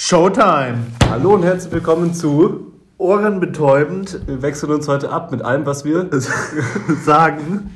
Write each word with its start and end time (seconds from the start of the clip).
Showtime! 0.00 0.78
Hallo 1.10 1.34
und 1.34 1.42
herzlich 1.42 1.72
willkommen 1.72 2.14
zu 2.14 2.72
Ohrenbetäubend 2.98 4.20
Wir 4.28 4.42
wechseln 4.42 4.70
uns 4.70 4.86
heute 4.86 5.10
ab 5.10 5.32
mit 5.32 5.42
allem, 5.42 5.66
was 5.66 5.84
wir 5.84 6.08
sagen. 7.04 7.74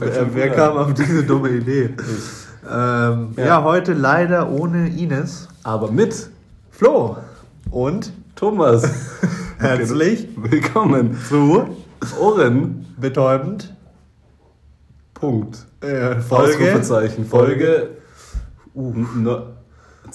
Äh, 0.00 0.24
wer 0.32 0.50
kam 0.50 0.76
auf 0.76 0.94
diese 0.94 1.22
dumme 1.22 1.50
Idee? 1.50 1.94
Ähm, 2.68 3.34
ja. 3.36 3.46
Ja. 3.46 3.62
heute 3.62 3.92
leider 3.92 4.50
ohne 4.50 4.88
Ines. 4.88 5.48
aber 5.62 5.92
mit 5.92 6.28
Flo 6.72 7.18
und 7.70 8.12
Thomas. 8.34 8.90
herzlich 9.58 10.26
Willkommen 10.34 11.16
zu 11.28 11.68
Ohren. 12.20 12.84
Betäubend. 12.98 13.72
Punkt. 15.14 15.66
Äh, 15.82 16.16
Folge. 16.16 16.82
Folge 17.30 17.90
uh, 18.74 18.92
no, 19.14 19.53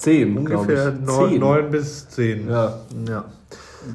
10, 0.00 0.38
ungefähr 0.38 0.94
ich. 1.00 1.06
9, 1.06 1.30
10. 1.30 1.40
9 1.40 1.70
bis 1.70 2.08
10. 2.08 2.48
Ja. 2.48 2.78
ja. 3.08 3.24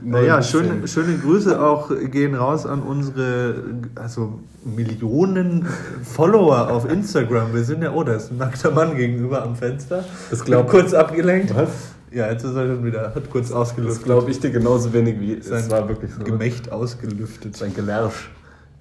Neun 0.02 0.12
Naja, 0.12 0.41
schöne, 0.41 0.86
10. 0.86 0.88
schöne 0.88 1.18
Grüße 1.18 1.62
auch 1.62 1.91
gehen 2.12 2.36
raus 2.36 2.66
an 2.66 2.82
unsere 2.82 3.55
also 3.96 4.40
Millionen 4.63 5.68
Follower 6.04 6.72
auf 6.72 6.90
Instagram. 6.90 7.54
Wir 7.54 7.63
sind 7.63 7.84
ja, 7.84 7.91
oh, 7.91 8.04
da 8.04 8.13
ist 8.13 8.32
ein 8.32 8.38
nackter 8.38 8.72
Mann 8.72 8.96
gegenüber 8.96 9.44
am 9.44 9.55
Fenster. 9.55 10.04
Das 10.30 10.44
glaub- 10.44 10.70
kurz 10.70 10.94
abgelenkt. 10.94 11.55
Was? 11.55 11.70
Ja, 12.12 12.32
jetzt 12.32 12.44
ist 12.44 12.55
er 12.55 12.68
schon 12.68 12.85
wieder, 12.85 13.13
hat 13.13 13.30
kurz 13.30 13.49
Das 13.49 13.58
ausgelüftet. 13.58 14.05
glaube 14.05 14.32
ich 14.32 14.40
dir 14.40 14.49
genauso 14.49 14.94
wenig 14.94 15.20
wie 15.20 15.41
Sein 15.41 15.60
es 15.60 15.70
war 15.70 15.88
wirklich 15.90 16.12
so. 16.13 16.24
Gemächt 16.24 16.72
ausgelüftet. 16.72 17.58
Sein 17.58 17.74
Gelärsch. 17.74 18.30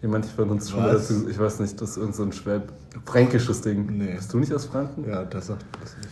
Wie 0.01 0.07
manche 0.07 0.29
von 0.29 0.51
uns 0.51 0.71
schon 0.71 0.85
dazu, 0.85 1.27
ich 1.29 1.39
weiß 1.39 1.61
nicht, 1.61 1.81
das 1.81 1.91
ist 1.93 1.97
irgend 1.97 2.15
so 2.15 2.23
ein 2.25 2.33
Schwäb, 2.33 2.63
fränkisches 3.07 3.63
Ding. 3.63 3.87
Nee. 3.99 4.15
Bist 4.17 4.33
du 4.33 4.39
nicht 4.39 4.53
aus 4.55 4.67
Franken? 4.67 5.05
Ja, 5.09 5.25
das 5.25 5.47
sagt 5.47 5.65
das 5.83 5.97
nicht. 5.97 6.04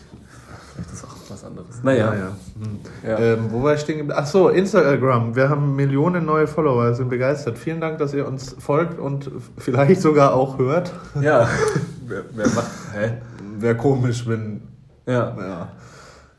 Vielleicht 0.75 0.93
ist 0.93 1.05
auch 1.05 1.17
was 1.29 1.45
anderes. 1.45 1.83
Naja. 1.83 2.15
ja. 2.15 2.29
Hm. 2.61 2.79
Ja. 3.07 3.19
Ähm, 3.19 3.47
wo 3.51 3.63
war 3.63 3.75
ich 3.75 3.81
stehen 3.81 3.99
geblieben? 3.99 4.19
Ach 4.21 4.27
so, 4.27 4.49
Instagram. 4.49 5.37
Wir 5.37 5.49
haben 5.49 5.77
Millionen 5.77 6.25
neue 6.25 6.47
Follower, 6.47 6.95
sind 6.95 7.09
begeistert. 7.11 7.59
Vielen 7.59 7.81
Dank, 7.81 7.99
dass 7.99 8.15
ihr 8.15 8.27
uns 8.27 8.57
folgt 8.59 8.99
und 8.99 9.31
vielleicht 9.59 10.01
sogar 10.01 10.35
auch 10.35 10.59
hört. 10.59 10.93
Ja. 11.21 11.49
wer, 12.07 12.23
wer 12.35 12.49
macht. 12.49 12.71
Hä? 12.95 13.13
Wäre 13.59 13.77
komisch, 13.77 14.27
wenn 14.27 14.63
Ja. 15.07 15.35
Ja. 15.39 15.69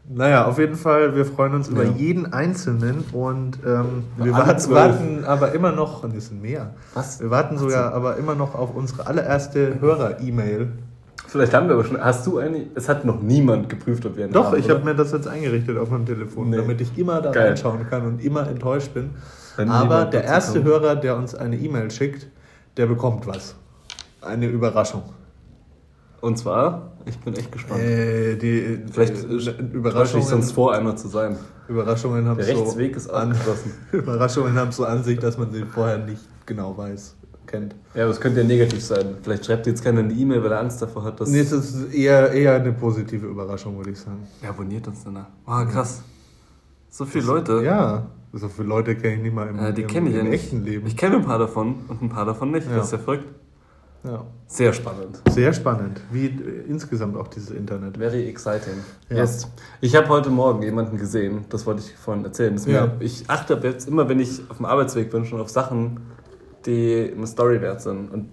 Naja, 0.10 0.46
auf 0.48 0.60
jeden 0.60 0.76
Fall, 0.76 1.16
wir 1.16 1.26
freuen 1.26 1.54
uns 1.56 1.70
über 1.70 1.84
Ja. 1.86 1.92
jeden 1.92 2.34
Einzelnen 2.34 3.06
und 3.14 3.60
ähm, 3.66 4.04
wir 4.18 4.34
warten, 4.34 4.72
warten 4.72 5.24
aber 5.26 5.54
immer 5.54 5.72
noch, 5.72 6.04
und 6.04 6.14
es 6.14 6.28
sind 6.28 6.42
mehr, 6.42 6.72
Was? 6.94 7.22
wir 7.22 7.30
warten 7.30 7.58
sogar 7.58 7.94
aber 7.94 8.18
immer 8.18 8.36
noch 8.36 8.54
auf 8.54 8.76
unsere 8.76 9.08
allererste 9.08 9.80
Hörer-E-Mail. 9.80 10.74
Vielleicht 11.34 11.52
haben 11.56 11.68
wir 11.68 11.74
aber 11.74 11.84
schon. 11.84 12.00
Hast 12.00 12.28
du 12.28 12.38
eine? 12.38 12.68
Es 12.76 12.88
hat 12.88 13.06
noch 13.06 13.20
niemand 13.20 13.68
geprüft, 13.68 14.06
ob 14.06 14.16
wir 14.16 14.26
eine 14.26 14.34
Doch, 14.34 14.52
haben. 14.52 14.60
ich 14.60 14.70
habe 14.70 14.86
mir 14.86 14.94
das 14.94 15.12
jetzt 15.14 15.28
eingerichtet 15.28 15.80
auf 15.80 15.90
meinem 15.90 16.06
Telefon, 16.06 16.52
Nee. 16.52 16.58
damit 16.58 16.80
ich 16.80 16.96
immer 16.96 17.22
da 17.22 17.32
Geil. 17.32 17.48
reinschauen 17.48 17.90
kann 17.90 18.06
und 18.06 18.24
immer 18.24 18.48
enttäuscht 18.48 18.94
bin. 18.94 19.10
Wenn 19.56 19.68
aber 19.70 20.06
der 20.06 20.24
erste 20.26 20.60
kommt. 20.62 20.66
Hörer, 20.66 20.96
der 20.96 21.18
uns 21.18 21.34
eine 21.34 21.58
E-Mail 21.58 21.90
schickt, 21.90 22.28
der 22.78 22.86
bekommt 22.86 23.26
was. 23.26 23.56
Eine 24.22 24.46
Überraschung. 24.46 25.02
Und 26.22 26.38
zwar, 26.38 26.92
ich 27.06 27.18
bin 27.20 27.36
echt 27.36 27.52
gespannt. 27.52 27.82
Äh, 27.82 28.36
die, 28.36 28.80
Vielleicht 28.92 29.16
äh, 29.24 29.28
täusche 29.28 29.52
ich 29.60 29.74
Überraschungen, 29.74 30.28
sonst 30.28 30.52
vor, 30.52 30.74
einer 30.76 30.96
zu 30.96 31.08
sein. 31.08 31.36
Überraschungen 31.68 32.28
haben 32.28 32.38
Der 32.38 32.46
so 32.56 32.62
Rechtsweg 32.62 32.96
ist 32.96 33.10
an. 33.10 33.36
Überraschungen 33.92 34.54
haben 34.56 34.72
so 34.72 34.86
an 34.86 35.04
sich, 35.04 35.18
dass 35.18 35.40
man 35.40 35.52
sie 35.52 35.64
vorher 35.66 35.98
nicht 35.98 36.22
genau 36.46 36.78
weiß, 36.78 37.16
kennt. 37.48 37.76
Ja, 37.94 38.04
aber 38.04 38.12
es 38.12 38.20
könnte 38.20 38.42
ja 38.42 38.48
negativ 38.48 38.84
sein. 38.84 39.16
Vielleicht 39.22 39.46
schreibt 39.46 39.68
jetzt 39.68 39.84
keiner 39.84 40.00
eine 40.00 40.14
E-Mail, 40.14 40.44
weil 40.44 40.52
er 40.52 40.60
Angst 40.60 40.82
davor 40.82 41.04
hat, 41.04 41.20
dass. 41.20 41.30
Nee, 41.30 41.40
es 41.40 41.52
ist 41.52 41.94
eher, 41.94 42.32
eher 42.32 42.56
eine 42.56 42.72
positive 42.74 43.26
Überraschung, 43.28 43.78
würde 43.78 43.92
ich 43.92 44.00
sagen. 44.00 44.28
Wer 44.42 44.50
abonniert 44.50 44.88
uns 44.88 45.04
denn 45.04 45.16
da? 45.16 45.28
Ah, 45.46 45.66
krass. 45.66 46.02
So 46.90 47.06
viele 47.06 47.26
Leute. 47.26 47.62
Ja, 47.64 48.08
so 48.34 48.48
viele 48.48 48.68
Leute 48.68 48.96
kenne 48.96 49.16
ich 49.16 49.22
nicht 49.22 49.36
mal 49.36 49.48
im, 49.48 49.60
Äh, 49.60 49.74
die 49.74 49.82
im, 49.84 49.88
kenne 49.88 50.10
ich 50.10 50.16
ja 50.16 50.22
im 50.22 50.30
nicht. 50.30 50.44
echten 50.44 50.64
Leben. 50.64 50.86
Ich 50.88 50.98
kenne 50.98 51.16
ein 51.18 51.26
paar 51.26 51.40
davon 51.40 51.76
und 51.88 52.02
ein 52.02 52.10
paar 52.10 52.26
davon 52.26 52.52
nicht. 52.52 52.68
Ja. 52.70 52.78
Das 52.78 52.88
ist 52.88 52.92
ja 52.94 52.98
verrückt. 53.00 53.26
Ja. 54.04 54.26
Sehr 54.48 54.74
spannend. 54.74 55.22
Sehr 55.30 55.54
spannend, 55.54 56.02
wie 56.12 56.26
äh, 56.26 56.66
insgesamt 56.68 57.16
auch 57.16 57.30
dieses 57.30 57.52
Internet. 57.52 57.98
Very 57.98 58.28
exciting. 58.28 58.74
Ja. 59.10 59.18
Yes. 59.18 59.48
Ich 59.80 59.96
habe 59.96 60.10
heute 60.10 60.30
Morgen 60.30 60.62
jemanden 60.62 60.98
gesehen, 60.98 61.46
das 61.50 61.66
wollte 61.66 61.82
ich 61.82 61.96
vorhin 61.96 62.26
erzählen. 62.26 62.54
Das 62.54 62.66
Ja. 62.66 62.88
mir, 62.88 62.92
ich 63.00 63.24
achte 63.30 63.54
ab 63.54 63.64
jetzt 63.64 63.88
immer, 63.88 64.10
wenn 64.10 64.20
ich 64.20 64.42
auf 64.50 64.58
dem 64.58 64.66
Arbeitsweg 64.66 65.10
bin, 65.10 65.24
schon 65.24 65.40
auf 65.40 65.50
Sachen, 65.50 66.02
die 66.66 67.12
eine 67.16 67.28
Story 67.28 67.62
wert 67.62 67.82
sind. 67.82 68.12
Und 68.12 68.30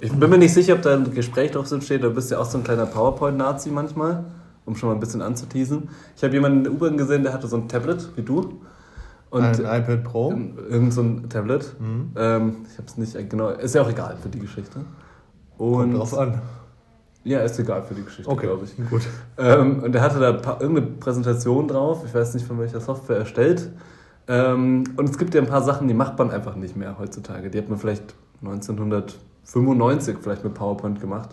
ich 0.00 0.12
bin 0.12 0.30
mir 0.30 0.38
nicht 0.38 0.54
sicher, 0.54 0.74
ob 0.74 0.82
da 0.82 0.94
ein 0.94 1.12
Gespräch 1.12 1.50
drauf 1.50 1.66
steht. 1.82 2.02
Du 2.02 2.10
bist 2.10 2.30
ja 2.30 2.38
auch 2.38 2.44
so 2.44 2.58
ein 2.58 2.64
kleiner 2.64 2.86
PowerPoint-Nazi 2.86 3.70
manchmal, 3.70 4.24
um 4.64 4.76
schon 4.76 4.88
mal 4.88 4.94
ein 4.94 5.00
bisschen 5.00 5.20
anzuteasen. 5.22 5.88
Ich 6.16 6.22
habe 6.22 6.32
jemanden 6.32 6.58
in 6.58 6.64
der 6.64 6.72
U-Bahn 6.72 6.96
gesehen, 6.96 7.22
der 7.22 7.32
hatte 7.32 7.48
so 7.48 7.56
ein 7.56 7.68
Tablet 7.68 8.08
wie 8.16 8.22
du. 8.22 8.60
Und 9.30 9.44
Ein 9.44 9.82
iPad 9.82 10.02
Pro. 10.02 10.32
ähm, 10.32 10.58
irgend 10.68 10.92
so 10.92 11.02
ein 11.02 11.28
Tablet. 11.28 11.74
Mhm. 11.78 12.10
Ähm, 12.16 12.56
ich 12.68 12.78
habe 12.78 12.88
es 12.88 12.96
nicht 12.96 13.30
genau. 13.30 13.50
Ist 13.50 13.74
ja 13.76 13.82
auch 13.82 13.88
egal 13.88 14.16
für 14.20 14.28
die 14.28 14.40
Geschichte. 14.40 14.80
Kommt 15.56 15.84
Und 15.84 15.94
drauf 15.94 16.18
an. 16.18 16.40
ja, 17.22 17.38
ist 17.40 17.56
egal 17.60 17.82
für 17.84 17.94
die 17.94 18.02
Geschichte, 18.04 18.34
glaube 18.34 18.64
ich. 18.64 18.88
gut. 18.90 19.02
Ähm, 19.38 19.84
und 19.84 19.94
er 19.94 20.02
hatte 20.02 20.18
da 20.18 20.30
irgendeine 20.58 20.82
Präsentation 20.98 21.68
drauf, 21.68 22.02
ich 22.04 22.12
weiß 22.12 22.34
nicht 22.34 22.44
von 22.46 22.58
welcher 22.58 22.80
Software 22.80 23.18
erstellt. 23.18 23.70
Ähm, 24.30 24.84
und 24.96 25.08
es 25.10 25.18
gibt 25.18 25.34
ja 25.34 25.40
ein 25.40 25.48
paar 25.48 25.62
Sachen, 25.62 25.88
die 25.88 25.94
macht 25.94 26.16
man 26.18 26.30
einfach 26.30 26.54
nicht 26.54 26.76
mehr 26.76 26.98
heutzutage. 26.98 27.50
Die 27.50 27.58
hat 27.58 27.68
man 27.68 27.78
vielleicht 27.78 28.14
1995 28.42 30.18
vielleicht 30.22 30.44
mit 30.44 30.54
PowerPoint 30.54 31.00
gemacht. 31.00 31.30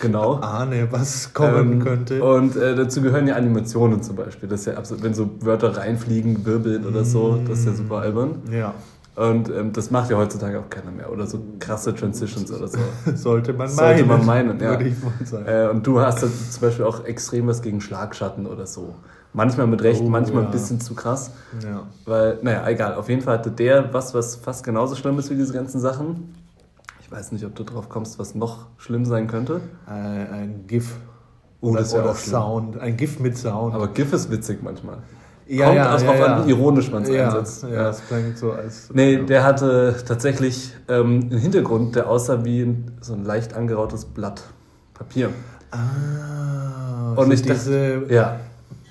Genau. 0.00 0.34
Ahne, 0.34 0.88
was 0.90 1.32
kommen 1.32 1.72
Ähm, 1.72 1.78
könnte. 1.82 2.22
Und 2.22 2.54
äh, 2.56 2.74
dazu 2.76 3.00
gehören 3.00 3.26
ja 3.26 3.36
Animationen 3.36 4.02
zum 4.02 4.16
Beispiel. 4.16 4.46
Das 4.48 4.60
ist 4.60 4.66
ja 4.66 4.74
absolut, 4.74 5.02
wenn 5.02 5.14
so 5.14 5.30
Wörter 5.40 5.78
reinfliegen, 5.78 6.44
wirbeln 6.44 6.84
oder 6.86 7.04
so, 7.04 7.38
das 7.48 7.60
ist 7.60 7.66
ja 7.66 7.72
super 7.72 7.96
albern. 8.00 8.42
Ja, 8.52 8.74
Und 9.16 9.48
ähm, 9.48 9.72
das 9.72 9.90
macht 9.90 10.10
ja 10.10 10.18
heutzutage 10.18 10.60
auch 10.60 10.68
keiner 10.68 10.90
mehr. 10.90 11.10
Oder 11.10 11.26
so 11.26 11.40
krasse 11.58 11.94
Transitions 11.94 12.52
oder 12.52 12.68
so. 12.68 12.78
sollte 13.14 13.54
man 13.54 13.68
Sollte 13.68 14.04
meinen. 14.04 14.26
man 14.26 14.26
meinen, 14.26 14.60
ja. 14.60 14.72
Würde 14.72 14.84
ich 14.88 15.02
wohl 15.02 15.12
sagen. 15.24 15.46
Äh, 15.46 15.68
und 15.70 15.86
du 15.86 15.98
hast 16.00 16.18
zum 16.20 16.60
Beispiel 16.60 16.84
auch 16.84 17.06
extrem 17.06 17.46
was 17.46 17.62
gegen 17.62 17.80
Schlagschatten 17.80 18.46
oder 18.46 18.66
so. 18.66 18.94
Manchmal 19.34 19.66
mit 19.66 19.82
Recht, 19.82 20.00
Oh, 20.02 20.08
manchmal 20.08 20.42
ja. 20.42 20.48
ein 20.48 20.52
bisschen 20.52 20.80
zu 20.80 20.94
krass. 20.94 21.30
ja. 21.62 21.82
Weil, 22.06 22.38
naja, 22.42 22.66
egal. 22.68 22.94
Auf 22.94 23.08
jeden 23.08 23.20
Fall 23.22 23.38
hatte 23.38 23.50
der 23.50 23.92
was, 23.92 24.14
was 24.14 24.36
fast 24.36 24.64
genauso 24.64 24.94
schlimm 24.96 25.18
ist 25.18 25.30
wie 25.30 25.34
diese 25.36 25.52
ganzen 25.52 25.80
Sachen. 25.80 26.34
Ich 27.00 27.12
weiß 27.12 27.32
nicht, 27.32 27.44
ob 27.44 27.54
du 27.54 27.62
drauf 27.64 27.88
kommst, 27.88 28.18
was 28.18 28.34
noch 28.34 28.66
schlimm 28.78 29.04
sein 29.04 29.26
könnte. 29.28 29.60
Ein, 29.86 30.30
ein 30.32 30.64
GIF. 30.66 30.96
Oh, 31.60 31.70
oder 31.70 31.80
das 31.80 31.94
oder 31.94 32.14
schlimm. 32.14 32.32
Sound. 32.32 32.78
Ein 32.80 32.96
GIF 32.96 33.20
mit 33.20 33.36
Sound. 33.36 33.74
Aber 33.74 33.88
GIF 33.88 34.12
ist 34.12 34.30
witzig 34.30 34.62
manchmal. 34.62 34.98
ja, 35.46 35.66
kommt 35.66 35.76
ja, 35.76 35.94
auch 35.96 36.00
ja, 36.02 36.14
ja. 36.14 36.24
an, 36.36 36.46
wie 36.46 36.50
ironisch 36.50 36.90
man 36.90 37.02
es 37.02 37.08
ja, 37.10 37.26
einsetzt. 37.26 37.62
Ja, 37.64 37.68
Ja. 37.70 37.88
es 37.90 38.02
klingt 38.06 38.38
so 38.38 38.52
als. 38.52 38.90
Nee, 38.92 39.14
ja. 39.16 39.22
der 39.22 39.44
hatte 39.44 39.96
tatsächlich 40.06 40.72
ähm, 40.88 41.28
einen 41.30 41.38
Hintergrund, 41.38 41.96
der 41.96 42.08
aussah 42.08 42.44
wie 42.44 42.62
ein, 42.62 42.92
so 43.00 43.12
ein 43.14 43.24
leicht 43.24 43.54
angerautes 43.54 44.04
Blatt 44.06 44.42
Papier. 44.94 45.30
Ah, 45.70 47.14
Und 47.16 47.32
ich 47.32 47.42
dachte- 47.42 47.54
diese 47.54 48.02
Ja, 48.14 48.36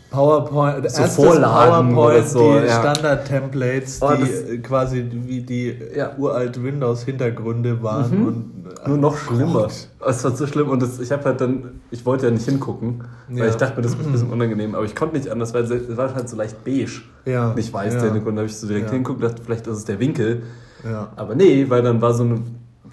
PowerPoint, 0.10 0.90
So 0.90 1.04
Vorlagen 1.04 1.94
PowerPoint, 1.94 2.20
oder 2.20 2.24
so, 2.28 2.60
die 2.60 2.66
ja. 2.66 2.80
Standard-Templates, 2.80 4.00
Oh, 4.02 4.12
die 4.18 4.54
äh, 4.54 4.58
quasi 4.60 5.06
wie 5.12 5.42
die 5.42 5.76
Ja. 5.96 6.12
uralt 6.18 6.62
Windows-Hintergründe 6.62 7.82
waren. 7.84 8.20
Mhm. 8.22 8.28
Und, 8.28 8.88
Nur 8.88 8.98
noch 8.98 9.18
schlimmer. 9.18 9.54
Gott. 9.64 9.88
Es 10.08 10.24
war 10.24 10.32
so 10.32 10.48
schlimm 10.48 10.70
und 10.70 10.82
das, 10.82 11.00
ich 11.00 11.12
habe 11.12 11.24
halt 11.26 11.42
dann, 11.42 11.82
ich 11.92 12.06
wollte 12.06 12.28
ja 12.28 12.32
nicht 12.32 12.46
hingucken, 12.46 13.04
weil 13.30 13.38
Ja. 13.40 13.46
ich 13.48 13.56
dachte 13.56 13.76
mir, 13.78 13.82
das 13.82 13.94
ist 13.94 14.06
ein 14.06 14.12
bisschen 14.12 14.30
unangenehm, 14.32 14.76
aber 14.76 14.86
ich 14.86 14.96
konnte 14.96 15.18
nicht 15.18 15.30
anders, 15.30 15.54
weil 15.54 15.64
es 15.64 15.98
war 15.98 16.14
halt 16.16 16.30
so 16.30 16.38
leicht 16.38 16.64
beige, 16.64 17.02
Ja. 17.26 17.54
nicht 17.54 17.74
weiß 17.74 17.94
ja. 17.94 18.00
der 18.00 18.10
Hintergrund. 18.12 18.38
Da 18.38 18.42
habe 18.42 18.50
ich 18.50 18.58
so 18.58 18.68
direkt 18.68 18.90
hingeguckt, 18.92 19.22
dachte, 19.24 19.42
vielleicht 19.44 19.68
ist 19.68 19.78
es 19.78 19.86
der 19.86 20.00
Winkel, 20.00 20.44
Ja. 20.90 21.10
aber 21.16 21.36
nee, 21.36 21.66
weil 21.70 21.82
dann 21.82 22.02
war 22.02 22.14
so 22.14 22.24
eine, 22.24 22.40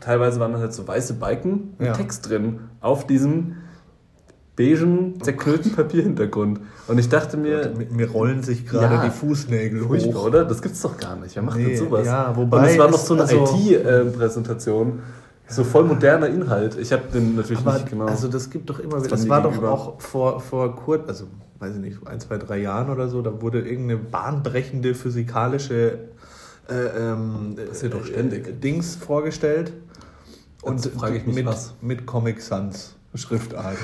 teilweise 0.00 0.40
waren 0.40 0.52
dann 0.52 0.60
halt 0.60 0.72
so 0.74 0.86
weiße 0.86 1.14
Balken 1.14 1.74
mit. 1.78 1.92
Text 1.94 2.28
drin 2.28 2.58
auf 2.80 3.06
diesem 3.06 3.56
beigen, 4.56 5.20
zerknüllten 5.22 5.72
Papierhintergrund. 5.72 6.60
Und 6.86 6.98
ich 6.98 7.08
dachte 7.08 7.36
mir, 7.36 7.72
Mir, 7.76 7.86
mir 7.90 8.10
rollen 8.10 8.42
sich 8.42 8.66
gerade 8.66 8.94
Ja. 8.94 9.04
die 9.04 9.10
Fußnägel 9.10 9.82
furchtbar, 9.82 10.20
hoch. 10.22 10.26
oder? 10.26 10.44
Das 10.44 10.62
gibt's 10.62 10.80
doch 10.82 10.96
gar 10.96 11.16
nicht. 11.16 11.34
Wer 11.34 11.42
macht 11.42 11.58
Nee, 11.58 11.68
denn 11.70 11.76
sowas? 11.78 12.06
ja, 12.06 12.32
wobei 12.36 12.58
und 12.58 12.64
es 12.64 12.78
war 12.78 12.90
noch 12.90 12.98
so 12.98 13.14
eine 13.14 13.22
also- 13.22 13.44
IT-Präsentation. 13.68 15.00
So 15.46 15.62
voll 15.62 15.84
moderner 15.84 16.28
Inhalt. 16.28 16.78
Ich 16.78 16.90
habe 16.90 17.02
den 17.12 17.36
natürlich 17.36 17.60
Aber 17.60 17.74
nicht 17.74 17.90
genau. 17.90 18.06
also 18.06 18.28
das 18.28 18.48
gibt 18.48 18.70
doch 18.70 18.78
immer 18.78 18.98
wieder. 19.00 19.08
Das 19.10 19.28
war 19.28 19.42
doch 19.42 19.50
gegenüber. 19.50 19.72
auch 19.72 20.00
vor, 20.00 20.40
vor 20.40 20.74
kurz, 20.74 21.06
also 21.06 21.26
weiß 21.58 21.74
ich 21.74 21.80
nicht, 21.82 21.98
ein, 22.06 22.18
zwei, 22.18 22.38
drei 22.38 22.58
Jahren 22.58 22.88
oder 22.88 23.08
so, 23.08 23.20
da 23.20 23.42
wurde 23.42 23.60
irgendeine 23.60 23.98
bahnbrechende 24.00 24.94
physikalische 24.94 25.98
äh, 26.68 26.74
ähm, 26.98 27.56
doch 27.90 28.00
äh, 28.00 28.06
ständig. 28.06 28.58
Dings 28.62 28.96
vorgestellt. 28.96 29.74
Und 30.62 30.82
Jetzt 30.82 30.94
frage 30.98 31.18
ich 31.18 31.26
mich, 31.26 31.34
mit, 31.36 31.44
was. 31.46 31.74
mit 31.82 32.06
Comic 32.06 32.40
Sans 32.40 32.93
Schriftart. 33.14 33.76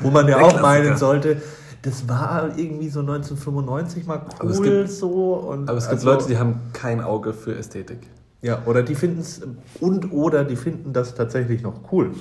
Wo 0.00 0.10
man 0.10 0.28
ja 0.28 0.36
Der 0.36 0.46
auch 0.46 0.50
Klassiker. 0.58 0.62
meinen 0.62 0.96
sollte, 0.96 1.42
das 1.82 2.08
war 2.08 2.58
irgendwie 2.58 2.88
so 2.88 3.00
1995 3.00 4.06
mal 4.06 4.20
cool 4.26 4.34
Aber 4.38 4.50
es 4.50 4.62
gibt- 4.62 4.90
so. 4.90 5.34
Und 5.34 5.68
aber 5.68 5.78
es 5.78 5.84
gibt 5.84 5.94
also- 6.00 6.10
Leute, 6.10 6.26
die 6.28 6.38
haben 6.38 6.60
kein 6.72 7.00
Auge 7.00 7.32
für 7.32 7.54
Ästhetik. 7.56 8.06
Ja, 8.42 8.62
oder 8.66 8.82
die 8.82 8.94
finden 8.94 9.20
es 9.20 9.42
und 9.80 10.12
oder 10.12 10.44
die 10.44 10.56
finden 10.56 10.92
das 10.94 11.14
tatsächlich 11.14 11.62
noch 11.62 11.92
cool. 11.92 12.12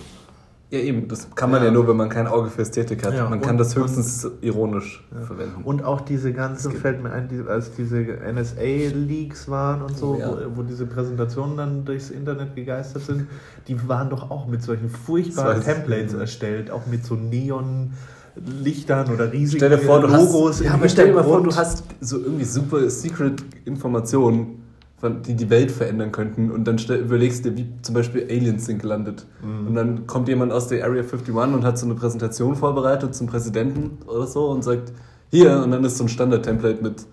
Ja, 0.72 0.78
eben. 0.78 1.08
Das 1.08 1.28
kann 1.34 1.50
man 1.50 1.62
ja, 1.62 1.68
Ja. 1.70 1.74
nur, 1.74 1.88
wenn 1.88 1.98
man 1.98 2.10
kein 2.10 2.28
Auge 2.28 2.50
für 2.50 2.62
Ästhetik 2.62 3.04
hat. 3.04 3.16
Ja, 3.16 3.28
man 3.28 3.42
kann 3.42 3.58
das 3.58 3.76
höchstens 3.76 4.30
ironisch 4.42 5.04
verwenden. 5.26 5.64
Und 5.64 5.84
auch 5.84 6.02
diese 6.02 6.32
ganzen, 6.32 6.72
fällt 6.74 7.02
mir 7.02 7.12
ein, 7.12 7.28
die, 7.28 7.42
als 7.50 7.72
diese 7.72 7.98
NSA-Leaks 8.00 9.50
waren 9.50 9.82
und 9.82 9.98
so, 9.98 10.14
Oh, 10.16 10.20
ja. 10.20 10.30
wo, 10.30 10.58
wo 10.58 10.62
diese 10.64 10.86
Präsentationen 10.86 11.58
dann 11.58 11.86
durchs 11.86 12.12
Internet 12.12 12.56
gegeistert 12.56 13.02
sind, 13.02 13.26
die 13.68 13.88
waren 13.90 14.12
doch 14.12 14.30
auch 14.30 14.46
mit 14.48 14.62
solchen 14.62 14.90
furchtbaren. 14.90 15.64
Templates 15.64 16.14
erstellt, 16.14 16.70
auch 16.70 16.86
mit 16.86 17.04
so 17.04 17.16
Neon-Lichtern 17.16 19.12
oder 19.12 19.32
riesigen 19.34 19.72
Logos. 19.72 20.58
hast, 20.58 20.62
ja, 20.62 20.74
aber 20.74 20.88
stell 20.90 21.08
dir 21.08 21.14
mal 21.16 21.24
vor, 21.24 21.42
du 21.44 21.56
hast 21.56 21.84
so 22.02 22.20
irgendwie 22.20 22.46
super 22.46 22.88
secret 22.90 23.44
Informationen, 23.66 24.46
von- 24.46 24.69
die 25.02 25.36
die 25.36 25.50
Welt 25.50 25.72
verändern 25.72 26.12
könnten 26.12 26.52
und 26.52 26.66
dann 26.66 26.78
überlegst 26.78 27.46
du 27.46 27.52
dir, 27.52 27.58
wie 27.58 27.82
zum 27.82 27.96
Beispiel 27.96 28.24
Aliens 28.24 28.66
sind 28.66 28.82
gelandet. 28.82 29.26
Mhm. 29.42 29.68
Und 29.68 29.76
dann 29.76 30.08
kommt 30.08 30.28
jemand 30.28 30.52
aus 30.52 30.68
der 30.68 30.84
Area 30.84 31.04
51 31.04 31.34
und 31.34 31.64
hat 31.64 31.78
so 31.78 31.86
eine 31.86 31.96
Präsentation 31.96 32.56
vorbereitet 32.56 33.16
zum 33.16 33.28
Präsidenten 33.28 33.98
oder 34.08 34.28
so 34.28 34.50
und 34.50 34.64
sagt, 34.64 34.92
hier, 35.32 35.62
und 35.64 35.72
dann 35.72 35.84
ist 35.84 35.98
so 35.98 36.06
ein 36.06 36.10
Standard-Template 36.10 36.84
mit 36.84 37.06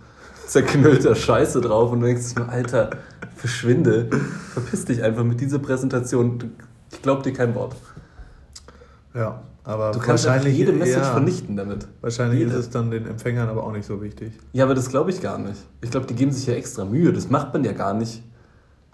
zerknüllter 0.46 1.14
Scheiße 1.14 1.60
drauf 1.60 1.92
und 1.92 2.00
du 2.00 2.06
denkst 2.06 2.34
nur, 2.36 2.48
Alter, 2.48 2.90
verschwinde, 3.36 4.08
verpiss 4.52 4.84
dich 4.84 5.02
einfach 5.02 5.24
mit 5.24 5.40
dieser 5.40 5.58
Präsentation. 5.58 6.52
Ich 6.92 7.02
glaub 7.02 7.22
dir 7.22 7.32
kein 7.32 7.54
Wort. 7.54 7.76
Ja, 9.14 9.42
aber 9.66 9.90
Du 9.90 9.98
kannst 9.98 10.24
wahrscheinlich 10.26 10.56
jede 10.56 10.72
Message 10.72 10.96
ja, 11.04 11.12
vernichten 11.12 11.56
damit. 11.56 11.86
Wahrscheinlich 12.00 12.38
Jede. 12.38 12.52
ist 12.52 12.56
es 12.56 12.70
dann 12.70 12.90
den 12.90 13.06
Empfängern 13.06 13.48
aber 13.48 13.64
auch 13.64 13.72
nicht 13.72 13.84
so 13.84 14.00
wichtig. 14.00 14.32
Ja, 14.52 14.64
aber 14.64 14.74
das 14.74 14.88
glaube 14.88 15.10
ich 15.10 15.20
gar 15.20 15.38
nicht. 15.38 15.60
Ich 15.80 15.90
glaube, 15.90 16.06
die 16.06 16.14
geben 16.14 16.30
sich 16.32 16.46
ja 16.46 16.54
extra 16.54 16.84
Mühe. 16.84 17.12
Das 17.12 17.28
macht 17.28 17.52
man 17.52 17.64
ja 17.64 17.72
gar 17.72 17.92
nicht. 17.92 18.22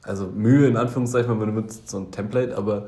Also 0.03 0.27
Mühe 0.29 0.67
in 0.67 0.77
Anführungszeichen, 0.77 1.29
man 1.39 1.55
benutzt 1.55 1.89
so 1.89 1.99
ein 1.99 2.11
Template, 2.11 2.57
aber 2.57 2.87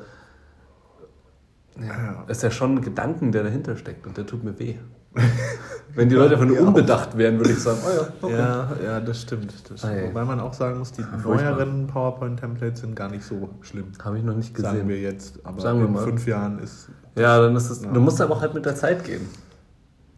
ja, 1.78 1.86
Ja. 1.86 2.24
ist 2.26 2.42
ja 2.42 2.50
schon 2.50 2.76
ein 2.76 2.80
Gedanken, 2.80 3.32
der 3.32 3.42
dahinter 3.44 3.76
steckt 3.76 4.06
und 4.06 4.16
der 4.16 4.26
tut 4.26 4.42
mir 4.44 4.58
weh. 4.58 4.76
Wenn 5.94 6.08
die 6.08 6.16
Leute 6.16 6.34
einfach 6.34 6.46
nur 6.46 6.56
Ja. 6.56 6.64
unbedacht 6.66 7.16
wären, 7.16 7.36
würde 7.38 7.52
ich 7.52 7.58
sagen, 7.60 7.78
oh 7.86 7.90
ja, 7.94 8.08
okay. 8.20 8.32
Ja, 8.36 8.68
ja, 8.84 9.00
das 9.00 9.22
stimmt. 9.22 9.52
Das 9.70 9.78
stimmt. 9.78 9.92
Ei. 9.92 10.08
Wobei 10.08 10.24
man 10.24 10.40
auch 10.40 10.52
sagen 10.54 10.78
muss, 10.78 10.90
die 10.90 11.02
furchtbar. 11.02 11.52
neueren 11.52 11.86
PowerPoint-Templates 11.86 12.80
sind 12.80 12.96
gar 12.96 13.10
nicht 13.10 13.24
so 13.24 13.50
schlimm. 13.60 13.92
Habe 14.02 14.18
ich 14.18 14.24
noch 14.24 14.34
nicht 14.34 14.56
Sagen 14.56 14.72
gesehen. 14.72 14.88
wir 14.88 15.00
jetzt. 15.00 15.38
Aber 15.44 15.60
Sagen 15.60 15.78
wir 15.80 15.86
in 15.86 15.92
mal. 15.92 16.02
fünf 16.04 16.26
Jahren 16.26 16.58
ist. 16.58 16.88
Ja, 17.16 17.40
dann 17.40 17.54
ist 17.56 17.70
es. 17.70 17.82
Ja. 17.82 17.90
Du 17.92 18.00
musst 18.00 18.20
aber 18.20 18.34
auch 18.36 18.40
halt 18.40 18.54
mit 18.54 18.64
der 18.66 18.74
Zeit 18.74 19.04
gehen. 19.04 19.28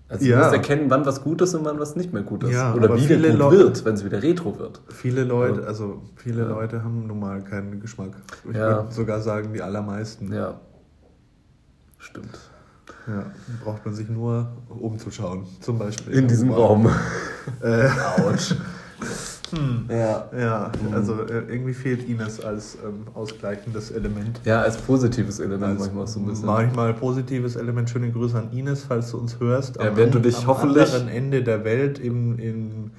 Also 0.08 0.24
du 0.24 0.30
Ja. 0.30 0.38
musst 0.38 0.52
erkennen, 0.52 0.88
wann 0.88 1.04
was 1.04 1.22
gut 1.22 1.40
ist 1.42 1.54
und 1.54 1.64
wann 1.64 1.78
was 1.80 1.96
nicht 1.96 2.12
mehr 2.12 2.22
gut 2.22 2.44
ist. 2.44 2.52
Ja, 2.52 2.72
Oder 2.74 2.84
wieder 2.94 2.96
viele 2.96 3.30
gut 3.30 3.38
Leute- 3.38 3.58
wird, 3.58 3.84
wenn 3.84 3.94
es 3.94 4.04
wieder 4.04 4.22
retro 4.22 4.56
wird. 4.58 4.80
Viele 4.88 5.24
Leute, 5.24 5.66
also 5.66 6.02
viele 6.16 6.42
Ja. 6.42 6.48
Leute 6.48 6.84
haben 6.84 7.06
nun 7.08 7.18
mal 7.18 7.42
keinen 7.42 7.80
Geschmack. 7.80 8.12
Ich 8.48 8.54
würde 8.54 8.86
sogar 8.90 9.20
sagen, 9.20 9.52
die 9.52 9.62
allermeisten. 9.62 10.32
Ja. 10.32 10.60
Stimmt. 11.98 12.38
Ja, 13.08 13.24
braucht 13.64 13.84
man 13.84 13.94
sich 13.94 14.08
nur 14.08 14.48
umzuschauen, 14.68 15.44
zum 15.60 15.78
Beispiel. 15.78 16.12
In 16.14 16.28
diesem 16.28 16.50
Raum. 16.52 16.88
Äh, 17.60 17.88
Autsch. 18.18 18.54
Ja. 19.88 20.24
ja, 20.38 20.72
also 20.92 21.22
äh, 21.22 21.44
irgendwie 21.48 21.72
fehlt 21.74 22.08
Ines 22.08 22.44
als 22.44 22.76
ähm, 22.84 23.06
ausgleichendes 23.14 23.90
Element. 23.90 24.40
Ja, 24.44 24.62
als 24.62 24.76
positives 24.76 25.38
Element 25.40 25.72
Als 25.72 25.80
manchmal 25.80 26.04
auch 26.04 26.08
so 26.08 26.20
ein 26.20 26.26
bisschen. 26.26 26.46
Manchmal 26.46 26.94
positives 26.94 27.56
Element. 27.56 27.88
Schöne 27.90 28.10
Grüße 28.10 28.36
an 28.38 28.50
Ines, 28.52 28.84
falls 28.84 29.10
du 29.10 29.18
uns 29.18 29.38
hörst. 29.40 29.76
Ja, 29.76 29.96
während 29.96 30.14
du 30.14 30.18
dich 30.20 30.36
am 30.38 30.46
hoffentlich- 30.48 30.92
anderen 30.92 31.08
Ende 31.08 31.42
der 31.42 31.64
Welt, 31.64 31.98
in, 31.98 32.38
in, 32.38 32.90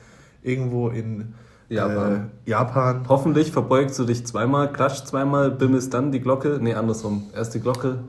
irgendwo 0.41 0.89
in 0.89 1.33
Japan. 1.69 2.29
Äh, 2.45 2.50
Japan. 2.50 3.01
Hoffentlich 3.09 3.51
verbeugst 3.51 4.00
du 4.00 4.05
dich 4.05 4.25
zweimal, 4.25 4.71
klatscht 4.71 5.05
zweimal, 5.07 5.51
bimmelst 5.51 5.93
dann 5.93 6.11
die 6.11 6.21
Glocke. 6.21 6.59
Nee, 6.61 6.73
andersrum. 6.75 7.23
Erst 7.35 7.53
die 7.55 7.59
Glocke. 7.59 8.00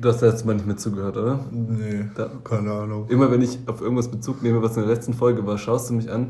Du 0.00 0.08
hast 0.08 0.20
letztes 0.22 0.44
Mal 0.46 0.54
nicht 0.54 0.66
mit 0.66 0.80
zugehört, 0.80 1.16
oder? 1.18 1.38
Nee, 1.52 2.06
Da- 2.16 2.30
keine 2.42 2.72
Ahnung. 2.72 3.06
Immer 3.08 3.30
wenn 3.30 3.42
ich 3.42 3.58
auf 3.66 3.82
irgendwas 3.82 4.08
Bezug 4.08 4.42
nehme, 4.42 4.62
was 4.62 4.76
in 4.76 4.82
der 4.84 4.90
letzten 4.92 5.12
Folge 5.14 5.46
war, 5.46 5.58
schaust 5.58 5.90
du 5.90 5.94
mich 5.94 6.10
an, 6.10 6.28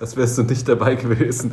als 0.00 0.16
wärst 0.16 0.38
du 0.38 0.42
nicht 0.42 0.68
dabei 0.68 0.94
gewesen. 0.96 1.52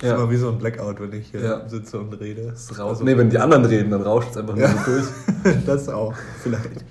Das 0.00 0.10
ist 0.10 0.16
immer 0.16 0.30
wie 0.30 0.36
so 0.36 0.48
ein 0.48 0.58
Blackout, 0.58 1.00
wenn 1.00 1.12
ich 1.12 1.30
hier 1.30 1.40
Ja. 1.40 1.68
sitze 1.68 1.98
und 1.98 2.12
rede. 2.14 2.46
Das 2.46 2.78
raus. 2.78 3.00
nee, 3.02 3.16
wenn 3.16 3.28
die 3.28 3.38
anderen 3.38 3.64
reden, 3.66 3.90
dann 3.90 4.00
rauscht 4.02 4.30
es 4.30 4.36
einfach 4.38 4.54
nur 4.54 4.64
Ja. 4.64 4.74
durch. 4.86 5.56
das 5.66 5.88
auch, 5.90 6.14
vielleicht. 6.42 6.84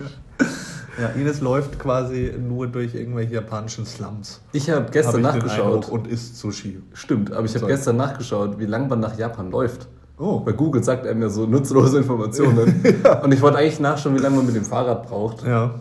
Ja, 1.02 1.08
Ines 1.20 1.40
läuft 1.42 1.80
quasi 1.80 2.34
nur 2.38 2.68
durch 2.68 2.94
irgendwelche 2.94 3.36
japanischen 3.36 3.86
Slums. 3.86 4.42
Ich 4.52 4.70
habe 4.70 4.88
gestern 4.92 5.26
Hab 5.26 5.38
ich 5.38 5.44
nachgeschaut. 5.44 5.90
Und 5.90 6.08
isst 6.08 6.38
Sushi. 6.38 6.82
Stimmt, 6.94 7.32
aber 7.32 7.46
ich 7.46 7.56
habe 7.56 7.68
gestern 7.68 7.96
nachgeschaut, 7.98 8.60
wie 8.60 8.66
lang 8.66 8.90
man 8.90 9.00
nach 9.00 9.18
Japan 9.18 9.50
läuft. 9.50 9.88
Oh. 10.18 10.42
Weil 10.46 10.54
Google 10.54 10.84
sagt 10.84 11.08
einem 11.08 11.22
ja 11.22 11.30
so 11.30 11.46
nutzlose 11.46 12.00
Informationen. 12.00 12.84
Und 13.24 13.34
ich 13.34 13.42
wollte 13.42 13.58
eigentlich 13.58 13.80
nachschauen, 13.80 14.14
wie 14.16 14.20
lange 14.20 14.36
man 14.36 14.46
mit 14.46 14.56
dem 14.56 14.66
Fahrrad 14.66 15.08
braucht. 15.08 15.46
Ja. 15.46 15.76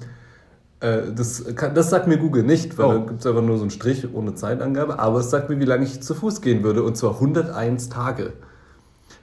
Äh, 0.80 1.12
das, 1.14 1.44
kann, 1.56 1.75
das 1.75 1.90
sagt 1.90 2.06
mir 2.06 2.19
Google 2.19 2.44
nicht, 2.44 2.78
weil 2.78 2.86
Oh. 2.86 2.92
da 2.92 2.98
gibt 2.98 3.20
es 3.20 3.26
einfach 3.26 3.42
nur 3.42 3.56
so 3.56 3.62
einen 3.62 3.70
Strich 3.70 4.06
ohne 4.14 4.34
Zeitangabe. 4.34 4.98
Aber 4.98 5.19
es 5.20 5.30
sagt 5.30 5.48
mir, 5.50 5.58
wie 5.58 5.64
lange 5.64 5.84
ich 5.84 6.02
zu 6.02 6.14
Fuß 6.14 6.40
gehen 6.40 6.62
würde. 6.62 6.82
Und 6.82 6.96
zwar 6.96 7.14
101 7.20 7.88
Tage. 7.88 8.32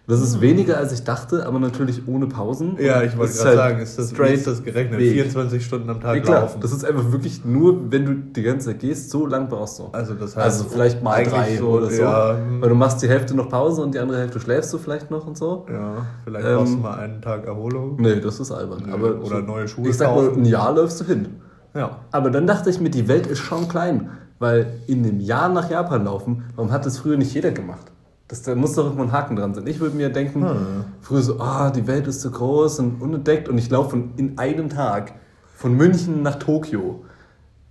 Das 0.07 0.21
ist 0.21 0.39
weniger, 0.39 0.77
als 0.77 0.91
ich 0.91 1.03
dachte, 1.03 1.47
aber 1.47 1.59
natürlich 1.59 2.07
ohne 2.07 2.27
Pausen. 2.27 2.77
Ja, 2.79 3.01
ich 3.01 3.17
wollte 3.17 3.33
gerade 3.33 3.47
halt 3.49 3.57
sagen, 3.57 3.79
ist 3.79 3.97
das, 3.97 4.11
straight 4.11 4.35
ist 4.35 4.45
das 4.45 4.63
gerechnet? 4.63 4.99
Weg. 4.99 5.13
24 5.13 5.65
Stunden 5.65 5.89
am 5.89 5.99
Tag 5.99 6.17
Ja, 6.17 6.21
klar, 6.21 6.41
laufen. 6.41 6.61
das 6.61 6.71
ist 6.71 6.85
einfach 6.85 7.11
wirklich 7.11 7.43
nur, 7.43 7.91
wenn 7.91 8.05
du 8.05 8.13
die 8.13 8.43
ganze 8.43 8.67
Zeit 8.67 8.79
gehst, 8.79 9.09
so 9.09 9.25
lang 9.25 9.49
brauchst 9.49 9.79
du. 9.79 9.85
also 9.93 10.13
das 10.13 10.35
heißt 10.35 10.45
Also 10.45 10.65
vielleicht 10.65 11.01
mal 11.01 11.23
drei 11.23 11.57
so, 11.57 11.69
oder 11.69 11.89
so. 11.89 12.03
Ja, 12.03 12.37
Weil 12.59 12.69
du 12.69 12.75
machst 12.75 13.01
die 13.01 13.09
Hälfte 13.09 13.35
noch 13.35 13.49
Pause 13.49 13.81
und 13.81 13.95
die 13.95 13.99
andere 13.99 14.19
Hälfte 14.19 14.39
schläfst 14.39 14.71
du 14.73 14.77
vielleicht 14.77 15.09
noch 15.09 15.25
und 15.25 15.37
so. 15.37 15.65
ja 15.71 16.05
vielleicht 16.23 16.45
Ähm, 16.45 16.55
brauchst 16.57 16.73
du 16.73 16.77
mal 16.77 16.99
einen 16.99 17.21
Tag 17.23 17.47
Erholung. 17.47 17.95
Nee, 17.99 18.19
das 18.19 18.39
ist 18.39 18.51
albern. 18.51 18.83
Nö, 18.85 18.93
aber 18.93 19.25
oder 19.25 19.41
neue 19.41 19.67
Schuhe 19.67 19.89
Ich 19.89 19.97
sag 19.97 20.15
mal, 20.15 20.29
ein 20.33 20.45
Jahr 20.45 20.71
läufst 20.75 21.01
du 21.01 21.05
hin. 21.05 21.27
Ja. 21.73 21.97
Aber 22.11 22.29
dann 22.29 22.45
dachte 22.45 22.69
ich 22.69 22.79
mir, 22.79 22.91
die 22.91 23.07
Welt 23.07 23.25
ist 23.25 23.39
schon 23.39 23.67
klein. 23.67 24.11
Weil 24.37 24.67
in 24.85 25.01
dem 25.01 25.19
Jahr 25.19 25.49
nach 25.49 25.69
Japan 25.71 26.03
laufen, 26.05 26.43
warum 26.55 26.71
hat 26.71 26.85
das 26.85 26.99
früher 26.99 27.17
nicht 27.17 27.33
jeder 27.33 27.51
gemacht? 27.51 27.91
Das, 28.27 28.41
da 28.41 28.55
muss 28.55 28.73
doch 28.73 28.85
irgendwo 28.85 29.03
ein 29.03 29.11
Haken 29.11 29.35
dran 29.35 29.53
sein. 29.53 29.67
Ich 29.67 29.79
würde 29.79 29.95
mir 29.95 30.09
denken, 30.09 30.47
Hm. 30.49 30.57
früher 31.01 31.21
so, 31.21 31.39
ah, 31.39 31.69
die 31.69 31.85
Welt 31.85 32.07
ist 32.07 32.21
so 32.21 32.31
groß 32.31 32.79
und 32.79 33.01
unentdeckt 33.01 33.47
und 33.49 33.57
ich 33.57 33.69
laufe 33.69 33.91
von- 33.91 34.13
in 34.17 34.37
einem 34.39 34.69
Tag 34.69 35.13
von 35.53 35.73
München 35.75 36.23
nach 36.23 36.35
Tokio. 36.35 37.05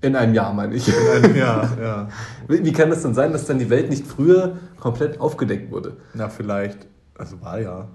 In 0.01 0.15
einem 0.17 0.35
Jahr, 0.35 0.53
meine 0.55 0.75
ich. 0.75 0.87
ja, 1.35 1.69
ja. 1.83 2.09
Wie 2.49 2.65
wie 2.65 2.73
kann 2.73 2.91
das 2.91 3.03
denn 3.03 3.15
sein, 3.15 3.33
dass 3.33 3.47
dann 3.47 3.59
die 3.59 3.71
Welt 3.71 3.89
nicht 3.91 4.07
früher 4.07 4.57
komplett 4.79 5.19
aufgedeckt 5.21 5.73
wurde? 5.73 5.97
Na, 6.13 6.29
vielleicht, 6.29 6.87
also 7.19 7.41
war 7.41 7.59
ja. 7.61 7.89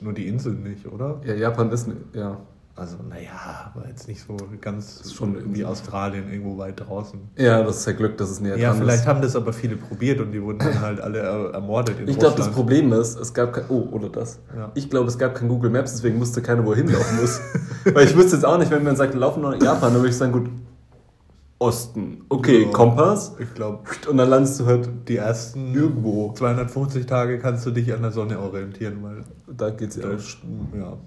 Nur 0.00 0.12
die 0.12 0.26
Insel 0.28 0.52
nicht, 0.52 0.86
oder? 0.86 1.20
Ja, 1.24 1.34
Japan 1.34 1.70
ist, 1.70 1.88
ja. 2.12 2.36
Also, 2.78 2.98
naja, 3.08 3.72
war 3.74 3.88
jetzt 3.88 4.06
nicht 4.06 4.22
so 4.22 4.36
ganz 4.60 5.00
Ist 5.00 5.14
schon 5.14 5.34
wie 5.34 5.60
Insel. 5.60 5.64
Australien 5.64 6.30
irgendwo 6.30 6.58
weit 6.58 6.78
draußen. 6.78 7.18
Ja, 7.38 7.62
das 7.62 7.78
ist 7.78 7.86
ja 7.86 7.92
Glück, 7.94 8.18
dass 8.18 8.28
es 8.28 8.38
näher 8.40 8.58
Ja, 8.58 8.68
dran 8.70 8.80
vielleicht 8.82 9.00
ist. 9.02 9.06
haben 9.08 9.22
das 9.22 9.34
aber 9.34 9.54
viele 9.54 9.76
probiert 9.76 10.20
und 10.20 10.30
die 10.30 10.42
wurden 10.42 10.58
dann 10.58 10.80
halt 10.82 11.00
alle 11.00 11.20
er 11.20 11.54
ermordet 11.54 11.98
in 12.00 12.06
Ich 12.08 12.18
glaube, 12.18 12.36
das. 12.36 12.50
Problem 12.50 12.92
ist, 12.92 13.18
es 13.18 13.32
gab 13.32 13.54
kein, 13.54 13.64
oh, 13.70 13.88
oder 13.92 14.10
das. 14.10 14.40
Ja. 14.54 14.70
Ich 14.74 14.90
glaube, 14.90 15.08
es 15.08 15.16
gab 15.16 15.34
kein 15.34 15.48
Google 15.48 15.70
Maps, 15.70 15.92
deswegen 15.92 16.20
wusste 16.20 16.42
keiner, 16.42 16.66
wo 16.66 16.72
er 16.72 16.76
hinlaufen 16.76 17.18
muss. 17.18 17.40
Weil 17.94 18.04
ich 18.06 18.14
wüsste 18.14 18.36
jetzt 18.36 18.44
auch 18.44 18.58
nicht, 18.58 18.70
wenn 18.70 18.84
man 18.84 18.94
sagt, 18.94 19.14
wir 19.14 19.20
laufen 19.20 19.40
noch 19.40 19.52
nach 19.52 19.62
Japan, 19.62 19.92
dann 19.94 20.02
würde 20.02 20.10
ich 20.10 20.16
sagen, 20.16 20.32
gut, 20.32 20.50
Osten. 21.58 22.24
Okay, 22.28 22.64
Ja. 22.64 22.70
Kompass. 22.72 23.34
Ich 23.38 23.54
glaube, 23.54 23.84
Und 24.10 24.18
dann 24.18 24.28
landest 24.28 24.60
du 24.60 24.66
halt, 24.66 24.90
die 25.08 25.16
ersten 25.16 25.74
Irgendwo. 25.74 26.34
250 26.34 27.06
Tage 27.06 27.38
kannst 27.38 27.64
du 27.64 27.70
dich 27.70 27.94
an 27.94 28.02
der 28.02 28.10
Sonne 28.12 28.38
orientieren, 28.38 28.98
weil 29.02 29.24
da 29.56 29.70
geht's 29.70 29.96
ja. 29.96 30.02
da, 30.02 30.78
ja. 30.78 30.98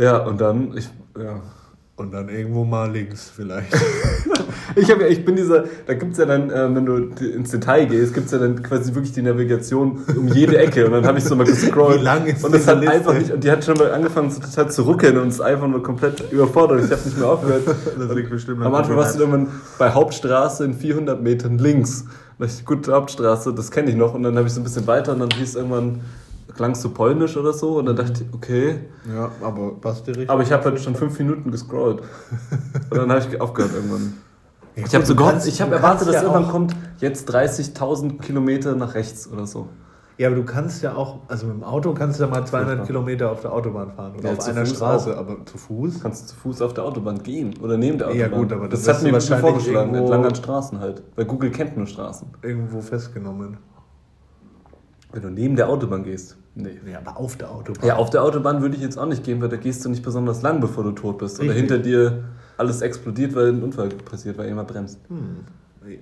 Ja, 0.00 0.18
und 0.18 0.40
dann, 0.40 0.76
ich, 0.76 0.88
ja. 1.18 1.40
Und 1.96 2.14
dann 2.14 2.30
irgendwo 2.30 2.64
mal 2.64 2.90
links 2.90 3.30
vielleicht. 3.34 3.68
Ich, 4.76 4.88
hab 4.88 5.00
ja, 5.00 5.08
ich 5.08 5.24
bin 5.24 5.34
dieser, 5.34 5.64
da 5.86 5.94
gibt 5.94 6.12
es 6.12 6.18
ja 6.18 6.26
dann, 6.26 6.48
äh, 6.48 6.74
wenn 6.74 6.86
du 6.86 6.96
ins 7.24 7.50
Detail 7.50 7.86
gehst, 7.86 8.14
gibt 8.14 8.26
es 8.26 8.32
ja 8.32 8.38
dann 8.38 8.62
quasi 8.62 8.94
wirklich 8.94 9.12
die 9.12 9.22
Navigation 9.22 9.98
um 10.16 10.28
jede 10.28 10.58
Ecke. 10.58 10.86
Und 10.86 10.92
dann 10.92 11.06
habe 11.06 11.18
ich 11.18 11.24
so 11.24 11.34
mal 11.34 11.44
gescrollt. 11.44 12.00
Wie 12.00 12.04
lang 12.04 12.24
ist 12.26 12.44
Und 12.44 12.54
das 12.54 12.68
hat 12.68 12.78
Liste? 12.78 12.94
einfach 12.94 13.14
nicht, 13.14 13.32
und 13.32 13.42
die 13.42 13.50
hat 13.50 13.64
schon 13.64 13.76
mal 13.76 13.90
angefangen 13.90 14.30
so 14.30 14.40
total 14.40 14.70
zu 14.70 14.82
ruckeln 14.82 15.18
und 15.18 15.28
ist 15.28 15.40
einfach 15.40 15.66
nur 15.66 15.82
komplett 15.82 16.30
überfordert. 16.30 16.84
Ich 16.84 16.90
habe 16.92 17.02
nicht 17.04 17.18
mehr 17.18 17.28
aufgehört. 17.28 17.62
Das 17.98 18.14
liegt 18.14 18.30
bestimmt 18.30 18.62
Am 18.62 18.74
Anfang 18.74 18.96
warst 18.96 19.16
du 19.16 19.20
irgendwann 19.20 19.48
bei 19.76 19.90
Hauptstraße 19.90 20.64
in 20.64 20.74
400 20.74 21.20
Metern 21.20 21.58
links. 21.58 22.04
Dachte 22.38 22.52
ich, 22.56 22.64
gut, 22.64 22.88
Hauptstraße, 22.88 23.52
das 23.52 23.72
kenne 23.72 23.90
ich 23.90 23.96
noch. 23.96 24.14
Und 24.14 24.22
dann 24.22 24.36
habe 24.36 24.46
ich 24.46 24.54
so 24.54 24.60
ein 24.60 24.64
bisschen 24.64 24.86
weiter 24.86 25.14
und 25.14 25.18
dann 25.18 25.30
hieß 25.30 25.56
irgendwann, 25.56 26.00
klangst 26.60 26.84
du 26.84 26.90
polnisch 26.90 27.38
oder 27.38 27.54
so. 27.54 27.78
Und 27.78 27.86
dann 27.86 27.96
dachte 27.96 28.22
ich, 28.22 28.34
okay. 28.34 28.80
Ja, 29.14 29.30
aber 29.40 29.72
passt 29.80 30.06
dir 30.06 30.10
richtig. 30.10 30.28
Aber 30.28 30.42
ich 30.42 30.52
habe 30.52 30.62
halt 30.64 30.78
schon 30.78 30.94
fünf 30.94 31.18
Minuten 31.18 31.50
gescrollt. 31.50 32.02
Und 32.90 32.96
dann 32.98 33.10
habe 33.10 33.20
ich 33.20 33.40
aufgehört 33.40 33.72
irgendwann. 33.74 34.12
Ja, 34.76 34.84
Ich 34.86 34.94
habe 34.94 35.04
so 35.04 35.16
gehofft, 35.16 35.44
ich 35.48 35.60
habe 35.60 35.74
erwartet, 35.74 36.06
dass 36.06 36.14
ja 36.14 36.22
irgendwann 36.22 36.44
auch- 36.44 36.50
kommt, 36.52 36.76
jetzt 37.00 37.28
30.000 37.28 38.20
Kilometer 38.20 38.76
nach 38.76 38.94
rechts 38.94 39.28
oder 39.30 39.44
so. 39.44 39.66
Ja, 40.16 40.28
aber 40.28 40.36
du 40.36 40.44
kannst 40.44 40.82
ja 40.84 40.94
auch, 40.94 41.18
also 41.26 41.46
mit 41.46 41.56
dem 41.56 41.64
Auto 41.64 41.92
kannst 41.92 42.20
du 42.20 42.24
ja 42.24 42.30
mal 42.30 42.44
200 42.46 42.66
Furchtbar. 42.68 42.86
Kilometer 42.86 43.32
auf 43.32 43.40
der 43.40 43.52
Autobahn 43.52 43.90
fahren 43.90 44.12
oder 44.16 44.30
Ja, 44.32 44.36
auf 44.38 44.46
einer 44.46 44.64
Fuß 44.64 44.76
Straße, 44.76 45.16
aber 45.18 45.44
zu 45.44 45.58
Fuß? 45.58 46.00
Kannst 46.02 46.22
du 46.22 46.26
zu 46.28 46.36
Fuß 46.36 46.62
auf 46.62 46.72
der 46.74 46.84
Autobahn 46.84 47.20
gehen 47.22 47.54
oder 47.60 47.76
neben 47.76 47.98
der 47.98 48.14
Ja, 48.14 48.26
Autobahn. 48.26 48.40
gut, 48.42 48.52
aber 48.52 48.68
das 48.68 48.82
dann 48.84 48.94
hat 48.96 49.02
mir 49.02 49.12
wahrscheinlich 49.12 49.40
vorgeschlagen, 49.50 49.94
entlang 49.94 50.24
an 50.24 50.34
Straßen 50.36 50.78
halt. 50.78 51.02
Weil 51.16 51.24
Google 51.24 51.50
kennt 51.50 51.76
nur 51.76 51.86
Straßen. 51.86 52.28
Irgendwo 52.42 52.80
festgenommen. 52.80 53.56
Wenn 55.12 55.22
du 55.22 55.30
neben 55.30 55.56
der 55.56 55.68
Autobahn 55.68 56.04
gehst. 56.04 56.36
Nee. 56.54 56.80
Nee, 56.84 56.94
aber 56.94 57.16
auf 57.16 57.36
der 57.36 57.50
Autobahn. 57.50 57.86
Ja, 57.86 57.96
auf 57.96 58.10
der 58.10 58.22
Autobahn 58.22 58.60
würde 58.60 58.76
ich 58.76 58.82
jetzt 58.82 58.98
auch 58.98 59.06
nicht 59.06 59.22
gehen, 59.22 59.40
weil 59.40 59.48
da 59.48 59.56
gehst 59.56 59.84
du 59.84 59.88
nicht 59.88 60.02
besonders 60.02 60.42
lang, 60.42 60.60
bevor 60.60 60.84
du 60.84 60.92
tot 60.92 61.18
bist. 61.18 61.38
Oder 61.38 61.50
Richtig. 61.50 61.70
hinter 61.70 61.78
dir 61.78 62.24
alles 62.56 62.82
explodiert, 62.82 63.34
weil 63.34 63.48
ein 63.48 63.62
Unfall 63.62 63.88
passiert, 63.88 64.36
weil 64.36 64.48
jemand 64.48 64.68
bremst. 64.68 64.98
Hm. 65.08 65.44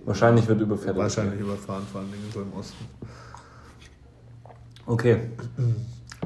Wahrscheinlich 0.05 0.49
wird 0.49 0.61
überfährt. 0.61 0.97
Wahrscheinlich 0.97 1.41
überfahren, 1.41 1.85
vor 1.91 2.01
allen 2.01 2.11
Dingen 2.11 2.25
so 2.33 2.41
im 2.43 2.53
Osten. 2.53 2.85
Okay. 4.87 5.19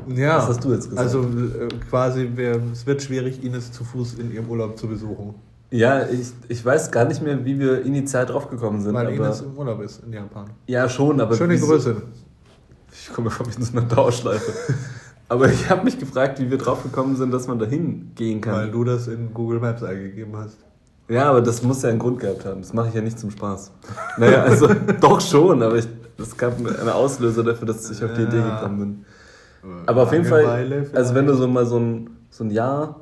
Ja, 0.09 0.39
Was 0.39 0.49
hast 0.49 0.65
du 0.65 0.73
jetzt 0.73 0.89
gesagt? 0.89 1.07
Also 1.07 1.21
äh, 1.23 1.69
quasi, 1.91 2.31
wär, 2.35 2.61
es 2.73 2.87
wird 2.87 3.03
schwierig, 3.03 3.45
Ines 3.45 3.73
zu 3.73 3.85
Fuß 3.85 4.15
in 4.15 4.33
ihrem 4.33 4.49
Urlaub 4.49 4.79
zu 4.79 4.87
besuchen. 4.89 5.35
Ja, 5.71 6.07
ich, 6.09 6.33
ich 6.49 6.65
weiß 6.65 6.91
gar 6.91 7.05
nicht 7.07 7.23
mehr, 7.23 7.45
wie 7.45 7.59
wir 7.59 7.85
initial 7.85 8.27
draufgekommen 8.27 8.81
sind. 8.83 8.95
Weil 8.95 9.07
aber, 9.07 9.17
Ines 9.17 9.41
im 9.43 9.57
Urlaub 9.57 9.81
ist 9.83 10.03
in 10.05 10.13
Japan. 10.13 10.51
ja, 10.67 10.89
schon, 10.89 11.21
aber. 11.21 11.35
Schöne 11.35 11.59
Grüße. 11.59 12.03
Ich 12.93 13.13
komme 13.13 13.27
mir 13.27 13.31
vor 13.31 13.47
wie 13.47 13.55
in 13.55 13.63
so 13.63 13.77
einer 13.77 13.87
Dauerschleife. 13.87 14.53
aber 15.29 15.49
ich 15.49 15.69
habe 15.71 15.85
mich 15.85 15.99
gefragt, 15.99 16.39
wie 16.41 16.51
wir 16.51 16.59
draufgekommen 16.59 17.17
sind, 17.17 17.31
dass 17.33 17.47
man 17.49 17.59
da 17.59 17.67
hingehen 17.67 18.41
kann. 18.41 18.55
Weil 18.55 18.71
du 18.71 18.85
das 18.85 19.09
in 19.09 19.33
Google 19.33 19.61
Maps 19.61 19.83
eingegeben 19.83 20.37
hast. 20.37 20.59
Ja, 21.09 21.31
aber 21.31 21.41
das 21.43 21.63
muss 21.63 21.83
ja 21.83 21.89
einen 21.91 21.99
Grund 21.99 22.21
gehabt 22.21 22.45
haben. 22.45 22.61
Das 22.63 22.73
mache 22.73 22.89
ich 22.89 22.95
ja 22.95 23.01
nicht 23.01 23.19
zum 23.19 23.31
Spaß. 23.31 23.73
Naja, 24.19 24.43
also 24.45 24.69
doch 25.01 25.21
schon, 25.21 25.63
aber 25.63 25.77
ich, 25.77 25.89
es 26.19 26.37
gab 26.37 26.57
einen 26.59 26.89
Auslöser 26.89 27.43
dafür, 27.43 27.67
dass 27.67 27.91
ich 27.91 28.03
auf 28.05 28.13
die 28.15 28.23
Idee 28.23 28.39
Ja. 28.39 28.57
gekommen 28.61 28.79
bin. 28.79 29.05
Aber 29.87 30.03
auf 30.05 30.13
jeden 30.13 30.25
Fall, 30.25 30.87
also 30.93 31.15
wenn 31.15 31.27
du 31.27 31.35
so 31.35 31.47
mal 31.49 31.67
so 31.67 31.79
ein, 31.79 32.11
so 32.31 32.45
ein 32.45 32.51
Jahr 32.51 33.01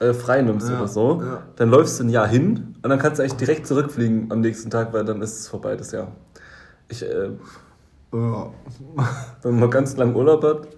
äh, 0.00 0.12
frei 0.14 0.42
nimmst 0.42 0.68
Ja, 0.68 0.76
oder 0.78 0.86
so, 0.88 1.20
ja. 1.22 1.42
dann 1.56 1.70
läufst 1.70 1.98
du 1.98 2.04
ein 2.04 2.10
Jahr 2.10 2.26
hin 2.28 2.74
und 2.82 2.88
dann 2.90 2.98
kannst 2.98 3.18
du 3.18 3.22
eigentlich 3.24 3.36
direkt 3.36 3.66
zurückfliegen 3.66 4.30
am 4.30 4.40
nächsten 4.40 4.70
Tag, 4.70 4.92
weil 4.92 5.04
dann 5.04 5.20
ist 5.22 5.40
es 5.40 5.48
vorbei, 5.48 5.74
das 5.76 5.90
Jahr. 5.92 6.12
Ich, 6.88 7.02
äh, 7.02 7.30
Ja. 8.12 8.50
wenn 9.42 9.58
man 9.58 9.70
ganz 9.70 9.96
lang 9.96 10.14
Urlaub 10.14 10.42
hat, 10.42 10.68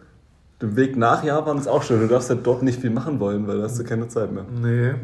der 0.61 0.77
Weg 0.77 0.97
nach 0.97 1.25
Japan 1.25 1.59
ist 1.59 1.69
auch 1.69 1.83
schön. 1.83 2.01
Du 2.01 2.09
darfst 2.09 2.29
halt 2.31 2.47
dort 2.47 2.63
nicht 2.63 2.81
viel 2.81 2.91
machen 2.91 3.19
wollen, 3.21 3.47
weil 3.47 3.59
da 3.59 3.65
hast 3.65 3.79
du 3.79 3.85
keine 3.85 4.09
Zeit 4.09 4.33
mehr. 4.33 4.45
Nee. 4.61 4.95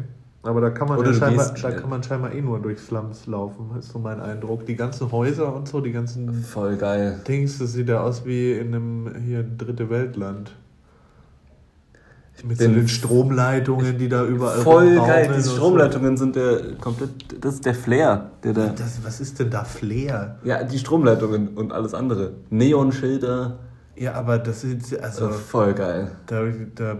Aber 0.43 0.61
da 0.61 0.69
kann 0.69 0.87
man, 0.87 1.03
ja 1.03 1.13
scheinbar, 1.13 1.53
da 1.61 1.71
kann 1.71 1.89
man 1.89 2.03
scheinbar 2.03 2.33
eh 2.33 2.41
nur 2.41 2.59
durch 2.61 2.79
Slums 2.79 3.25
laufen, 3.25 3.71
ist 3.77 3.91
so 3.91 3.99
mein 3.99 4.21
Eindruck. 4.21 4.65
Die 4.65 4.75
ganzen 4.75 5.11
Häuser 5.11 5.53
und 5.53 5.67
so, 5.67 5.81
die 5.81 5.91
ganzen 5.91 6.31
Voll 6.31 6.77
geil. 6.77 7.19
Dings, 7.27 7.57
das 7.57 7.73
sieht 7.73 7.89
ja 7.89 8.01
aus 8.01 8.25
wie 8.25 8.53
in 8.53 8.73
einem 8.73 9.15
hier 9.25 9.43
dritte 9.43 9.89
Weltland. 9.89 10.55
Mit 12.43 12.57
so 12.59 12.65
den 12.67 12.87
Stromleitungen, 12.87 13.97
die 13.97 14.09
da 14.09 14.23
überall 14.25 14.59
Voll 14.59 14.95
geil. 14.95 15.29
Diese 15.35 15.49
so. 15.49 15.55
Stromleitungen 15.55 16.17
sind 16.17 16.35
der 16.35 16.75
komplett. 16.79 17.11
Das 17.43 17.55
ist 17.55 17.65
der 17.65 17.73
Flair, 17.73 18.31
der 18.43 18.53
da. 18.53 18.67
Das, 18.67 18.99
was 19.03 19.19
ist 19.19 19.39
denn 19.39 19.49
da 19.49 19.63
Flair? 19.63 20.37
Ja, 20.43 20.63
die 20.63 20.77
Stromleitungen 20.77 21.49
und 21.49 21.71
alles 21.73 21.93
andere. 21.93 22.33
Neonschilder. 22.49 23.59
Ja, 23.95 24.13
aber 24.13 24.37
das 24.37 24.63
ist 24.63 24.95
also 25.01 25.25
Also 25.27 25.37
voll 25.39 25.73
geil. 25.73 26.11
da, 26.27 26.43
da, 26.75 26.97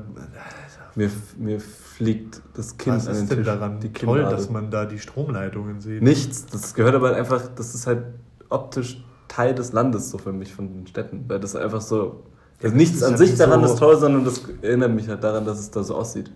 Mir, 0.95 1.11
mir 1.37 1.59
fliegt 1.59 2.41
das 2.55 2.75
Kind 2.77 2.95
was 2.95 3.07
an 3.07 3.13
den 3.13 3.23
ist 3.23 3.29
denn 3.29 3.37
Tisch. 3.37 3.45
daran 3.45 3.79
die 3.79 3.93
toll, 3.93 4.21
dass 4.23 4.49
man 4.49 4.71
da 4.71 4.85
die 4.85 4.97
Stromleitungen 4.97 5.79
sieht? 5.79 6.01
Nichts. 6.01 6.47
Das 6.47 6.73
gehört 6.73 6.95
aber 6.95 7.15
einfach. 7.15 7.43
Das 7.55 7.75
ist 7.75 7.85
halt 7.85 8.03
optisch 8.49 9.03
Teil 9.27 9.53
des 9.53 9.73
Landes 9.73 10.09
so 10.09 10.17
für 10.17 10.33
mich 10.33 10.53
von 10.55 10.73
den 10.73 10.87
Städten, 10.87 11.25
weil 11.27 11.39
das 11.39 11.55
einfach 11.55 11.81
so. 11.81 12.23
Also 12.63 12.75
nichts 12.75 13.03
an 13.03 13.17
sich 13.17 13.35
daran 13.35 13.65
so- 13.65 13.73
ist 13.73 13.79
toll, 13.79 13.97
sondern 13.97 14.25
das 14.25 14.41
erinnert 14.61 14.93
mich 14.93 15.07
halt 15.07 15.23
daran, 15.23 15.45
dass 15.45 15.59
es 15.59 15.71
da 15.71 15.83
so 15.83 15.95
aussieht. 15.95 16.31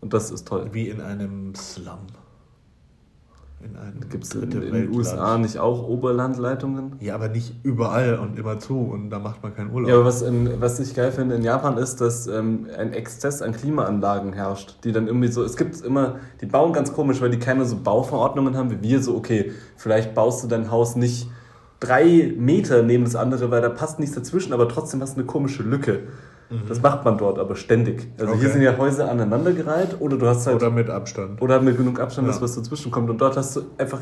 Und 0.00 0.14
das 0.14 0.30
ist 0.30 0.48
toll. 0.48 0.68
Wie 0.72 0.88
in 0.88 1.00
einem 1.00 1.54
Slum. 1.54 1.98
In 3.62 3.76
einem 3.76 4.08
Gibt 4.08 4.24
es 4.24 4.34
in, 4.34 4.50
in 4.50 4.72
den 4.72 4.96
USA 4.96 5.36
nicht 5.36 5.58
auch 5.58 5.86
Oberlandleitungen? 5.86 6.96
Ja, 7.00 7.14
aber 7.14 7.28
nicht 7.28 7.54
überall 7.62 8.18
und 8.18 8.38
immer 8.38 8.58
zu 8.58 8.78
und 8.78 9.10
da 9.10 9.18
macht 9.18 9.42
man 9.42 9.54
keinen 9.54 9.70
Urlaub. 9.70 9.90
Ja, 9.90 9.96
aber 9.96 10.06
was, 10.06 10.22
in, 10.22 10.62
was 10.62 10.80
ich 10.80 10.94
geil 10.94 11.12
finde 11.12 11.34
in 11.34 11.42
Japan 11.42 11.76
ist, 11.76 12.00
dass 12.00 12.26
ähm, 12.26 12.68
ein 12.78 12.94
Exzess 12.94 13.42
an 13.42 13.52
Klimaanlagen 13.52 14.32
herrscht, 14.32 14.76
die 14.84 14.92
dann 14.92 15.08
irgendwie 15.08 15.28
so, 15.28 15.44
es 15.44 15.58
gibt 15.58 15.78
immer, 15.82 16.20
die 16.40 16.46
bauen 16.46 16.72
ganz 16.72 16.94
komisch, 16.94 17.20
weil 17.20 17.28
die 17.28 17.38
keine 17.38 17.66
so 17.66 17.76
Bauverordnungen 17.76 18.56
haben 18.56 18.70
wie 18.70 18.80
wir, 18.80 19.02
so 19.02 19.14
okay, 19.14 19.52
vielleicht 19.76 20.14
baust 20.14 20.42
du 20.42 20.48
dein 20.48 20.70
Haus 20.70 20.96
nicht 20.96 21.28
drei 21.80 22.32
Meter 22.36 22.82
neben 22.82 23.04
das 23.04 23.16
andere, 23.16 23.50
weil 23.50 23.62
da 23.62 23.68
passt 23.70 23.98
nichts 23.98 24.14
dazwischen, 24.14 24.52
aber 24.52 24.68
trotzdem 24.68 25.00
hast 25.00 25.16
du 25.16 25.20
eine 25.20 25.26
komische 25.26 25.62
Lücke. 25.62 26.00
Das 26.68 26.82
macht 26.82 27.04
man 27.04 27.16
dort 27.16 27.38
aber 27.38 27.54
ständig. 27.54 28.08
Also 28.18 28.32
hier 28.34 28.42
Okay. 28.42 28.52
sind 28.54 28.62
ja 28.62 28.76
Häuser 28.76 29.08
aneinandergereiht 29.08 29.96
oder 30.00 30.16
du 30.16 30.26
hast 30.26 30.48
halt 30.48 30.56
Oder 30.56 30.70
mit 30.70 30.90
Abstand. 30.90 31.40
oder 31.40 31.60
mit 31.60 31.76
genug 31.76 32.00
Abstand, 32.00 32.26
dass 32.28 32.36
Ja. 32.36 32.42
was 32.42 32.56
dazwischen 32.56 32.90
kommt. 32.90 33.08
Und 33.08 33.20
dort 33.20 33.36
hast 33.36 33.54
du 33.54 33.62
einfach 33.78 34.00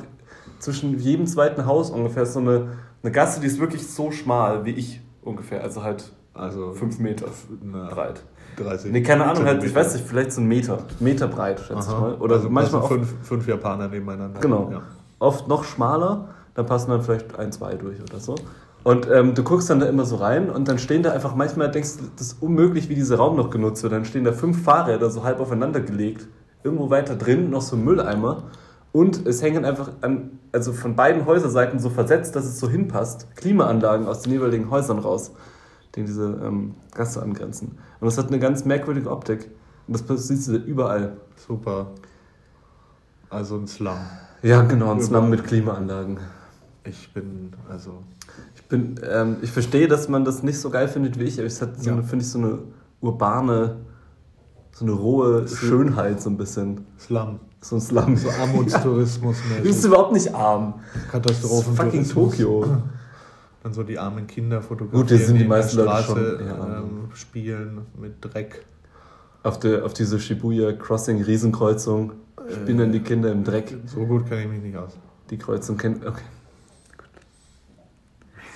zwischen 0.59 0.99
jedem 0.99 1.27
zweiten 1.27 1.67
Haus 1.67 1.91
ungefähr 1.91 2.25
so 2.25 2.41
eine, 2.41 2.69
eine 3.03 3.13
Gasse, 3.13 3.41
die 3.43 3.47
ist 3.47 3.61
wirklich 3.61 3.87
so 3.87 4.11
schmal 4.11 4.65
wie 4.65 4.71
ich 4.71 5.03
ungefähr. 5.23 5.63
Also 5.63 5.83
halt 5.83 6.11
Also 6.33 6.73
fünf 6.73 6.99
Meter 7.01 7.27
na, 7.63 7.89
breit. 7.91 8.23
30. 8.57 8.93
Nee, 8.93 9.03
keine 9.03 9.27
Ahnung, 9.27 9.45
halt, 9.45 9.63
ich 9.63 9.75
weiß 9.75 9.93
nicht, 9.95 10.07
vielleicht 10.07 10.33
so 10.33 10.41
ein 10.41 10.49
Meter. 10.49 10.79
Meter 11.01 11.29
breit, 11.29 11.61
schätze 11.61 11.81
ich 11.81 11.95
Aha. 11.95 12.01
mal. 12.01 12.15
Oder 12.15 12.37
also, 12.37 12.49
manchmal 12.49 12.81
also 12.83 12.95
fünf, 12.95 13.15
fünf 13.23 13.47
Japaner 13.47 13.89
nebeneinander. 13.89 14.41
Genau. 14.41 14.71
Ja. 14.73 14.83
oft 15.19 15.49
noch 15.49 15.65
schmaler, 15.65 16.29
dann 16.59 16.67
passen 16.67 16.91
dann 16.91 17.03
vielleicht 17.03 17.39
ein, 17.39 17.53
zwei 17.53 17.77
durch 17.77 18.03
oder 18.03 18.19
so. 18.19 18.35
Und 18.83 19.09
ähm, 19.09 19.35
du 19.35 19.45
guckst 19.45 19.71
dann 19.71 19.79
da 19.79 19.87
immer 19.87 20.05
so 20.05 20.17
rein 20.17 20.51
und 20.51 20.67
dann 20.67 20.79
stehen 20.79 21.05
da 21.05 21.13
einfach 21.13 21.37
manchmal, 21.37 21.71
denkst 21.71 21.99
du, 21.99 22.05
das 22.17 22.29
ist 22.29 22.43
unmöglich, 22.43 22.89
wie 22.89 22.97
dieser 22.97 23.17
Raum 23.17 23.37
noch 23.37 23.51
genutzt 23.51 23.85
wird. 23.85 23.93
Dann 23.93 24.05
stehen 24.05 24.25
da 24.25 24.33
fünf 24.33 24.65
Fahrräder 24.65 25.09
so 25.09 25.23
halb 25.23 25.39
aufeinander 25.39 25.81
gelegt, 25.81 26.27
irgendwo 26.65 26.91
weiter 26.91 27.15
drin 27.15 27.51
noch 27.51 27.63
so 27.63 27.77
ein 27.77 27.85
Mülleimer 27.85 28.43
und 28.91 29.25
es 29.25 29.41
hängen 29.41 29.65
einfach 29.65 29.91
an, 30.01 30.41
also 30.51 30.73
von 30.73 30.97
beiden 30.97 31.27
Häuserseiten 31.27 31.79
so 31.79 31.91
versetzt, 31.91 32.35
dass 32.35 32.45
es 32.45 32.59
so 32.59 32.69
hinpasst, 32.69 33.37
Klimaanlagen 33.37 34.09
aus 34.09 34.23
den 34.23 34.33
jeweiligen 34.33 34.69
Häusern 34.69 34.99
raus, 34.99 35.31
die 35.95 36.03
diese 36.03 36.41
ähm, 36.45 36.75
Gasse 36.93 37.23
angrenzen. 37.23 37.79
Und 38.01 38.07
das 38.07 38.19
hat 38.19 38.29
eine 38.29 38.41
ganz 38.41 38.65
merkwürdige 38.65 39.13
Optik. 39.13 39.49
Und 39.87 40.11
das 40.11 40.27
siehst 40.27 40.49
du 40.49 40.57
überall. 40.57 41.19
Super. 41.37 41.93
Also 43.31 43.57
ein 43.57 43.69
Slum. 43.69 43.99
Ja, 44.43 44.63
genau, 44.63 44.91
ein 44.91 45.01
Slum 45.01 45.31
mit 45.31 45.45
Klimaanlagen. 45.45 46.19
Ich 46.89 47.13
bin, 47.13 47.53
also. 47.69 48.03
Ich, 48.55 48.63
bin, 48.65 48.99
ähm, 49.09 49.37
ich 49.43 49.51
verstehe, 49.51 49.89
dass 49.89 50.09
man 50.09 50.25
das 50.25 50.43
nicht 50.43 50.59
so 50.59 50.71
geil 50.71 50.89
findet 50.89 51.19
wie 51.19 51.25
ich, 51.25 51.39
aber 51.39 51.47
es 51.47 51.61
hat 51.61 51.79
so 51.81 51.91
Ja. 51.91 51.93
eine, 51.97 52.03
finde 52.03 52.25
ich, 52.25 52.31
so 52.31 52.39
eine 52.39 52.59
urbane, 53.01 53.77
so 54.73 54.85
eine 54.85 54.93
rohe 54.93 55.47
Schönheit, 55.49 56.21
so 56.21 56.31
ein 56.31 56.37
bisschen. 56.37 56.87
Slum. 56.99 57.41
So 57.61 57.77
ein 57.77 57.81
Slum. 57.81 58.17
So 58.17 58.31
Armutstourismus. 58.31 59.37
Du 59.59 59.63
bist 59.65 59.85
überhaupt 59.85 60.13
nicht 60.13 60.35
arm. 60.35 60.75
Katastrophen. 61.11 61.75
Fucking 61.75 62.09
Tokio. 62.09 62.65
Dann 63.63 63.75
so 63.75 63.83
die 63.83 63.99
armen 63.99 64.27
Kinder 64.29 64.63
fotografieren, 64.63 65.01
Gut, 65.03 65.09
sind 65.09 65.37
die 65.37 65.43
in 65.43 65.49
der 65.49 65.49
meisten 65.49 65.79
Leute 65.79 65.91
Straße 65.91 66.39
schon, 66.39 66.47
ja. 66.47 66.79
ähm, 66.79 67.09
spielen 67.15 67.81
mit 68.01 68.15
Dreck. 68.21 68.65
Auf, 69.43 69.59
der, 69.59 69.85
auf 69.85 69.95
diese 69.95 70.21
Shibuya 70.21 70.73
Crossing 70.73 71.23
Riesenkreuzung 71.23 72.13
spielen 72.63 72.79
dann 72.79 72.93
die 72.93 73.01
Kinder 73.01 73.33
im 73.33 73.43
Dreck. 73.45 73.77
So 73.87 74.07
gut 74.07 74.27
kenne 74.29 74.43
ich 74.43 74.49
mich 74.49 74.63
nicht 74.63 74.77
aus. 74.77 74.97
Die 75.31 75.37
Kreuzung 75.39 75.77
kennt. 75.77 76.07
Okay. 76.07 76.23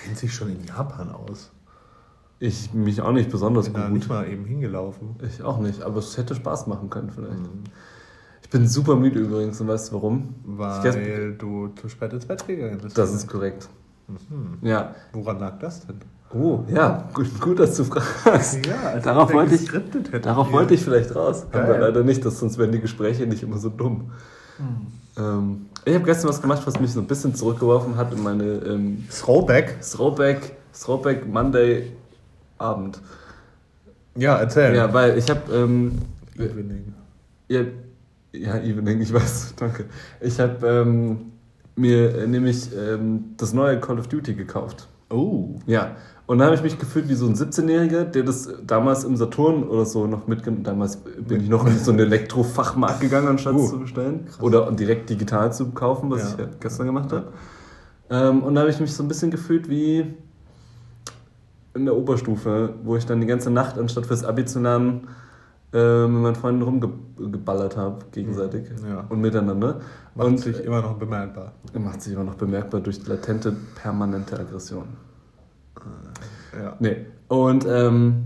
Kennt 0.05 0.19
sich 0.19 0.35
schon 0.35 0.51
in 0.51 0.65
Japan 0.65 1.11
aus. 1.11 1.51
Ich 2.39 2.73
mich 2.75 3.01
auch 3.01 3.13
nicht 3.13 3.31
besonders 3.31 3.67
Bin 3.67 3.75
da 3.75 3.87
gut. 3.87 3.99
nicht 3.99 4.09
mal 4.09 4.29
eben 4.29 4.45
hingelaufen. 4.45 5.17
Ich 5.27 5.43
auch 5.43 5.59
nicht, 5.61 5.83
aber 5.83 5.99
es 5.99 6.17
hätte 6.17 6.35
Spaß 6.35 6.67
machen 6.67 6.91
können 6.91 7.11
vielleicht. 7.11 7.39
Mhm. 7.39 7.65
Ich 8.43 8.51
bin 8.51 8.67
super 8.67 8.97
müde 8.97 9.21
übrigens 9.21 9.61
und 9.61 9.69
weißt 9.69 9.91
du 9.91 9.95
warum? 9.95 10.35
Weil 10.45 11.35
du 11.35 11.69
zu 11.69 11.89
spät 11.89 12.13
ins 12.13 12.27
Bett 12.27 12.47
gegangen 12.47 12.79
bist. 12.83 12.99
Das 12.99 13.15
ist 13.15 13.29
korrekt. 13.29 13.69
Mhm. 14.09 14.59
Ja. 14.67 14.95
Woran 15.13 15.39
lag 15.39 15.59
das 15.61 15.87
denn? 15.87 16.01
Oh, 16.35 16.65
ja, 16.67 17.09
gut, 17.13 17.41
gut 17.41 17.59
dass 17.59 17.77
du 17.77 17.85
fragst. 17.85 18.65
Ja, 18.67 18.91
als 18.95 19.05
Darauf 19.05 19.33
wollte 19.33 19.55
ich-. 19.55 19.71
Darauf 20.23 20.51
wollte 20.51 20.75
ich 20.75 20.83
vielleicht 20.83 21.15
raus. 21.15 21.45
Haben 21.53 21.67
wir 21.67 21.75
Geil. 21.75 21.81
leider 21.81 22.03
nicht, 22.03 22.25
das, 22.25 22.41
sonst 22.41 22.59
wären 22.59 22.73
die 22.73 22.81
Gespräche 22.81 23.27
nicht 23.27 23.43
immer 23.43 23.59
so 23.59 23.69
dumm. 23.69 24.11
Ähm, 25.19 25.67
ich 25.85 25.95
habe 25.95 26.05
gestern 26.05 26.29
was 26.29 26.41
gemacht, 26.41 26.63
was 26.65 26.79
mich 26.79 26.93
so 26.93 27.01
ein 27.01 27.07
bisschen 27.07 27.35
zurückgeworfen 27.35 27.97
hat 27.97 28.13
in 28.13 28.23
meine 28.23 28.45
ähm, 28.45 29.05
Throwback? 29.11 29.81
Throwback, 29.81 30.57
Throwback 30.73 31.27
Monday 31.27 31.93
Abend. 32.59 33.01
Ja, 34.17 34.37
erzähl. 34.37 34.75
Ja, 34.75 34.93
weil 34.93 35.19
ich 35.19 35.29
habe 35.29 35.53
ähm, 35.53 35.99
Evening. 36.37 36.95
ja, 37.49 37.63
ja, 38.33 38.59
Evening, 38.59 39.01
ich 39.01 39.13
weiß, 39.13 39.55
danke. 39.57 39.87
Ich 40.21 40.39
habe 40.39 40.67
ähm, 40.67 41.33
mir 41.77 42.27
nämlich 42.27 42.71
ähm, 42.77 43.35
das 43.37 43.53
neue 43.53 43.81
Call 43.81 43.99
of 43.99 44.09
Duty 44.09 44.35
gekauft. 44.35 44.89
Oh. 45.11 45.57
Ja, 45.67 45.97
und 46.27 46.39
dann 46.39 46.47
habe 46.47 46.57
ich 46.57 46.63
mich 46.63 46.79
gefühlt 46.79 47.09
wie 47.09 47.15
so 47.15 47.27
ein 47.27 47.35
17-Jähriger, 47.35 48.05
der 48.05 48.23
das 48.23 48.49
damals 48.67 49.05
im 49.05 49.17
Saturn 49.17 49.65
oder 49.65 49.85
so 49.85 50.07
noch 50.07 50.27
mitgenommen 50.27 50.63
Damals 50.65 50.97
bin 50.97 51.41
ich 51.43 51.49
noch 51.49 51.67
in 51.67 51.79
so 51.79 51.91
einen 51.91 52.01
Elektrofachmarkt 52.01 53.01
gegangen, 53.01 53.29
anstatt 53.29 53.55
es 53.57 53.63
Uh, 53.63 53.69
zu 53.69 53.79
bestellen. 53.81 54.25
krass. 54.27 54.41
Oder 54.41 54.71
direkt 54.73 55.11
digital 55.11 55.53
zu 55.53 55.71
kaufen, 55.73 56.11
was 56.11 56.23
Ja. 56.23 56.29
ich 56.31 56.39
ja 56.39 56.47
gestern 56.61 56.87
gemacht 56.87 57.13
habe. 57.13 57.27
Ähm, 58.11 58.43
und 58.43 58.55
da 58.55 58.61
habe 58.63 58.71
ich 58.71 58.79
mich 58.81 58.93
so 58.95 59.03
ein 59.03 59.09
bisschen 59.09 59.31
gefühlt 59.31 59.69
wie 59.69 60.07
in 61.75 61.85
der 61.87 61.97
Oberstufe, 61.97 62.75
wo 62.85 62.97
ich 62.97 63.07
dann 63.07 63.21
die 63.21 63.27
ganze 63.27 63.51
Nacht, 63.51 63.79
anstatt 63.79 64.07
fürs 64.07 64.25
Abi 64.25 64.45
zu 64.45 64.61
lernen, 64.61 65.09
äh, 65.73 66.07
mit 66.07 66.21
meinen 66.23 66.35
Freunden 66.35 66.61
rumgeballert 66.63 67.77
habe, 67.79 68.05
gegenseitig 68.13 68.67
Ja. 68.87 69.05
und 69.09 69.21
miteinander. 69.23 69.81
Macht 70.15 70.27
und 70.29 70.39
sich 70.39 70.63
immer 70.63 70.83
noch 70.83 70.95
bemerkbar. 70.99 71.53
macht 71.79 72.03
sich 72.03 72.13
immer 72.13 72.25
noch 72.25 72.35
bemerkbar 72.35 72.81
durch 72.83 73.07
latente, 73.07 73.57
permanente 73.83 74.39
Aggression. 74.39 74.85
Ja. 76.55 76.77
Nee. 76.79 77.07
Und 77.29 77.67
ähm, 77.67 78.25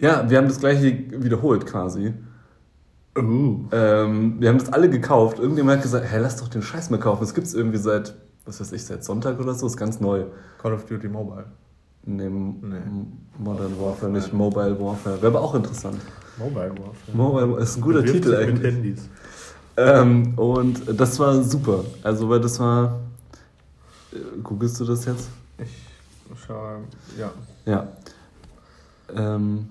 ja, 0.00 0.28
wir 0.28 0.38
haben 0.38 0.48
das 0.48 0.60
gleiche 0.60 1.22
wiederholt 1.22 1.66
quasi. 1.66 2.12
Uh. 3.16 3.64
Ähm, 3.72 4.36
wir 4.40 4.48
haben 4.50 4.58
das 4.58 4.72
alle 4.72 4.90
gekauft. 4.90 5.38
Irgendjemand 5.38 5.78
hat 5.78 5.82
gesagt, 5.82 6.04
hey, 6.08 6.20
lass 6.20 6.36
doch 6.36 6.48
den 6.48 6.62
Scheiß 6.62 6.90
mal 6.90 6.98
kaufen. 7.00 7.20
Das 7.20 7.32
gibt 7.32 7.46
es 7.46 7.54
irgendwie 7.54 7.78
seit, 7.78 8.14
was 8.44 8.60
weiß 8.60 8.72
ich, 8.72 8.84
seit 8.84 9.04
Sonntag 9.04 9.40
oder 9.40 9.54
so. 9.54 9.66
ist 9.66 9.76
ganz 9.76 10.00
neu. 10.00 10.24
Call 10.58 10.74
of 10.74 10.84
Duty 10.84 11.08
Mobile. 11.08 11.46
Nee, 12.04 12.28
Nee. 12.28 12.76
Modern 13.38 13.72
Warfare, 13.80 14.12
nicht 14.12 14.32
Mobile 14.32 14.78
Warfare. 14.78 15.16
Wäre 15.16 15.28
aber 15.28 15.40
auch 15.40 15.54
interessant. 15.54 16.00
Mobile 16.38 16.70
Warfare. 16.70 16.94
Mobile 17.14 17.62
ist 17.62 17.76
ein 17.76 17.80
guter 17.80 18.04
Titel 18.04 18.36
sich 18.36 18.38
mit 18.38 18.48
eigentlich. 18.48 18.74
Handys. 18.74 19.08
Ähm, 19.78 20.34
und 20.36 20.82
das 20.98 21.18
war 21.18 21.42
super. 21.42 21.84
Also, 22.02 22.28
weil 22.28 22.40
das 22.40 22.60
war. 22.60 23.00
Äh, 24.12 24.40
Googlest 24.42 24.78
du 24.80 24.84
das 24.84 25.04
jetzt? 25.04 25.28
Schaue, 26.36 26.80
ja. 27.18 27.32
Ja. 27.64 27.88
Ähm, 29.14 29.68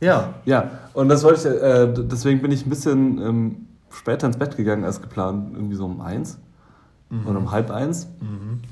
Ja. 0.00 0.34
ja, 0.44 0.70
und 0.94 1.08
das 1.08 1.22
wollte 1.22 1.48
ich, 1.48 1.62
äh, 1.62 2.04
deswegen 2.06 2.42
bin 2.42 2.50
ich 2.50 2.66
ein 2.66 2.70
bisschen 2.70 3.18
ähm, 3.20 3.56
später 3.90 4.26
ins 4.26 4.36
Bett 4.36 4.56
gegangen 4.56 4.84
als 4.84 5.00
geplant, 5.00 5.54
irgendwie 5.54 5.76
so 5.76 5.84
um 5.84 6.00
eins 6.00 6.38
oder 7.26 7.38
um 7.38 7.50
halb 7.50 7.70
eins. 7.70 8.08
Mhm. 8.20 8.62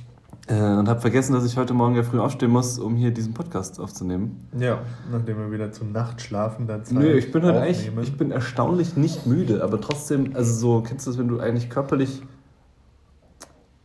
Äh, 0.48 0.78
und 0.78 0.88
habe 0.88 0.98
vergessen, 1.00 1.34
dass 1.34 1.44
ich 1.44 1.56
heute 1.56 1.74
Morgen 1.74 1.94
ja 1.94 2.02
früh 2.02 2.18
aufstehen 2.18 2.50
muss, 2.50 2.78
um 2.78 2.96
hier 2.96 3.12
diesen 3.12 3.34
Podcast 3.34 3.78
aufzunehmen. 3.78 4.48
Ja, 4.58 4.78
nachdem 5.12 5.38
wir 5.38 5.52
wieder 5.52 5.70
zum 5.70 5.92
Nachtschlafen 5.92 6.66
dann 6.66 6.84
Zeit 6.84 6.98
Nö, 6.98 7.12
ich 7.12 7.30
bin 7.30 7.44
halt 7.44 7.56
eigentlich, 7.56 7.90
ich 8.02 8.16
bin 8.16 8.30
erstaunlich 8.32 8.96
nicht 8.96 9.26
müde, 9.26 9.62
aber 9.62 9.80
trotzdem, 9.80 10.34
also 10.34 10.52
so, 10.54 10.80
kennst 10.80 11.06
du 11.06 11.10
das, 11.10 11.18
wenn 11.18 11.28
du 11.28 11.38
eigentlich 11.38 11.68
körperlich, 11.70 12.22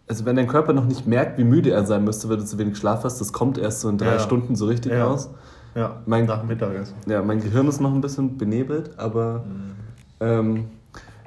also 0.07 0.25
wenn 0.25 0.35
dein 0.35 0.47
Körper 0.47 0.73
noch 0.73 0.85
nicht 0.85 1.07
merkt, 1.07 1.37
wie 1.37 1.43
müde 1.43 1.71
er 1.71 1.85
sein 1.85 2.03
müsste, 2.03 2.29
weil 2.29 2.37
du 2.37 2.45
zu 2.45 2.57
wenig 2.57 2.77
Schlaf 2.77 3.03
hast, 3.03 3.19
das 3.19 3.33
kommt 3.33 3.57
erst 3.57 3.81
so 3.81 3.89
in 3.89 3.97
drei 3.97 4.13
Ja. 4.13 4.19
Stunden 4.19 4.55
so 4.55 4.65
richtig 4.65 4.91
Ja. 4.91 5.05
raus. 5.05 5.29
Ja, 5.73 5.97
Mein- 6.05 6.25
nach 6.25 6.43
Mittagessen. 6.43 6.95
Ja, 7.05 7.21
mein 7.21 7.41
Gehirn 7.41 7.67
ist 7.67 7.81
noch 7.81 7.93
ein 7.93 7.99
bisschen 8.01 8.37
benebelt, 8.37 8.91
aber 8.97 9.43
ähm, 10.21 10.65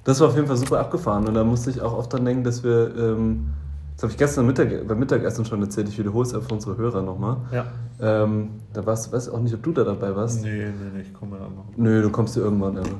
das 0.05 0.21
war 0.21 0.29
auf 0.29 0.37
jeden 0.37 0.47
Fall 0.47 0.57
super 0.57 0.81
abgefahren 0.81 1.27
und 1.29 1.35
da 1.35 1.45
musste 1.45 1.69
ich 1.71 1.83
auch 1.83 1.97
oft 1.97 2.13
dran 2.13 2.25
denken, 2.25 2.45
dass 2.45 2.65
wir, 2.65 2.97
ähm, 2.97 3.49
das 3.95 4.05
habe 4.05 4.13
ich 4.13 4.19
gestern 4.19 4.47
Mittag, 4.47 4.87
beim 4.89 4.99
Mittagessen 4.99 5.45
schon 5.45 5.61
erzählt, 5.61 5.89
ich 5.89 5.99
wiederhole 5.99 6.25
es 6.27 6.33
einfach 6.33 6.49
für 6.49 6.55
unsere 6.55 6.77
Hörer 6.79 7.03
nochmal. 7.03 7.37
Ja. 7.53 7.67
Ähm, 8.01 8.51
da 8.73 8.87
warst, 8.87 9.13
weiß 9.13 9.29
auch 9.29 9.41
nicht, 9.41 9.55
ob 9.55 9.63
du 9.65 9.73
da 9.73 9.85
dabei 9.85 10.15
warst. 10.17 10.43
Nee, 10.43 10.67
nee, 10.67 10.73
nee, 10.95 11.03
ich 11.03 11.13
komme 11.13 11.33
da 11.37 11.45
noch. 11.45 11.67
Nö, 11.77 12.01
du 12.01 12.09
kommst 12.11 12.33
hier 12.35 12.45
irgendwann. 12.45 12.79
Also. 12.79 12.93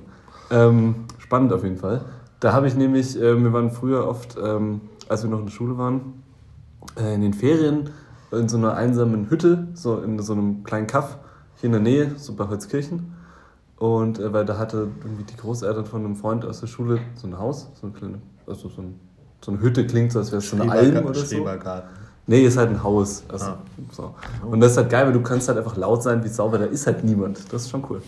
Spannend 1.19 1.53
auf 1.53 1.63
jeden 1.63 1.77
Fall. 1.77 2.01
Da 2.41 2.53
habe 2.53 2.67
ich 2.69 2.75
nämlich, 2.77 3.21
äh, 3.21 3.43
wir 3.43 3.53
waren 3.53 3.71
früher 3.71 4.07
oft, 4.09 4.37
ähm, 4.43 4.81
als 5.09 5.23
wir 5.23 5.31
noch 5.31 5.39
in 5.41 5.47
der 5.47 5.53
Schule 5.53 5.79
waren, 5.79 6.23
äh, 6.97 7.15
in 7.15 7.21
den 7.23 7.35
Ferien 7.35 7.91
in 8.31 8.49
so 8.49 8.57
einer 8.59 8.75
einsamen 8.75 9.31
Hütte, 9.31 9.69
so 9.75 9.99
in 10.01 10.19
so 10.21 10.35
einem 10.35 10.63
kleinen 10.65 10.87
Kaff 10.87 11.17
hier 11.57 11.67
in 11.69 11.73
der 11.73 11.81
Nähe, 11.81 12.13
so 12.17 12.35
bei 12.35 12.47
Holzkirchen. 12.47 13.15
Und 13.79 14.19
äh, 14.19 14.33
weil 14.33 14.45
da 14.45 14.59
hatte 14.59 14.89
irgendwie 15.03 15.25
die 15.25 15.37
Großeltern 15.37 15.87
von 15.87 16.05
einem 16.05 16.17
Freund 16.17 16.45
aus 16.45 16.61
der 16.61 16.67
Schule 16.67 17.01
so 17.15 17.27
ein 17.27 17.39
Haus, 17.39 17.69
so 17.81 17.87
eine 17.87 17.97
kleine, 17.97 18.19
also 18.47 18.69
so, 18.69 18.83
ein, 18.83 18.99
so 19.45 19.53
eine 19.53 19.61
Hütte 19.61 19.87
klingt 19.87 20.13
so, 20.13 20.19
als 20.19 20.31
wäre 20.31 20.39
es 20.39 20.51
so 20.51 20.57
eine 20.57 20.65
Alm 20.73 20.93
oder 21.07 21.15
so. 21.15 21.45
Nee, 22.27 22.43
ist 22.45 22.59
halt 22.59 22.69
ein 22.71 22.83
Haus. 22.83 23.25
Also, 23.29 23.47
Ah. 23.47 23.59
so. 23.93 24.15
Und 24.51 24.61
das 24.61 24.73
ist 24.73 24.77
halt 24.77 24.91
geil, 24.91 25.07
weil 25.07 25.13
du 25.15 25.23
kannst 25.23 25.49
halt 25.49 25.57
einfach 25.57 25.77
laut 25.79 26.03
sein, 26.03 26.23
wie 26.23 26.29
sauber, 26.29 26.59
da 26.59 26.67
ist 26.67 26.87
halt 26.87 27.03
niemand. 27.03 27.51
Das 27.51 27.63
ist 27.63 27.71
schon 27.71 27.83
cool. 27.89 28.03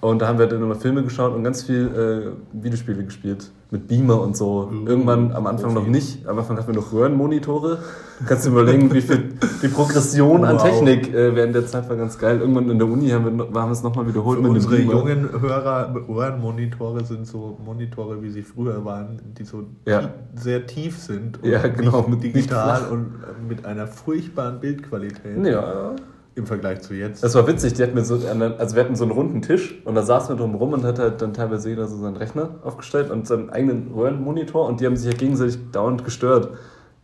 Und 0.00 0.20
da 0.22 0.28
haben 0.28 0.38
wir 0.38 0.46
dann 0.46 0.62
immer 0.62 0.74
Filme 0.76 1.02
geschaut 1.02 1.34
und 1.34 1.44
ganz 1.44 1.62
viel 1.62 2.34
äh, 2.54 2.62
Videospiele 2.62 3.04
gespielt. 3.04 3.50
Mit 3.74 3.88
Beamer 3.88 4.20
und 4.20 4.36
so. 4.36 4.70
Uh, 4.72 4.86
Irgendwann 4.88 5.32
am 5.32 5.48
Anfang 5.48 5.74
noch 5.74 5.80
Profi. 5.82 5.90
nicht. 5.90 6.26
Am 6.28 6.38
Anfang 6.38 6.56
hatten 6.56 6.68
wir 6.68 6.76
noch 6.80 6.92
Röhrenmonitore. 6.92 7.78
Du 8.20 8.24
kannst 8.24 8.46
dir 8.46 8.50
überlegen, 8.50 8.92
wie 8.94 9.00
viel 9.00 9.30
die 9.62 9.66
Progression 9.66 10.44
an 10.44 10.54
Wow. 10.56 10.62
Technik 10.62 11.12
äh, 11.12 11.34
während 11.34 11.56
der 11.56 11.66
Zeit 11.66 11.88
war 11.88 11.96
ganz 11.96 12.16
geil. 12.16 12.38
Irgendwann 12.38 12.70
in 12.70 12.78
der 12.78 12.86
Uni 12.86 13.08
haben 13.08 13.24
wir, 13.24 13.32
noch- 13.32 13.46
haben 13.46 13.68
wir 13.70 13.72
es 13.72 13.82
nochmal 13.82 14.06
wiederholt 14.06 14.38
Für 14.38 14.42
mit 14.44 14.52
unsere 14.52 14.76
Beamer. 14.76 14.92
jungen 14.92 15.28
Hörer, 15.40 15.92
Ohrenmonitore 16.06 17.04
sind 17.04 17.26
so 17.26 17.58
Monitore, 17.64 18.22
wie 18.22 18.30
sie 18.30 18.42
früher 18.42 18.84
waren, 18.84 19.20
die 19.36 19.42
so 19.44 19.64
Ja. 19.86 20.10
sehr 20.36 20.66
tief 20.68 20.96
sind 20.98 21.42
und 21.42 21.50
Ja, 21.50 21.66
genau, 21.66 21.98
nicht 22.02 22.08
mit- 22.10 22.22
nicht 22.22 22.36
digital 22.36 22.78
flach. 22.78 22.90
und 22.92 23.06
äh, 23.24 23.48
mit 23.48 23.64
einer 23.64 23.88
furchtbaren 23.88 24.60
Bildqualität 24.60 25.44
Ja, 25.44 25.96
im 26.36 26.46
Vergleich 26.46 26.80
zu 26.82 26.94
jetzt. 26.94 27.22
Das 27.22 27.34
war 27.34 27.46
witzig, 27.46 27.74
die 27.74 27.82
hatten 27.82 28.02
so, 28.04 28.14
einen- 28.28 28.54
also 28.58 28.74
wir 28.74 28.82
hatten 28.84 28.96
so 28.96 29.04
einen 29.04 29.12
runden 29.12 29.40
Tisch 29.42 29.80
und 29.84 29.94
da 29.94 30.02
saß 30.02 30.28
man 30.30 30.38
drum 30.38 30.54
rum 30.56 30.72
und 30.72 30.84
hat 30.84 30.98
halt 30.98 31.22
dann 31.22 31.32
teilweise 31.32 31.68
jeder 31.68 31.86
so 31.86 31.96
seinen 31.96 32.16
Rechner 32.16 32.56
aufgestellt 32.64 33.10
und 33.10 33.26
seinen 33.26 33.50
eigenen 33.50 33.92
Röhrenmonitor 33.94 34.66
und 34.66 34.80
die 34.80 34.86
haben 34.86 34.96
sich 34.96 35.10
ja 35.12 35.16
gegenseitig 35.16 35.58
dauernd 35.70 36.04
gestört, 36.04 36.48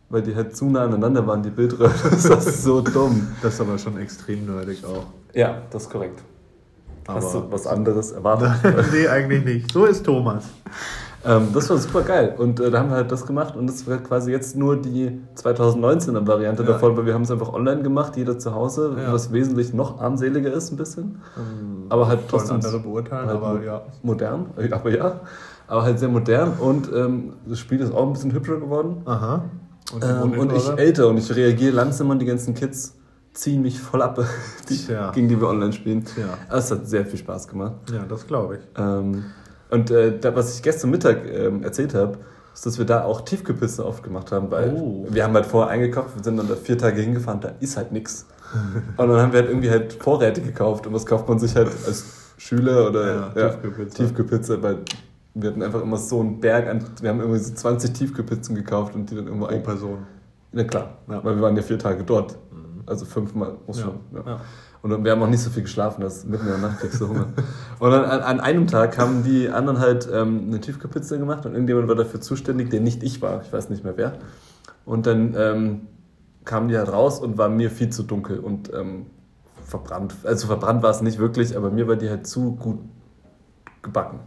weil 0.09 0.21
die 0.21 0.35
halt 0.35 0.55
zu 0.57 0.65
nah 0.65 0.83
aneinander 0.83 1.25
waren, 1.27 1.43
die 1.43 1.49
Bildröhren. 1.49 1.93
Das 2.11 2.29
war 2.29 2.41
so 2.41 2.81
dumm. 2.81 3.27
Das 3.41 3.53
ist 3.53 3.61
aber 3.61 3.77
schon 3.77 3.97
extrem 3.99 4.45
nerdig 4.53 4.83
auch. 4.83 5.05
Ja, 5.33 5.61
das 5.71 5.83
ist 5.83 5.89
korrekt. 5.89 6.21
Hast 7.07 7.33
Aber- 7.35 7.45
du 7.47 7.51
was 7.53 7.65
anderes 7.67 8.11
erwartet? 8.11 8.51
nee, 8.93 9.07
eigentlich 9.07 9.45
nicht. 9.45 9.71
So 9.71 9.85
ist 9.85 10.03
Thomas. 10.05 10.43
Ähm, 11.25 11.47
das 11.53 11.69
war 11.69 11.77
super 11.77 12.01
geil 12.01 12.35
und 12.37 12.59
äh, 12.59 12.71
da 12.71 12.79
haben 12.79 12.89
wir 12.89 12.95
halt 12.97 13.11
das 13.11 13.25
gemacht 13.25 13.55
und 13.55 13.67
das 13.67 13.87
war 13.87 13.97
quasi 13.97 14.31
jetzt 14.31 14.55
nur 14.55 14.75
die 14.81 15.21
2019er 15.35 16.25
Variante 16.27 16.63
Ja. 16.63 16.69
davon, 16.69 16.97
weil 16.97 17.05
wir 17.05 17.13
haben 17.13 17.21
es 17.23 17.31
einfach 17.31 17.53
online 17.53 17.83
gemacht, 17.83 18.17
jeder 18.17 18.39
zu 18.39 18.53
Hause, 18.55 18.95
Ja. 18.97 19.13
was 19.13 19.31
wesentlich 19.31 19.73
noch 19.73 19.99
armseliger 20.01 20.51
ist 20.51 20.71
ein 20.71 20.77
bisschen. 20.77 21.21
Aber 21.89 22.07
halt 22.07 22.21
trotzdem 22.29 22.55
andere 22.55 22.79
beurteilen, 22.79 23.27
halt 23.27 23.37
aber 23.37 23.63
ja. 23.63 23.81
modern, 24.03 24.47
äh, 24.57 24.71
aber 24.71 24.89
ja, 24.95 25.19
aber 25.67 25.83
halt 25.83 25.99
sehr 25.99 26.09
modern 26.09 26.53
und 26.59 26.89
ähm, 26.93 27.33
das 27.45 27.59
Spiel 27.59 27.79
ist 27.79 27.93
auch 27.93 28.07
ein 28.07 28.13
bisschen 28.13 28.33
hübscher 28.33 28.57
geworden. 28.57 29.01
Aha. 29.05 29.45
Und, 29.93 30.03
Ähm, 30.03 30.39
und 30.39 30.53
ich 30.53 30.69
älter 30.69 31.07
und 31.09 31.17
ich 31.17 31.35
reagiere 31.35 31.73
langsam 31.75 32.09
und 32.09 32.19
die 32.19 32.25
ganzen 32.25 32.53
Kids 32.53 32.95
ziehen 33.33 33.61
mich 33.61 33.79
voll 33.79 34.01
ab, 34.01 34.19
die, 34.69 34.79
gegen 35.13 35.27
die 35.27 35.39
wir 35.39 35.47
online 35.49 35.71
spielen. 35.73 36.03
Aber 36.49 36.57
es 36.57 36.71
hat 36.71 36.87
sehr 36.87 37.05
viel 37.05 37.19
Spaß 37.19 37.47
gemacht. 37.47 37.73
Ja, 37.91 38.03
das 38.07 38.25
glaube 38.27 38.57
ich. 38.57 38.61
Ähm, 38.77 39.23
und 39.71 39.89
äh, 39.91 40.19
da, 40.19 40.35
was 40.35 40.55
ich 40.55 40.61
gestern 40.63 40.91
Mittag 40.91 41.25
ähm, 41.27 41.63
erzählt 41.63 41.93
habe, 41.95 42.19
ist, 42.53 42.65
dass 42.65 42.77
wir 42.77 42.85
da 42.85 43.03
auch 43.05 43.21
Tiefkühlpizza 43.21 43.83
aufgemacht 43.83 44.31
haben, 44.31 44.51
weil 44.51 44.73
Oh. 44.75 45.07
wir 45.09 45.23
haben 45.23 45.33
halt 45.33 45.45
vorher 45.45 45.71
eingekauft, 45.71 46.15
wir 46.15 46.23
sind 46.23 46.37
dann 46.37 46.47
da 46.47 46.55
vier 46.55 46.77
Tage 46.77 47.01
hingefahren, 47.01 47.39
da 47.41 47.53
ist 47.59 47.77
halt 47.77 47.91
nichts. 47.91 48.27
Und 48.97 49.07
dann 49.07 49.17
haben 49.17 49.31
wir 49.31 49.39
halt 49.39 49.49
irgendwie 49.49 49.69
halt 49.69 49.93
Vorräte 49.93 50.41
gekauft 50.41 50.85
und 50.85 50.93
was 50.93 51.05
kauft 51.05 51.27
man 51.29 51.39
sich 51.39 51.55
halt 51.55 51.69
als 51.87 52.05
Schüler 52.37 52.89
oder 52.89 53.31
Ja, 53.35 53.49
Tiefkühlpizza. 53.49 53.97
Tiefkühlpizza, 54.03 54.61
weil 54.61 54.79
wir 55.33 55.49
hatten 55.49 55.63
einfach 55.63 55.81
immer 55.81 55.95
so 55.95 56.19
einen 56.19 56.41
Berg 56.41 56.67
an, 56.67 56.83
wir 57.01 57.09
haben 57.09 57.21
irgendwie 57.21 57.39
so 57.39 57.53
20 57.53 57.93
Tiefkühlpizzen 57.93 58.53
gekauft 58.55 58.93
und 58.95 59.09
die 59.09 59.15
dann 59.15 59.27
irgendwo 59.27 59.45
Pro 59.47 59.59
Person. 59.59 59.99
Na 60.51 60.65
klar, 60.65 60.97
Ja. 61.07 61.23
weil 61.23 61.35
wir 61.37 61.41
waren 61.41 61.55
ja 61.55 61.61
vier 61.63 61.79
Tage 61.79 62.03
dort. 62.03 62.37
Also 62.85 63.05
fünfmal 63.05 63.55
muss 63.67 63.77
Ja. 63.79 63.85
schon. 63.85 63.99
Ja. 64.13 64.23
Ja. 64.31 64.41
Und 64.81 65.03
wir 65.03 65.11
haben 65.11 65.21
auch 65.21 65.27
nicht 65.27 65.43
so 65.43 65.51
viel 65.51 65.63
geschlafen, 65.63 66.01
das 66.01 66.25
mitten 66.25 66.45
in 66.45 66.51
der 66.53 66.57
Nacht 66.57 66.79
kriegst 66.79 66.99
du 66.99 67.07
Hunger. 67.07 67.27
Und 67.79 67.91
dann 67.91 68.03
an, 68.03 68.21
an 68.21 68.39
einem 68.39 68.65
Tag 68.65 68.97
haben 68.97 69.23
die 69.23 69.47
anderen 69.49 69.79
halt 69.79 70.09
ähm, 70.11 70.45
eine 70.47 70.59
Tiefkühlpizza 70.59 71.17
gemacht 71.17 71.45
und 71.45 71.53
irgendjemand 71.53 71.87
war 71.87 71.95
dafür 71.95 72.19
zuständig, 72.19 72.71
der 72.71 72.81
nicht 72.81 73.03
ich 73.03 73.21
war. 73.21 73.41
Ich 73.43 73.53
weiß 73.53 73.69
nicht 73.69 73.83
mehr 73.83 73.95
wer. 73.95 74.13
Und 74.85 75.05
dann 75.05 75.35
ähm, 75.37 75.81
kamen 76.45 76.67
die 76.67 76.77
halt 76.77 76.91
raus 76.91 77.19
und 77.19 77.37
war 77.37 77.49
mir 77.49 77.69
viel 77.69 77.91
zu 77.91 78.01
dunkel 78.01 78.39
und 78.39 78.73
ähm, 78.73 79.05
verbrannt. 79.65 80.15
Also 80.23 80.47
verbrannt 80.47 80.81
war 80.81 80.89
es 80.89 81.01
nicht 81.01 81.19
wirklich, 81.19 81.55
aber 81.55 81.69
mir 81.69 81.87
war 81.87 81.95
die 81.95 82.09
halt 82.09 82.25
zu 82.25 82.55
gut 82.55 82.79
gebacken. 83.83 84.19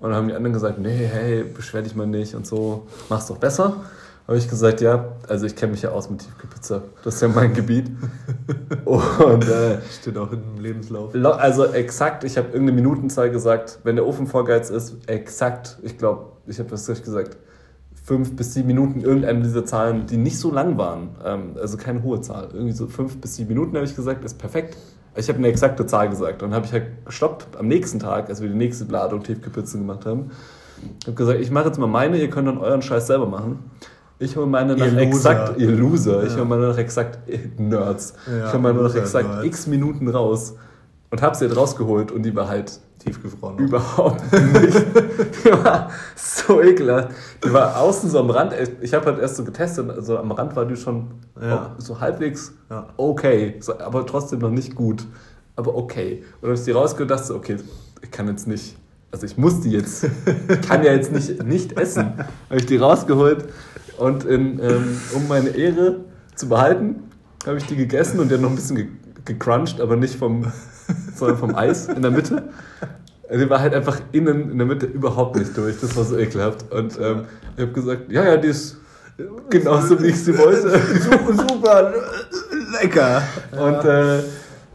Und 0.00 0.10
dann 0.10 0.14
haben 0.14 0.28
die 0.28 0.34
anderen 0.34 0.52
gesagt, 0.52 0.78
nee, 0.78 1.06
hey, 1.06 1.44
beschwer 1.44 1.82
dich 1.82 1.94
mal 1.94 2.06
nicht 2.06 2.34
und 2.34 2.46
so, 2.46 2.86
mach's 3.08 3.26
doch 3.26 3.38
besser. 3.38 3.76
Habe 4.26 4.38
ich 4.38 4.48
gesagt, 4.48 4.80
ja, 4.80 5.16
also 5.28 5.44
ich 5.44 5.54
kenne 5.54 5.72
mich 5.72 5.82
ja 5.82 5.90
aus 5.90 6.08
mit 6.08 6.20
Tiefkühlpizza. 6.20 6.82
Das 7.02 7.16
ist 7.16 7.20
ja 7.20 7.28
mein 7.28 7.52
Gebiet. 7.52 7.90
Und 8.86 9.44
äh, 9.48 9.78
Steht 10.00 10.16
auch 10.16 10.32
im 10.32 10.58
Lebenslauf. 10.58 11.14
also 11.14 11.66
exakt, 11.66 12.24
ich 12.24 12.38
habe 12.38 12.48
irgendeine 12.48 12.72
Minutenzahl 12.72 13.30
gesagt, 13.30 13.80
wenn 13.84 13.96
der 13.96 14.06
Ofen 14.06 14.26
vorgeheizt 14.26 14.70
ist, 14.70 14.96
exakt, 15.08 15.78
ich 15.82 15.98
glaube, 15.98 16.32
ich 16.46 16.58
habe 16.58 16.70
das 16.70 16.88
richtig 16.88 17.04
gesagt, 17.04 17.36
fünf 18.02 18.34
bis 18.34 18.54
sieben 18.54 18.68
Minuten, 18.68 19.00
irgendeine 19.02 19.42
dieser 19.42 19.66
Zahlen, 19.66 20.06
die 20.06 20.16
nicht 20.16 20.38
so 20.38 20.50
lang 20.50 20.78
waren, 20.78 21.10
ähm, 21.24 21.56
also 21.60 21.76
keine 21.76 22.02
hohe 22.02 22.20
Zahl, 22.22 22.48
irgendwie 22.52 22.72
so 22.72 22.86
fünf 22.86 23.20
bis 23.20 23.36
sieben 23.36 23.48
Minuten 23.48 23.76
habe 23.76 23.84
ich 23.84 23.96
gesagt, 23.96 24.24
ist 24.24 24.38
perfekt. 24.38 24.76
Ich 25.16 25.28
habe 25.28 25.38
eine 25.38 25.48
exakte 25.48 25.86
Zahl 25.86 26.08
gesagt 26.08 26.42
und 26.42 26.50
dann 26.50 26.54
habe 26.56 26.66
ich 26.66 26.72
halt 26.72 27.04
gestoppt 27.04 27.56
am 27.56 27.68
nächsten 27.68 28.00
Tag, 28.00 28.28
als 28.30 28.40
wir 28.40 28.48
die 28.48 28.54
nächste 28.54 28.84
Ladung 28.86 29.22
Tiefkühlpizzen 29.22 29.80
gemacht 29.80 30.06
haben. 30.06 30.30
Ich 31.00 31.06
habe 31.06 31.14
gesagt, 31.14 31.40
ich 31.40 31.50
mache 31.50 31.66
jetzt 31.66 31.78
mal 31.78 31.86
meine, 31.86 32.16
ihr 32.18 32.28
könnt 32.28 32.48
dann 32.48 32.58
euren 32.58 32.82
Scheiß 32.82 33.06
selber 33.06 33.26
machen. 33.26 33.70
Ich 34.18 34.36
hole 34.36 34.46
meine 34.46 34.76
nach 34.76 34.86
Ihr 34.86 34.96
exakt, 34.98 35.58
ihr 35.58 35.70
Loser, 35.72 36.22
ich 36.24 36.30
Ja. 36.32 36.36
hole 36.38 36.44
meine 36.46 36.68
nach 36.68 36.78
exakt, 36.78 37.18
Nerds. 37.58 38.14
Ja, 38.26 38.46
ich 38.46 38.52
hole 38.52 38.62
meine 38.62 38.82
nach 38.82 38.94
exakt 38.94 39.28
Nerds. 39.28 39.44
x 39.46 39.66
Minuten 39.66 40.08
raus 40.08 40.54
und 41.10 41.20
habe 41.20 41.34
sie 41.36 41.46
jetzt 41.46 41.56
rausgeholt 41.56 42.12
und 42.12 42.22
die 42.22 42.34
war 42.34 42.48
halt 42.48 42.78
Tiefgefroren. 43.00 43.58
überhaupt 43.58 44.22
nicht. 44.32 44.84
Die 45.44 45.50
war 45.50 45.90
so 46.14 46.62
ekelhaft. 46.62 47.10
Die 47.44 47.52
war 47.52 47.78
außen 47.80 48.08
so 48.08 48.20
am 48.20 48.30
Rand. 48.30 48.54
Ich 48.80 48.94
habe 48.94 49.04
halt 49.06 49.18
erst 49.18 49.36
so 49.36 49.44
getestet, 49.44 49.90
also 49.90 50.16
am 50.16 50.30
Rand 50.30 50.54
war 50.56 50.64
die 50.64 50.76
schon 50.76 51.08
Ja. 51.40 51.74
so 51.78 52.00
halbwegs 52.00 52.54
Ja. 52.70 52.86
okay, 52.96 53.56
so, 53.60 53.78
aber 53.78 54.06
trotzdem 54.06 54.38
noch 54.38 54.50
nicht 54.50 54.74
gut. 54.74 55.06
Aber 55.56 55.76
okay. 55.76 56.22
Und 56.36 56.42
dann 56.42 56.50
habe 56.50 56.54
ich 56.58 56.64
die 56.64 56.70
rausgeholt 56.70 57.10
und 57.10 57.18
dachte 57.20 57.34
okay, 57.34 57.56
ich 58.00 58.10
kann 58.10 58.28
jetzt 58.28 58.46
nicht, 58.46 58.76
also 59.10 59.26
ich 59.26 59.36
muss 59.36 59.60
die 59.60 59.70
jetzt, 59.72 60.04
ich 60.48 60.60
kann 60.62 60.82
ja 60.84 60.92
jetzt 60.92 61.12
nicht, 61.12 61.42
nicht 61.44 61.78
essen. 61.78 62.12
Habe 62.48 62.58
ich 62.60 62.66
die 62.66 62.76
rausgeholt 62.76 63.44
und 63.98 64.24
in, 64.24 64.58
ähm, 64.60 65.00
um 65.14 65.28
meine 65.28 65.50
Ehre 65.50 66.00
zu 66.34 66.48
behalten, 66.48 67.04
habe 67.46 67.58
ich 67.58 67.66
die 67.66 67.76
gegessen 67.76 68.20
und 68.20 68.30
die 68.30 68.34
hat 68.34 68.40
noch 68.40 68.50
ein 68.50 68.56
bisschen 68.56 68.76
ge 68.76 68.86
gecrunched, 69.24 69.80
aber 69.80 69.96
nicht 69.96 70.16
vom, 70.16 70.52
sondern 71.14 71.38
vom 71.38 71.54
Eis 71.54 71.86
in 71.86 72.02
der 72.02 72.10
Mitte. 72.10 72.50
Die 73.32 73.48
war 73.48 73.60
halt 73.60 73.72
einfach 73.72 74.00
innen 74.12 74.50
in 74.50 74.58
der 74.58 74.66
Mitte 74.66 74.84
überhaupt 74.84 75.36
nicht 75.36 75.56
durch. 75.56 75.80
Das 75.80 75.96
war 75.96 76.04
so 76.04 76.18
ekelhaft. 76.18 76.70
Und 76.70 76.98
ähm, 77.00 77.22
ich 77.56 77.62
habe 77.62 77.72
gesagt, 77.72 78.12
ja, 78.12 78.22
ja, 78.22 78.36
die 78.36 78.48
ist 78.48 78.76
genauso, 79.48 80.00
wie 80.02 80.08
ich 80.08 80.22
sie 80.22 80.36
wollte. 80.36 80.78
Super, 81.48 81.94
lecker. 82.80 83.22
Und 83.52 83.84
äh, 83.84 84.18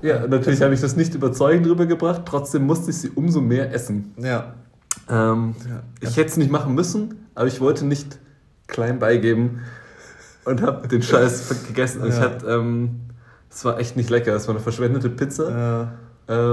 ja, 0.01 0.27
natürlich 0.27 0.61
habe 0.63 0.73
ich 0.73 0.81
das 0.81 0.95
nicht 0.95 1.13
überzeugend 1.13 1.67
rübergebracht. 1.67 2.23
Trotzdem 2.25 2.65
musste 2.65 2.89
ich 2.89 2.97
sie 2.97 3.09
umso 3.09 3.39
mehr 3.39 3.71
essen. 3.71 4.13
Ja. 4.17 4.55
Ähm, 5.09 5.55
Ja. 5.69 5.83
Ich 6.01 6.17
hätte 6.17 6.29
es 6.29 6.37
nicht 6.37 6.51
machen 6.51 6.73
müssen, 6.73 7.27
aber 7.35 7.47
ich 7.47 7.61
wollte 7.61 7.85
nicht 7.85 8.17
klein 8.69 8.99
beigeben 8.99 9.59
und 10.45 10.61
habe 10.61 10.87
den 10.87 11.01
Scheiß 11.01 11.49
gegessen. 11.67 12.05
Ich 12.07 12.15
Ja. 12.15 12.21
hatte, 12.21 12.47
ähm, 12.47 13.01
es 13.49 13.65
war 13.65 13.79
echt 13.79 13.97
nicht 13.97 14.09
lecker. 14.09 14.33
Es 14.35 14.47
war 14.47 14.55
eine 14.55 14.63
verschwendete 14.63 15.09
Pizza. 15.09 15.49
Ja. 15.49 15.91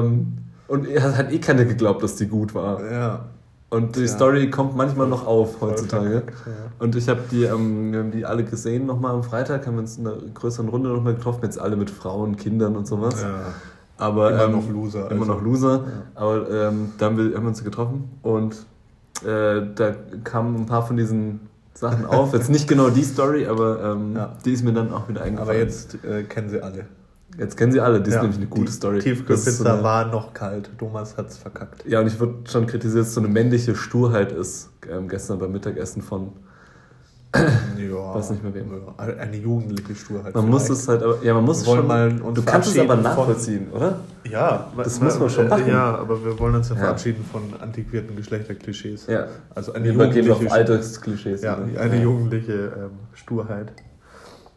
Ähm, 0.00 0.38
und 0.68 0.88
er 0.88 1.16
hat 1.16 1.32
eh 1.32 1.38
keiner 1.38 1.64
geglaubt, 1.64 2.02
dass 2.02 2.16
die 2.16 2.26
gut 2.26 2.54
war. 2.54 2.82
Ja. 2.90 3.24
Und 3.68 3.96
die 3.96 4.02
Ja. 4.02 4.08
Story 4.08 4.50
kommt 4.50 4.76
manchmal 4.76 5.06
noch 5.08 5.26
auf 5.26 5.60
heutzutage. 5.60 6.22
Und 6.78 6.96
ich 6.96 7.08
habe 7.08 7.20
die, 7.30 7.44
ähm, 7.44 7.92
wir 7.92 7.98
haben 8.00 8.10
die 8.10 8.24
alle 8.24 8.44
gesehen 8.44 8.86
nochmal 8.86 9.12
am 9.14 9.22
Freitag, 9.22 9.66
haben 9.66 9.74
wir 9.74 9.80
uns 9.80 9.98
in 9.98 10.06
einer 10.06 10.16
größeren 10.34 10.68
Runde 10.68 10.88
nochmal 10.88 11.14
getroffen, 11.14 11.40
jetzt 11.44 11.58
alle 11.60 11.76
mit 11.76 11.90
Frauen, 11.90 12.36
Kindern 12.36 12.76
und 12.76 12.86
sowas. 12.86 13.22
Ja. 13.22 13.40
Aber, 13.98 14.30
Immer 14.30 14.44
ähm, 14.44 14.52
noch 14.52 14.68
Loser, 14.70 15.10
Immer 15.10 15.22
also. 15.22 15.32
noch 15.34 15.42
Loser. 15.42 15.84
Aber 16.14 16.50
ähm, 16.50 16.92
da 16.98 17.06
haben 17.06 17.16
wir, 17.16 17.24
haben 17.36 17.44
wir 17.44 17.48
uns 17.48 17.64
getroffen 17.64 18.10
und 18.22 18.54
äh, 19.24 19.62
da 19.74 19.94
kamen 20.22 20.54
ein 20.56 20.66
paar 20.66 20.86
von 20.86 20.96
diesen 20.96 21.40
Sachen 21.76 22.06
auf. 22.06 22.32
Jetzt 22.32 22.48
nicht 22.50 22.68
genau 22.68 22.90
die 22.90 23.04
Story, 23.04 23.46
aber 23.46 23.82
ähm, 23.92 24.14
Ja. 24.16 24.32
die 24.44 24.52
ist 24.52 24.64
mir 24.64 24.72
dann 24.72 24.92
auch 24.92 25.08
wieder 25.08 25.22
eingefallen. 25.22 25.50
Aber 25.50 25.58
jetzt 25.58 26.02
äh, 26.04 26.22
kennen 26.24 26.48
sie 26.48 26.62
alle. 26.62 26.86
Jetzt 27.38 27.56
kennen 27.56 27.70
sie 27.72 27.80
alle, 27.80 28.00
die 28.00 28.08
ist 28.08 28.14
Ja, 28.16 28.22
nämlich 28.22 28.38
eine 28.38 28.46
gute 28.46 28.64
die 28.66 28.72
Story. 28.72 28.98
Tiefkühlpizza 29.00 29.50
so 29.52 29.64
eine- 29.64 29.82
war 29.82 30.06
noch 30.06 30.32
kalt. 30.32 30.70
Thomas 30.78 31.16
hat's 31.18 31.36
verkackt. 31.36 31.84
Ja, 31.86 32.00
und 32.00 32.06
ich 32.06 32.18
wurde 32.18 32.34
schon 32.50 32.66
kritisiert, 32.66 33.04
dass 33.04 33.12
so 33.14 33.20
eine 33.20 33.28
männliche 33.28 33.74
Sturheit 33.74 34.32
ist. 34.32 34.70
Ähm, 34.90 35.06
gestern 35.08 35.38
beim 35.38 35.52
Mittagessen 35.52 36.00
von. 36.02 36.32
Ja. 37.78 38.14
Weiß 38.14 38.30
nicht 38.30 38.42
mehr 38.42 38.54
wem. 38.54 38.70
Ja, 38.98 39.04
Eine 39.04 39.36
jugendliche 39.36 39.94
Sturheit. 39.94 40.34
Man 40.34 40.48
muss 40.48 40.64
vielleicht. 40.64 40.80
es 40.82 40.88
halt, 40.88 41.02
aber, 41.02 41.22
ja, 41.22 41.34
man 41.34 41.44
muss 41.44 41.64
schon. 41.64 41.86
mal 41.86 42.10
du 42.12 42.42
kannst 42.42 42.68
es 42.68 42.78
aber 42.78 42.86
verabschieden 42.88 42.88
von- 42.88 43.02
nachvollziehen, 43.02 43.66
oder? 43.72 43.98
Ja, 44.30 44.66
Das 44.76 45.00
muss 45.00 45.18
man 45.18 45.30
schon 45.30 45.48
machen. 45.48 45.68
Ja, 45.68 45.96
aber 45.98 46.24
wir 46.24 46.38
wollen 46.38 46.54
uns 46.56 46.68
ja 46.68 46.74
Ja. 46.74 46.80
verabschieden 46.82 47.24
von 47.30 47.42
antiquierten 47.60 48.16
Geschlechterklischees. 48.16 49.06
Ja. 49.06 49.26
Also 49.54 49.72
eine 49.72 49.84
Wir 49.84 49.92
übergehen 49.94 50.22
auf 50.30 50.40
jugendliche, 50.40 50.52
Alltagsklischees. 50.54 51.42
ja, 51.42 51.66
wieder. 51.66 51.80
eine 51.80 52.02
jugendliche 52.02 52.52
ähm, 52.52 52.90
Sturheit. 53.14 53.72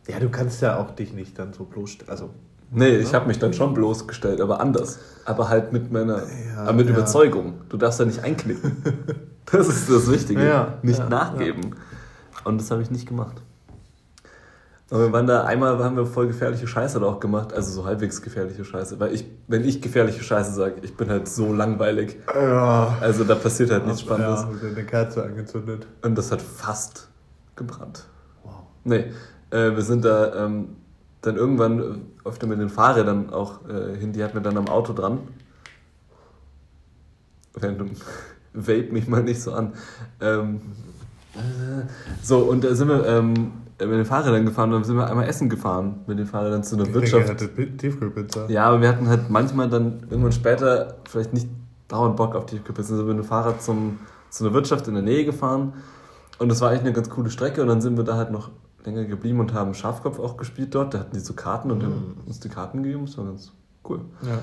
Ja, 0.08 0.20
du 0.20 0.30
kannst 0.30 0.62
ja 0.62 0.78
auch 0.80 0.92
dich 0.92 1.14
nicht 1.14 1.38
dann 1.38 1.54
so 1.54 1.64
bloßstellen. 1.66 2.10
Also, 2.12 2.30
Nee, 2.72 2.98
ich 2.98 3.16
habe 3.16 3.28
mich 3.28 3.40
dann 3.40 3.52
schon 3.54 3.74
bloßgestellt, 3.74 4.42
aber 4.42 4.60
anders. 4.62 5.00
Aber 5.26 5.50
halt 5.50 5.74
mit 5.74 5.92
meiner, 5.92 6.22
Ja, 6.56 6.72
mit 6.72 6.86
ja. 6.88 6.94
Überzeugung. 6.94 7.56
Du 7.68 7.78
darfst 7.78 8.00
da 8.00 8.06
nicht 8.06 8.24
einknicken. 8.24 8.72
Das 9.52 9.68
ist 9.68 9.90
das 9.90 10.12
Wichtige. 10.12 10.46
Ja, 10.48 10.76
nicht 10.84 11.00
ja, 11.00 11.10
nachgeben. 11.10 11.72
Und 12.50 12.60
das 12.60 12.72
habe 12.72 12.82
ich 12.82 12.92
nicht 12.92 13.08
gemacht. 13.08 13.42
Aber 14.92 15.02
wir 15.02 15.14
waren 15.14 15.28
da, 15.28 15.44
einmal 15.44 15.78
haben 15.84 15.96
wir 15.96 16.08
voll 16.08 16.28
gefährliche 16.28 16.68
Scheiße 16.68 17.00
da 17.00 17.06
auch 17.06 17.20
gemacht, 17.20 17.54
also 17.54 17.72
so 17.72 17.86
halbwegs 17.86 18.24
gefährliche 18.24 18.66
Scheiße. 18.66 19.00
Weil 19.00 19.14
ich, 19.14 19.24
wenn 19.48 19.64
ich 19.64 19.82
gefährliche 19.82 20.24
Scheiße 20.24 20.52
sage, 20.52 20.76
ich 20.82 20.98
bin 20.98 21.10
halt 21.10 21.28
so 21.28 21.54
langweilig. 21.54 22.18
ja. 22.34 22.98
Also 23.00 23.24
da 23.24 23.36
passiert 23.36 23.70
halt 23.70 23.86
nichts 23.86 24.02
Spannendes. 24.02 24.48
Ja, 24.62 24.70
eine 24.70 24.86
Kerze 24.86 25.24
angezündet. 25.24 25.86
Und 26.02 26.16
das 26.16 26.32
hat 26.32 26.42
fast 26.42 27.08
gebrannt. 27.56 28.08
Wow. 28.44 28.54
Nee, 28.84 29.12
äh, 29.52 29.76
wir 29.76 29.84
sind 29.84 30.06
da 30.06 30.46
ähm, 30.46 30.78
dann 31.22 31.36
irgendwann 31.36 31.80
äh, 31.80 32.28
öfter 32.28 32.48
mit 32.48 32.60
den 32.60 32.70
Fahrrädern 32.70 33.30
auch 33.30 33.68
äh, 33.70 33.96
hin, 33.96 34.12
die 34.12 34.24
hatten 34.24 34.34
wir 34.34 34.42
dann 34.42 34.58
am 34.58 34.70
Auto 34.70 34.94
dran. 34.94 35.20
Random. 37.56 37.92
Vape 38.54 38.92
mich 38.92 39.08
mal 39.08 39.22
nicht 39.22 39.42
so 39.42 39.54
an. 39.54 39.74
Ähm, 40.20 40.56
äh, 40.56 40.60
so, 42.24 42.40
und 42.40 42.64
da 42.64 42.74
sind 42.76 42.88
wir 42.88 43.06
ähm, 43.06 43.34
mit 43.80 43.92
den 43.92 44.06
Fahrrädern 44.06 44.46
gefahren 44.46 44.70
und 44.70 44.76
dann 44.82 44.84
sind 44.84 44.98
wir 44.98 45.08
einmal 45.10 45.28
essen 45.28 45.48
gefahren 45.50 46.02
mit 46.08 46.20
den 46.20 46.26
Fahrrädern 46.26 46.64
zu 46.64 46.76
einer 46.76 46.86
Ich 46.88 46.94
Wirtschaft. 46.94 47.30
denke, 47.30 47.44
hatte 47.44 47.48
Pi- 47.48 47.78
Tiefkühlpizza. 47.78 48.50
Ja, 48.50 48.66
aber 48.66 48.82
wir 48.82 48.90
hatten 48.90 49.08
halt 49.08 49.30
manchmal 49.30 49.70
dann 49.70 50.02
irgendwann 50.10 50.32
später 50.32 50.96
vielleicht 51.08 51.34
nicht 51.34 51.48
dauernd 51.88 52.16
Bock 52.18 52.36
auf 52.36 52.46
Tiefkühlpizza. 52.48 52.90
Dann 52.90 52.98
sind 53.00 53.08
wir 53.08 53.14
mit 53.14 53.24
dem 53.24 53.28
Fahrrad 53.28 53.62
zum, 53.62 54.00
zu 54.30 54.44
einer 54.46 54.54
Wirtschaft 54.54 54.88
in 54.88 54.96
der 54.96 55.04
Nähe 55.04 55.24
gefahren 55.24 55.74
und 56.40 56.50
das 56.50 56.60
war 56.62 56.70
eigentlich 56.70 56.82
eine 56.82 56.94
ganz 56.94 57.10
coole 57.10 57.30
Strecke 57.30 57.62
und 57.62 57.68
dann 57.68 57.80
sind 57.82 57.96
wir 57.96 58.04
da 58.04 58.16
halt 58.18 58.32
noch 58.32 58.50
länger 58.86 59.06
geblieben 59.06 59.40
und 59.40 59.54
haben 59.54 59.74
Schafkopf 59.74 60.20
auch 60.20 60.36
gespielt 60.36 60.74
dort. 60.76 60.94
Da 60.94 61.00
hatten 61.00 61.14
die 61.16 61.20
so 61.20 61.34
Karten 61.34 61.70
und 61.72 61.84
haben 61.84 62.18
uns 62.26 62.40
die 62.40 62.50
Karten 62.50 62.84
gegeben. 62.84 63.06
Das 63.06 63.18
war 63.18 63.26
ganz 63.26 63.52
cool. 63.88 64.02
Ja. 64.24 64.40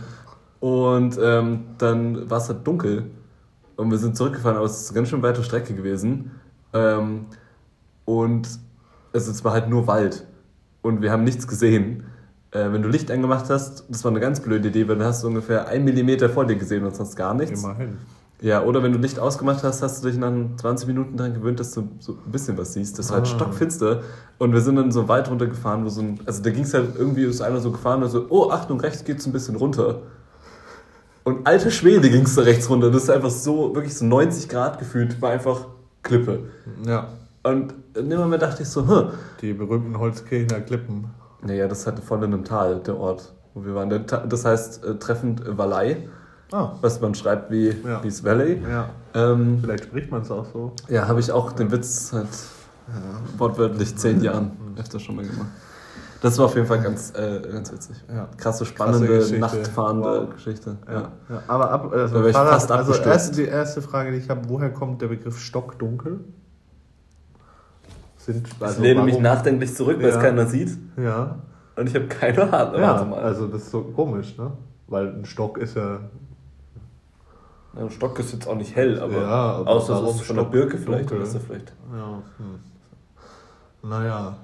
Und 0.60 1.18
ähm, 1.22 1.64
dann 1.78 2.30
war 2.30 2.38
es 2.38 2.48
halt 2.48 2.66
dunkel 2.66 3.10
und 3.76 3.90
wir 3.90 3.98
sind 3.98 4.16
zurückgefahren, 4.16 4.56
aber 4.56 4.66
es 4.66 4.80
ist 4.80 4.88
eine 4.90 4.96
ganz 4.96 5.08
schön 5.08 5.22
weite 5.22 5.42
Strecke 5.42 5.74
gewesen. 5.74 6.30
Ähm, 6.76 7.26
und 8.04 8.48
also 9.12 9.30
es 9.30 9.44
war 9.44 9.52
halt 9.52 9.68
nur 9.68 9.86
Wald 9.86 10.26
und 10.82 11.00
wir 11.02 11.10
haben 11.10 11.24
nichts 11.24 11.46
gesehen. 11.48 12.04
Äh, 12.52 12.72
wenn 12.72 12.82
du 12.82 12.88
Licht 12.88 13.10
angemacht 13.10 13.46
hast, 13.48 13.84
das 13.88 14.04
war 14.04 14.10
eine 14.10 14.20
ganz 14.20 14.40
blöde 14.40 14.68
Idee, 14.68 14.86
weil 14.88 14.96
dann 14.96 15.06
hast 15.08 15.22
du 15.22 15.28
ungefähr 15.28 15.66
einen 15.68 15.84
Millimeter 15.84 16.28
vor 16.28 16.44
dir 16.44 16.56
gesehen 16.56 16.84
und 16.84 16.94
sonst 16.94 17.16
gar 17.16 17.34
nichts. 17.34 17.62
Immerhin. 17.62 17.98
Ja, 18.42 18.62
oder 18.62 18.82
wenn 18.82 18.92
du 18.92 18.98
Licht 18.98 19.18
ausgemacht 19.18 19.64
hast, 19.64 19.82
hast 19.82 20.04
du 20.04 20.08
dich 20.10 20.18
nach 20.18 20.30
20 20.58 20.86
Minuten 20.88 21.16
daran 21.16 21.32
gewöhnt, 21.32 21.58
dass 21.58 21.72
du 21.72 21.88
so 22.00 22.12
ein 22.12 22.30
bisschen 22.30 22.58
was 22.58 22.74
siehst. 22.74 22.98
Das 22.98 23.08
war 23.08 23.16
halt 23.16 23.26
Ah. 23.26 23.30
stockfinster. 23.34 24.02
Und 24.38 24.52
wir 24.52 24.60
sind 24.60 24.76
dann 24.76 24.92
so 24.92 25.08
weit 25.08 25.30
runtergefahren, 25.30 25.84
wo 25.84 25.88
so 25.88 26.02
ein. 26.02 26.20
Also 26.26 26.42
da 26.42 26.50
ging 26.50 26.64
es 26.64 26.74
halt 26.74 26.96
irgendwie, 26.98 27.24
ist 27.24 27.40
einer 27.40 27.60
so 27.60 27.72
gefahren 27.72 28.02
und 28.02 28.10
so, 28.10 28.26
oh, 28.28 28.50
Achtung, 28.50 28.78
rechts 28.78 29.04
geht's 29.04 29.26
ein 29.26 29.32
bisschen 29.32 29.56
runter. 29.56 30.02
Und 31.24 31.46
alter 31.46 31.70
Schwede 31.70 32.10
ging 32.10 32.22
es 32.24 32.34
da 32.34 32.42
rechts 32.42 32.68
runter. 32.68 32.90
Das 32.90 33.04
ist 33.04 33.10
einfach 33.10 33.30
so, 33.30 33.74
wirklich 33.74 33.96
so 33.96 34.04
90 34.04 34.48
Grad 34.50 34.78
gefühlt, 34.78 35.20
war 35.22 35.30
einfach 35.30 35.66
Klippe. 36.06 36.38
Ja. 36.86 37.08
Und 37.42 37.74
in 37.94 38.10
dem 38.10 38.18
Moment 38.18 38.42
dachte 38.42 38.62
ich 38.62 38.68
so, 38.68 38.86
hm, 38.86 39.10
Die 39.40 39.52
berühmten 39.52 39.98
Holzkirchener 39.98 40.60
Klippen. 40.60 41.06
naja, 41.42 41.68
das 41.68 41.86
hatte 41.86 42.02
voll 42.02 42.18
in 42.24 42.32
einem 42.32 42.44
Tal, 42.44 42.80
der 42.80 42.96
Ort, 42.98 43.32
wo 43.54 43.64
wir 43.64 43.74
waren. 43.74 43.88
Das 44.28 44.44
heißt 44.44 44.84
äh, 44.84 44.94
treffend 44.96 45.46
äh, 45.46 45.56
Valley, 45.56 46.08
Ah. 46.52 46.72
was 46.80 47.00
man 47.00 47.14
schreibt 47.14 47.50
wie, 47.50 47.74
Ja. 47.84 48.00
das 48.04 48.22
Valley. 48.24 48.62
Ja. 48.70 48.88
Ähm, 49.14 49.58
Vielleicht 49.60 49.84
spricht 49.84 50.10
man 50.12 50.22
es 50.22 50.30
auch 50.30 50.46
so. 50.52 50.72
Ja, 50.88 51.08
habe 51.08 51.18
ich 51.20 51.30
auch 51.32 51.52
den 51.52 51.70
Witz 51.72 52.10
seit 52.10 52.28
wortwörtlich 53.38 53.96
zehn 53.96 54.22
Jahren 54.22 54.52
öfter 54.78 55.00
schon 55.00 55.16
mal 55.16 55.24
gemacht. 55.24 55.48
Das 56.22 56.38
war 56.38 56.46
auf 56.46 56.54
jeden 56.54 56.66
Fall 56.66 56.80
ganz, 56.80 57.12
äh, 57.14 57.40
ganz 57.52 57.70
witzig. 57.72 57.96
Ja. 58.12 58.28
Krasse, 58.38 58.64
spannende, 58.64 59.06
Geschichte. 59.06 59.38
nachtfahrende 59.38 60.22
Wow. 60.28 60.34
Geschichte. 60.34 60.76
Ja. 60.88 61.12
Ja. 61.28 61.42
Aber 61.46 61.70
ab, 61.70 61.92
also, 61.92 62.22
Da 62.22 62.32
Fahrrad, 62.32 62.52
fast 62.54 62.72
also 62.72 62.92
abgestürzt. 62.92 63.06
erst, 63.06 63.36
die 63.38 63.44
erste 63.44 63.82
Frage, 63.82 64.12
die 64.12 64.18
ich 64.18 64.30
habe, 64.30 64.48
woher 64.48 64.70
kommt 64.70 65.02
der 65.02 65.08
Begriff 65.08 65.38
Stockdunkel? 65.38 66.20
Sind, 68.16 68.48
ich 68.48 68.78
lehne 68.78 69.02
mich 69.02 69.12
warum- 69.14 69.22
nachdenklich 69.22 69.74
zurück, 69.74 69.98
weil 70.00 70.08
es 70.08 70.18
keiner 70.18 70.46
sieht. 70.46 70.76
Ja, 70.96 71.36
Und 71.76 71.88
ich 71.88 71.94
habe 71.94 72.06
keine 72.06 72.52
Ahnung. 72.52 72.80
ja 72.80 73.12
also 73.12 73.46
das 73.46 73.62
ist 73.62 73.70
so 73.70 73.82
komisch, 73.82 74.36
ne? 74.38 74.50
Weil 74.88 75.08
ein 75.08 75.24
Stock 75.26 75.58
ist 75.58 75.76
ja. 75.76 76.00
Ein 77.76 77.90
Stock 77.90 78.18
ist 78.18 78.32
jetzt 78.32 78.48
auch 78.48 78.54
nicht 78.56 78.74
hell, 78.74 78.98
aber, 79.00 79.20
Ja, 79.20 79.28
aber 79.28 79.68
außer 79.68 80.02
es 80.08 80.14
ist 80.16 80.22
von 80.22 80.36
der 80.36 80.44
Birke 80.44 80.78
vielleicht. 80.78 81.10
dunkel? 81.10 81.18
Oder 81.18 81.26
ist 81.26 81.44
vielleicht. 81.46 81.72
ja 81.92 82.22
hm. 82.38 83.88
Naja. 83.90 84.36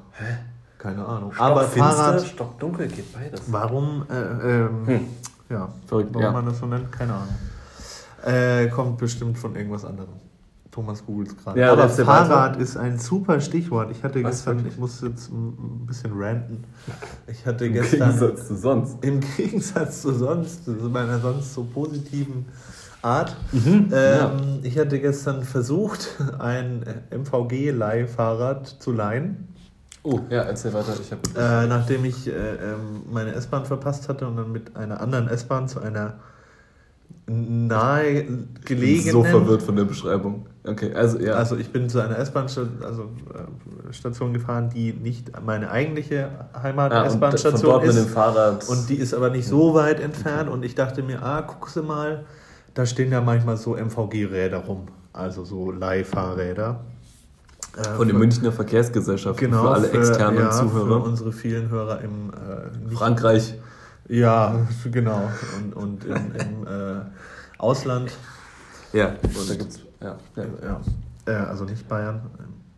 Keine 0.82 1.06
Ahnung. 1.06 1.32
Stock 1.32 1.44
Aber 1.46 1.62
finster, 1.62 1.92
Fahrrad. 1.92 2.26
Stock 2.26 2.58
dunkel 2.58 2.88
geht 2.88 3.12
beides. 3.12 3.40
Warum, 3.46 4.04
äh, 4.10 4.14
ähm, 4.16 4.86
Hm. 4.86 5.00
ja, 5.48 5.68
Verrückt, 5.86 6.08
warum 6.12 6.22
ja. 6.24 6.32
man 6.32 6.46
das 6.46 6.58
so 6.58 6.66
nennt, 6.66 6.90
keine 6.90 7.14
Ahnung. 7.14 7.34
Äh, 8.24 8.68
kommt 8.68 8.98
bestimmt 8.98 9.38
von 9.38 9.54
irgendwas 9.54 9.84
anderem. 9.84 10.08
Thomas 10.72 11.04
googelt 11.04 11.36
gerade. 11.38 11.60
Ja, 11.60 11.72
Aber 11.72 11.88
Fahrrad 11.88 12.56
ist 12.56 12.76
ein 12.78 12.98
super 12.98 13.40
Stichwort. 13.40 13.90
Ich 13.90 14.02
hatte 14.02 14.24
Was, 14.24 14.30
gestern, 14.44 14.66
ich 14.66 14.78
muss 14.78 15.02
jetzt 15.02 15.30
ein 15.30 15.84
bisschen 15.86 16.12
ranten. 16.18 16.64
Ich 17.26 17.44
hatte 17.46 17.66
Im 17.66 17.74
gestern 17.74 17.98
Gegensatz 18.18 18.48
zu 18.48 18.56
sonst. 18.56 19.04
im 19.04 19.20
Gegensatz 19.36 20.00
zu 20.02 20.14
sonst, 20.14 20.64
zu 20.64 20.70
meiner 20.70 21.18
sonst 21.20 21.52
so 21.52 21.64
positiven 21.64 22.46
Art. 23.02 23.36
Mhm, 23.52 23.90
ähm, 23.92 24.60
Ich 24.62 24.78
hatte 24.78 24.98
gestern 24.98 25.42
versucht, 25.44 26.08
ein 26.38 26.82
MVG-Leihfahrrad 27.10 28.66
zu 28.66 28.92
leihen. 28.92 29.48
Oh, 30.04 30.20
ja, 30.30 30.42
erzähl 30.42 30.72
weiter. 30.72 30.94
Ich 31.00 31.12
Äh, 31.12 31.66
nachdem 31.66 32.04
ich 32.04 32.26
äh, 32.26 32.30
ähm, 32.32 33.02
meine 33.10 33.32
S-Bahn 33.34 33.64
verpasst 33.64 34.08
hatte 34.08 34.26
und 34.26 34.36
dann 34.36 34.50
mit 34.50 34.76
einer 34.76 35.00
anderen 35.00 35.28
S-Bahn 35.28 35.68
zu 35.68 35.80
einer 35.80 36.14
nahe 37.26 38.24
gelegenen. 38.64 39.12
so 39.12 39.22
verwirrt 39.22 39.62
von 39.62 39.76
der 39.76 39.84
Beschreibung. 39.84 40.46
Okay, 40.64 40.92
also 40.92 41.18
ja. 41.18 41.34
Also 41.34 41.56
ich 41.56 41.70
bin 41.72 41.88
zu 41.88 42.00
einer 42.00 42.18
S-Bahn-Station 42.18 42.82
also, 42.84 43.02
äh, 43.32 43.92
Station 43.92 44.32
gefahren, 44.32 44.70
die 44.74 44.92
nicht 44.92 45.30
meine 45.44 45.70
eigentliche 45.70 46.30
Ah, 46.52 46.62
Heimat-S-Bahn-Station 46.62 47.62
dort 47.62 47.86
mit 47.86 47.94
dem 47.94 48.04
ist. 48.06 48.10
Fahrrad. 48.10 48.68
Und 48.68 48.88
die 48.88 48.96
ist 48.96 49.14
aber 49.14 49.30
nicht 49.30 49.46
so 49.46 49.74
weit 49.74 50.00
entfernt 50.00 50.50
und 50.50 50.64
ich 50.64 50.74
dachte 50.74 51.02
mir, 51.02 51.22
ah, 51.22 51.42
guck 51.42 51.68
sie 51.68 51.82
mal, 51.82 52.24
da 52.74 52.86
stehen 52.86 53.12
ja 53.12 53.20
manchmal 53.20 53.56
so 53.56 53.76
MVG-Räder 53.76 54.58
rum, 54.58 54.88
also 55.12 55.44
so 55.44 55.70
Leihfahrräder. 55.70 56.80
Äh, 57.76 57.84
Von 57.96 58.08
der 58.08 58.16
Münchner 58.16 58.52
Verkehrsgesellschaft 58.52 59.38
Genau, 59.38 59.62
für 59.62 59.70
alle 59.70 59.90
externen 59.90 60.38
ja, 60.40 60.50
Für 60.50 60.68
Zuhörer. 60.68 61.02
unsere 61.02 61.32
vielen 61.32 61.70
Hörer 61.70 62.00
im 62.02 62.30
äh, 62.30 62.94
Frankreich. 62.94 63.54
Ja, 64.08 64.66
genau. 64.90 65.30
Und, 65.58 65.74
und 65.74 66.04
im, 66.04 66.16
im 66.16 66.66
äh, 66.66 67.00
Ausland. 67.58 68.12
Ja, 68.92 69.14
und 69.22 69.50
da 69.50 69.54
gibt's. 69.54 69.80
Ja, 70.00 70.16
ja. 70.36 70.44
Ja, 70.62 70.80
äh, 71.32 71.46
also 71.46 71.64
nicht 71.64 71.88
Bayern. 71.88 72.20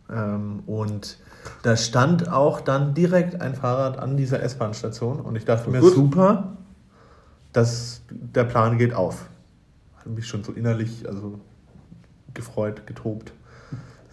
Ähm, 0.09 0.63
und 0.65 1.17
da 1.63 1.75
stand 1.75 2.31
auch 2.31 2.61
dann 2.61 2.93
direkt 2.93 3.41
ein 3.41 3.55
Fahrrad 3.55 3.97
an 3.97 4.17
dieser 4.17 4.41
S-Bahn-Station 4.41 5.19
und 5.19 5.35
ich 5.35 5.45
dachte 5.45 5.69
mir, 5.69 5.79
Gut. 5.79 5.93
super, 5.93 6.53
dass 7.53 8.01
der 8.09 8.43
Plan 8.43 8.77
geht 8.77 8.93
auf. 8.93 9.25
Hat 9.97 10.07
mich 10.07 10.27
schon 10.27 10.43
so 10.43 10.51
innerlich 10.51 11.07
also 11.07 11.39
gefreut, 12.33 12.85
getobt, 12.85 13.33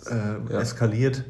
äh, 0.06 0.52
Ja. 0.52 0.60
eskaliert 0.60 1.24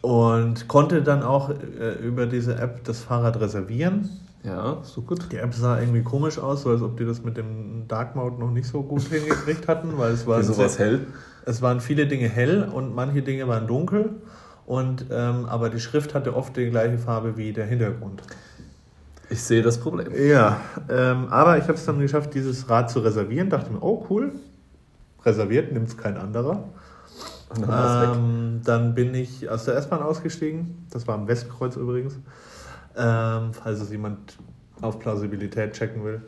und 0.00 0.68
konnte 0.68 1.02
dann 1.02 1.22
auch 1.22 1.50
äh, 1.50 1.92
über 2.02 2.26
diese 2.26 2.56
App 2.56 2.84
das 2.84 3.00
Fahrrad 3.00 3.40
reservieren. 3.40 4.08
ja, 4.42 4.78
so 4.82 5.02
gut. 5.02 5.30
Die 5.30 5.36
App 5.36 5.54
sah 5.54 5.78
irgendwie 5.80 6.02
komisch 6.02 6.38
aus, 6.38 6.62
so 6.62 6.70
als 6.70 6.82
ob 6.82 6.96
die 6.96 7.04
das 7.04 7.22
mit 7.22 7.36
dem 7.36 7.86
Dark 7.88 8.16
Mode 8.16 8.38
noch 8.40 8.50
nicht 8.50 8.66
so 8.66 8.82
gut 8.82 9.02
hingekriegt 9.02 9.68
hatten, 9.68 9.96
weil 9.98 10.12
es 10.12 10.26
war 10.26 10.38
Wieso 10.40 10.58
was 10.58 10.78
hell? 10.78 11.06
es 11.46 11.62
waren 11.62 11.80
viele 11.80 12.06
Dinge 12.06 12.28
hell 12.28 12.64
und 12.72 12.94
manche 12.94 13.22
Dinge 13.22 13.46
waren 13.48 13.66
dunkel. 13.66 14.10
Und, 14.64 15.06
ähm, 15.10 15.46
aber 15.46 15.70
die 15.70 15.80
Schrift 15.80 16.14
hatte 16.14 16.34
oft 16.36 16.56
die 16.56 16.70
gleiche 16.70 16.96
Farbe 16.96 17.36
wie 17.36 17.52
der 17.52 17.66
Hintergrund. 17.66 18.22
Ich 19.28 19.42
sehe 19.42 19.60
das 19.62 19.78
Problem. 19.78 20.08
Ja, 20.14 20.60
ähm, 20.88 21.26
aber 21.30 21.58
ich 21.58 21.64
habe 21.64 21.74
es 21.74 21.84
dann 21.84 21.98
geschafft, 21.98 22.34
dieses 22.34 22.68
Rad 22.70 22.88
zu 22.90 23.00
reservieren. 23.00 23.50
Dachte 23.50 23.72
mir, 23.72 23.82
oh 23.82 24.06
cool, 24.10 24.32
reserviert, 25.24 25.72
nimmt 25.72 25.88
es 25.88 25.96
kein 25.96 26.16
anderer. 26.16 26.68
Und 27.56 27.68
dann. 27.68 28.18
Ähm, 28.18 28.60
dann 28.64 28.94
bin 28.94 29.14
ich 29.14 29.48
aus 29.48 29.64
der 29.64 29.76
S-Bahn 29.76 30.02
ausgestiegen. 30.02 30.86
Das 30.90 31.06
war 31.06 31.14
am 31.16 31.28
Westkreuz 31.28 31.76
übrigens. 31.76 32.14
Ähm, 32.96 33.52
falls 33.52 33.80
es 33.80 33.90
jemand 33.90 34.36
auf 34.80 34.98
Plausibilität 34.98 35.72
checken 35.72 36.04
will. 36.04 36.22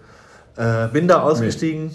Äh, 0.57 0.89
bin 0.89 1.09
da 1.09 1.23
ausgestiegen. 1.23 1.91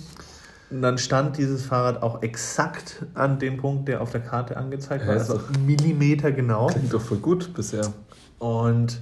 Und 0.70 0.84
dann 0.84 0.98
stand 0.98 1.38
dieses 1.38 1.65
Fahrrad 1.65 2.04
auch 2.04 2.22
exakt 2.22 3.06
an 3.15 3.39
dem 3.39 3.58
Punkt, 3.58 3.88
der 3.88 4.02
auf 4.02 4.12
der 4.12 4.22
Karte 4.22 4.56
angezeigt 4.56 5.08
war. 5.08 5.15
Also 5.15 5.39
Millimeter 5.65 6.32
genau. 6.32 6.68
Klingt 6.68 6.94
doch 6.94 7.02
voll 7.02 7.18
gut 7.18 7.54
bisher. 7.54 7.88
Und 8.38 9.02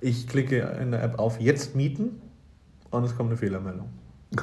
ich 0.00 0.28
klicke 0.28 0.60
in 0.80 0.92
der 0.92 1.02
App 1.02 1.18
auf 1.18 1.40
Jetzt 1.40 1.74
mieten 1.74 2.20
und 2.90 3.04
es 3.04 3.16
kommt 3.16 3.30
eine 3.30 3.38
Fehlermeldung. 3.38 3.88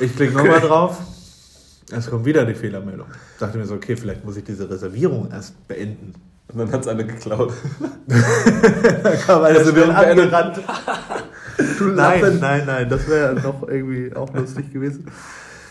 Ich 0.00 0.16
klicke 0.16 0.34
nochmal 0.34 0.60
drauf, 0.60 1.00
es 1.90 2.08
kommt 2.08 2.24
wieder 2.24 2.44
die 2.44 2.54
Fehlermeldung. 2.54 3.06
Dachte 3.38 3.58
mir 3.58 3.66
so, 3.66 3.74
okay, 3.74 3.96
vielleicht 3.96 4.24
muss 4.24 4.36
ich 4.36 4.44
diese 4.44 4.68
Reservierung 4.68 5.30
erst 5.30 5.66
beenden. 5.68 6.14
Und 6.52 6.58
dann 6.58 6.72
hat's 6.72 6.86
eine 6.86 7.06
geklaut. 7.06 7.52
Da 9.02 9.16
kam 9.16 9.42
eine 9.42 9.60
schnell 9.60 9.72
beendet. 9.72 9.96
angerannt. 9.96 10.60
Nein, 11.94 12.38
nein, 12.40 12.62
nein, 12.66 12.88
das 12.88 13.08
wäre 13.08 13.34
noch 13.34 13.66
irgendwie 13.68 14.14
auch 14.14 14.32
lustig 14.34 14.72
gewesen. 14.72 15.06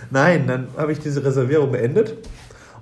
Nein, 0.10 0.48
dann 0.48 0.68
habe 0.78 0.92
ich 0.92 1.00
diese 1.00 1.24
Reservierung 1.24 1.72
beendet 1.72 2.16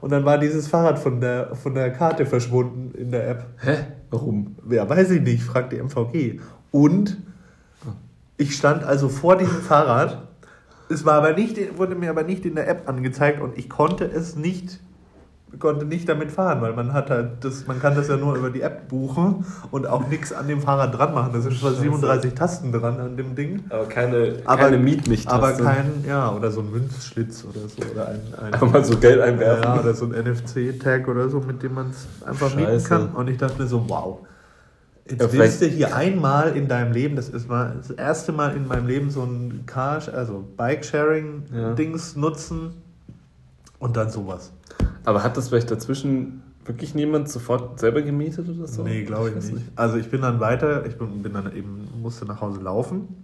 und 0.01 0.11
dann 0.11 0.25
war 0.25 0.37
dieses 0.37 0.67
Fahrrad 0.67 0.99
von 0.99 1.21
der, 1.21 1.55
von 1.55 1.75
der 1.75 1.91
Karte 1.91 2.25
verschwunden 2.25 2.93
in 2.97 3.11
der 3.11 3.29
App. 3.29 3.45
Hä? 3.57 3.77
Warum? 4.09 4.55
Ja, 4.69 4.87
weiß 4.89 5.11
ich 5.11 5.21
nicht, 5.21 5.43
fragt 5.43 5.71
die 5.71 5.81
MVG. 5.81 6.39
Und 6.71 7.17
ich 8.37 8.55
stand 8.55 8.83
also 8.83 9.09
vor 9.09 9.37
diesem 9.37 9.61
Fahrrad. 9.61 10.27
Es 10.91 11.05
war 11.05 11.13
aber 11.15 11.33
nicht, 11.33 11.77
wurde 11.77 11.95
mir 11.95 12.09
aber 12.09 12.23
nicht 12.23 12.45
in 12.45 12.55
der 12.55 12.67
App 12.67 12.87
angezeigt 12.89 13.41
und 13.41 13.57
ich 13.57 13.69
konnte 13.69 14.05
es 14.05 14.35
nicht, 14.35 14.79
konnte 15.59 15.85
nicht 15.85 16.07
damit 16.07 16.31
fahren, 16.31 16.61
weil 16.61 16.73
man 16.73 16.93
hat 16.93 17.09
halt 17.09 17.43
das, 17.43 17.67
man 17.67 17.79
kann 17.81 17.93
das 17.95 18.07
ja 18.07 18.15
nur 18.17 18.35
über 18.35 18.49
die 18.49 18.61
App 18.61 18.87
buchen 18.87 19.45
und 19.69 19.85
auch 19.87 20.07
nichts 20.07 20.31
an 20.31 20.47
dem 20.47 20.61
Fahrrad 20.61 20.97
dran 20.97 21.13
machen. 21.13 21.31
Da 21.33 21.41
sind 21.41 21.57
zwar 21.59 21.71
Scheiße. 21.71 21.81
37 21.81 22.33
Tasten 22.33 22.71
dran 22.71 22.99
an 22.99 23.17
dem 23.17 23.35
Ding. 23.35 23.63
Aber 23.69 23.85
keine, 23.85 24.37
Aber- 24.45 24.61
keine 24.63 24.77
Mietnicht. 24.77 25.27
Aber 25.27 25.51
kein, 25.53 26.03
ja, 26.07 26.31
oder 26.33 26.51
so 26.51 26.61
ein 26.61 26.71
Münzschlitz 26.71 27.43
oder 27.45 27.67
so. 27.67 27.91
Oder 27.91 28.07
ein, 28.07 28.53
ein 28.61 28.71
mal 28.71 28.83
so 28.85 28.97
Geld 28.97 29.19
einwerfen. 29.21 29.63
ja, 29.63 29.79
oder 29.79 29.93
so 29.93 30.05
ein 30.05 30.11
NFC-Tag 30.11 31.07
oder 31.07 31.29
so, 31.29 31.39
mit 31.41 31.61
dem 31.63 31.73
man 31.73 31.89
es 31.91 32.07
einfach 32.27 32.55
mieten 32.55 32.69
Scheiße. 32.71 32.87
kann. 32.89 33.09
Und 33.09 33.29
ich 33.29 33.37
dachte 33.37 33.61
mir 33.61 33.67
so, 33.67 33.83
wow. 33.89 34.19
Jetzt 35.09 35.21
Ja, 35.21 35.31
willst 35.33 35.57
vielleicht- 35.57 35.61
du 35.61 35.65
hier 35.77 35.95
einmal 35.95 36.55
in 36.55 36.67
deinem 36.67 36.93
Leben, 36.93 37.15
das 37.15 37.29
ist 37.29 37.49
mal 37.49 37.75
das 37.77 37.89
erste 37.91 38.31
Mal 38.31 38.55
in 38.55 38.67
meinem 38.67 38.87
Leben 38.87 39.09
so 39.09 39.23
ein 39.23 39.63
Car, 39.65 40.01
also 40.13 40.43
Bike-Sharing-Dings 40.57 42.15
nutzen 42.15 42.73
und 43.79 43.97
dann 43.97 44.09
sowas. 44.11 44.51
Aber 45.05 45.23
hat 45.23 45.35
das 45.37 45.49
vielleicht 45.49 45.71
dazwischen 45.71 46.43
wirklich 46.65 46.93
niemand 46.93 47.27
sofort 47.29 47.79
selber 47.79 48.03
gemietet 48.03 48.47
oder 48.47 48.67
so? 48.67 48.83
nee, 48.83 49.03
glaube 49.03 49.29
ich, 49.29 49.35
weiß 49.35 49.51
nicht. 49.51 49.65
Also 49.75 49.97
ich 49.97 50.09
bin 50.09 50.21
dann 50.21 50.39
weiter, 50.39 50.85
ich 50.85 50.97
bin, 50.97 51.23
bin 51.23 51.33
dann 51.33 51.53
eben, 51.55 51.87
musste 52.01 52.25
nach 52.25 52.39
Hause 52.39 52.61
laufen. 52.61 53.23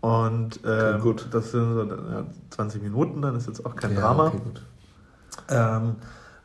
Und 0.00 0.60
ähm, 0.66 1.00
gut. 1.00 1.28
das 1.30 1.52
sind 1.52 1.74
so 1.74 1.84
ja, 1.84 2.26
20 2.50 2.82
Minuten, 2.82 3.22
dann 3.22 3.36
ist 3.36 3.46
jetzt 3.46 3.64
auch 3.64 3.74
kein 3.76 3.94
Ja, 3.94 4.00
Drama. 4.00 4.26
okay. 4.28 4.40
Ähm, 5.48 5.94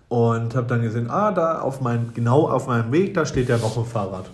und 0.07 0.55
habe 0.55 0.67
dann 0.67 0.81
gesehen, 0.81 1.09
ah, 1.09 1.31
da 1.31 1.59
auf 1.61 1.81
mein, 1.81 2.11
genau 2.13 2.47
auf 2.47 2.67
meinem 2.67 2.91
Weg, 2.91 3.13
da 3.15 3.25
steht 3.25 3.49
ja 3.49 3.57
noch 3.57 3.77
ein 3.77 3.85
Fahrrad 3.85 4.29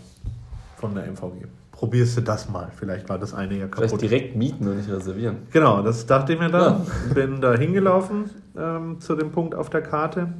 von 0.77 0.93
der 0.95 1.05
MVG. 1.07 1.47
Probierst 1.71 2.17
du 2.17 2.21
das 2.21 2.49
mal, 2.49 2.71
vielleicht 2.75 3.07
war 3.09 3.19
das 3.19 3.33
eine 3.33 3.53
ja 3.55 3.67
Vielleicht 3.67 3.89
kaputt. 3.89 4.01
direkt 4.01 4.35
mieten 4.35 4.67
und 4.67 4.77
nicht 4.77 4.89
reservieren. 4.89 5.37
Genau, 5.51 5.81
das 5.83 6.05
dachte 6.05 6.33
ich 6.33 6.39
mir 6.39 6.49
dann. 6.49 6.87
Bin 7.13 7.41
da 7.41 7.53
hingelaufen 7.55 8.29
ähm, 8.57 8.99
zu 8.99 9.15
dem 9.15 9.31
Punkt 9.31 9.53
auf 9.53 9.69
der 9.69 9.81
Karte. 9.81 10.33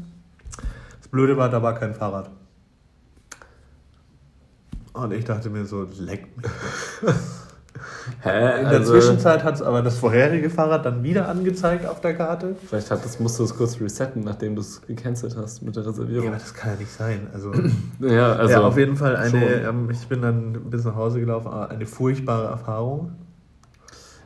Das 1.00 1.08
Blöde 1.10 1.38
war, 1.38 1.50
da 1.50 1.62
war 1.62 1.76
kein 1.76 1.94
Fahrrad. 1.94 2.32
Und 4.94 5.14
ich 5.14 5.26
dachte 5.26 5.50
mir 5.52 5.66
so, 5.66 5.88
leck 6.00 6.28
mich. 6.38 6.46
Hä? 8.22 8.60
In 8.62 8.70
der 8.70 8.80
Also, 8.80 8.94
Zwischenzeit 8.94 9.44
hat 9.44 9.56
es 9.56 9.62
aber 9.62 9.82
das 9.82 9.98
vorherige 9.98 10.50
Fahrrad 10.50 10.86
dann 10.86 11.04
wieder 11.04 11.28
angezeigt 11.28 11.86
auf 11.86 12.02
der 12.02 12.16
Karte. 12.16 12.56
Vielleicht 12.68 12.90
hat 12.92 13.04
das, 13.06 13.20
musst 13.20 13.40
du 13.40 13.44
es 13.44 13.56
kurz 13.56 13.80
resetten, 13.80 14.24
nachdem 14.24 14.56
du 14.56 14.62
es 14.62 14.82
gecancelt 14.82 15.36
hast 15.38 15.62
mit 15.62 15.76
der 15.76 15.84
Ja, 15.84 15.90
Reservierung. 15.90 16.28
aber 16.30 16.38
das 16.38 16.54
kann 16.54 16.72
ja 16.74 16.78
nicht 16.80 16.92
sein. 16.92 17.28
Also, 17.34 17.52
Ja, 18.00 18.34
also. 18.34 18.52
ja, 18.54 18.62
auf 18.62 18.78
jeden 18.78 18.96
Fall 18.96 19.16
eine, 19.16 19.46
ähm, 19.62 19.90
ich 19.92 20.08
bin 20.08 20.22
dann 20.22 20.54
bis 20.70 20.84
nach 20.86 20.96
Hause 20.96 21.20
gelaufen, 21.20 21.48
ah, 21.52 21.66
eine 21.66 21.86
furchtbare 21.86 22.48
Erfahrung. 22.48 23.12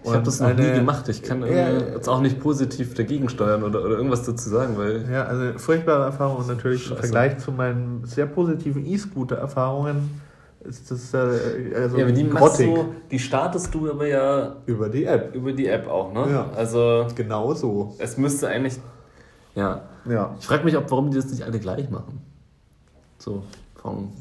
Ich 0.04 0.10
habe 0.12 0.24
das 0.24 0.40
noch 0.40 0.48
eine- 0.50 0.60
nie 0.64 0.74
gemacht. 0.74 1.08
Ich 1.10 1.22
kann 1.22 1.42
Ja, 1.42 1.48
irgendwie 1.70 1.92
jetzt 1.94 2.10
auch 2.10 2.22
nicht 2.22 2.40
positiv 2.40 2.96
dagegen 2.96 3.30
steuern 3.30 3.62
oder, 3.62 3.84
oder 3.86 3.98
irgendwas 3.98 4.24
dazu 4.24 4.50
sagen, 4.50 4.76
weil. 4.76 5.06
Ja, 5.12 5.26
also 5.26 5.60
furchtbare 5.60 6.06
Erfahrung 6.06 6.38
und 6.38 6.48
natürlich 6.48 6.86
im 6.86 6.90
Scheiße. 6.90 7.02
Vergleich 7.02 7.38
zu 7.38 7.52
meinen 7.52 8.02
sehr 8.06 8.26
positiven 8.26 8.84
E-Scooter-Erfahrungen 8.84 10.10
ist 10.63 10.91
das 10.91 11.13
äh, 11.13 11.17
also 11.76 11.97
Ja, 11.97 12.04
aber 12.06 12.12
die 12.13 12.24
machst 12.24 12.38
grottig 12.58 12.74
du, 12.76 12.86
die 13.10 13.19
startest 13.19 13.74
du 13.74 13.89
aber 13.89 14.08
ja 14.08 14.56
über 14.65 14.89
die 14.89 15.06
App. 15.06 15.34
über 15.36 15.52
die 15.54 15.67
App 15.67 15.88
auch, 15.88 16.13
ne? 16.13 16.26
Ja. 16.32 16.50
Also 16.56 17.08
Genau 17.15 17.54
so. 17.54 17.95
es 18.00 18.17
müsste 18.17 18.47
eigentlich. 18.47 18.80
Ja. 19.56 19.82
Ja. 20.10 20.36
Ich 20.39 20.47
frage 20.47 20.63
mich, 20.63 20.78
ob 20.78 20.89
warum 20.91 21.10
die 21.12 21.17
das 21.17 21.26
nicht 21.30 21.43
alle 21.43 21.60
gleich 21.60 21.89
machen. 21.89 22.21
So 23.19 23.43
vom 23.76 24.12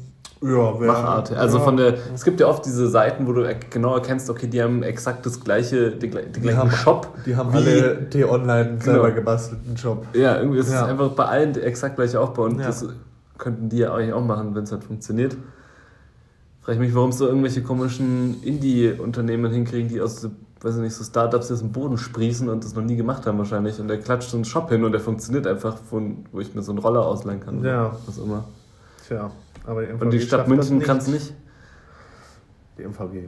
Ja, 0.41 0.79
wer, 0.79 0.87
Machart. 0.87 1.31
Also 1.33 1.57
ja. 1.59 1.63
von 1.63 1.77
der. 1.77 1.95
Es 2.13 2.23
gibt 2.23 2.39
ja 2.39 2.47
oft 2.47 2.65
diese 2.65 2.87
Seiten, 2.89 3.27
wo 3.27 3.33
du 3.33 3.47
genau 3.69 3.93
erkennst, 3.95 4.29
okay, 4.29 4.47
die 4.47 4.61
haben 4.61 4.81
exakt 4.83 5.25
das 5.25 5.39
gleiche, 5.39 5.91
den, 5.91 6.11
den 6.11 6.31
Die 6.33 6.39
gleichen 6.41 6.57
haben, 6.59 6.71
Shop. 6.71 7.07
die 7.25 7.35
haben 7.35 7.53
wie- 7.53 7.57
alle 7.57 8.09
T-Online 8.09 8.77
selber 8.81 9.03
Genau. 9.05 9.15
gebastelten 9.15 9.75
Job. 9.75 10.05
Ja, 10.13 10.37
irgendwie 10.39 10.59
ist 10.59 10.71
Ja. 10.71 10.83
es 10.83 10.89
einfach 10.89 11.09
bei 11.11 11.25
allen 11.25 11.53
der 11.53 11.65
exakt 11.65 11.95
gleiche 11.95 12.19
Aufbau 12.19 12.43
und 12.43 12.59
Ja. 12.59 12.67
das 12.67 12.85
könnten 13.37 13.69
die 13.69 13.77
ja 13.77 13.93
eigentlich 13.93 14.13
auch 14.13 14.23
machen, 14.25 14.53
wenn 14.55 14.63
es 14.63 14.71
halt 14.71 14.83
funktioniert. 14.83 15.35
Frage 16.61 16.73
ich 16.77 16.87
mich, 16.87 16.95
warum 16.95 17.11
so 17.11 17.27
irgendwelche 17.27 17.63
komischen 17.63 18.41
Indie-Unternehmen 18.43 19.51
hinkriegen, 19.51 19.89
die 19.89 19.99
aus, 19.99 20.27
weiß 20.61 20.75
ich 20.75 20.81
nicht, 20.81 20.93
so 20.93 21.03
Startups 21.03 21.51
aus 21.51 21.59
dem 21.59 21.71
Boden 21.71 21.97
sprießen 21.97 22.47
und 22.49 22.63
das 22.63 22.75
noch 22.75 22.83
nie 22.83 22.95
gemacht 22.95 23.25
haben 23.25 23.39
wahrscheinlich. 23.39 23.79
Und 23.79 23.87
der 23.87 23.99
klatscht 23.99 24.29
so 24.29 24.37
einen 24.37 24.45
Shop 24.45 24.69
hin 24.69 24.83
und 24.83 24.91
der 24.91 25.01
funktioniert 25.01 25.47
einfach, 25.47 25.77
von, 25.77 26.25
wo 26.31 26.39
ich 26.39 26.53
mir 26.53 26.61
so 26.61 26.71
einen 26.71 26.79
Roller 26.79 27.05
ausleihen 27.05 27.39
kann. 27.39 27.63
Ja. 27.63 27.95
Was 28.05 28.19
immer. 28.19 28.45
Tja, 29.07 29.31
aber 29.65 29.81
die 29.81 29.91
MVG 29.91 30.01
Und 30.03 30.11
die 30.11 30.21
Stadt 30.21 30.47
München 30.47 30.79
kann 30.81 30.97
es 30.97 31.07
nicht? 31.07 31.33
Die 32.77 32.83
MVG. 32.83 33.27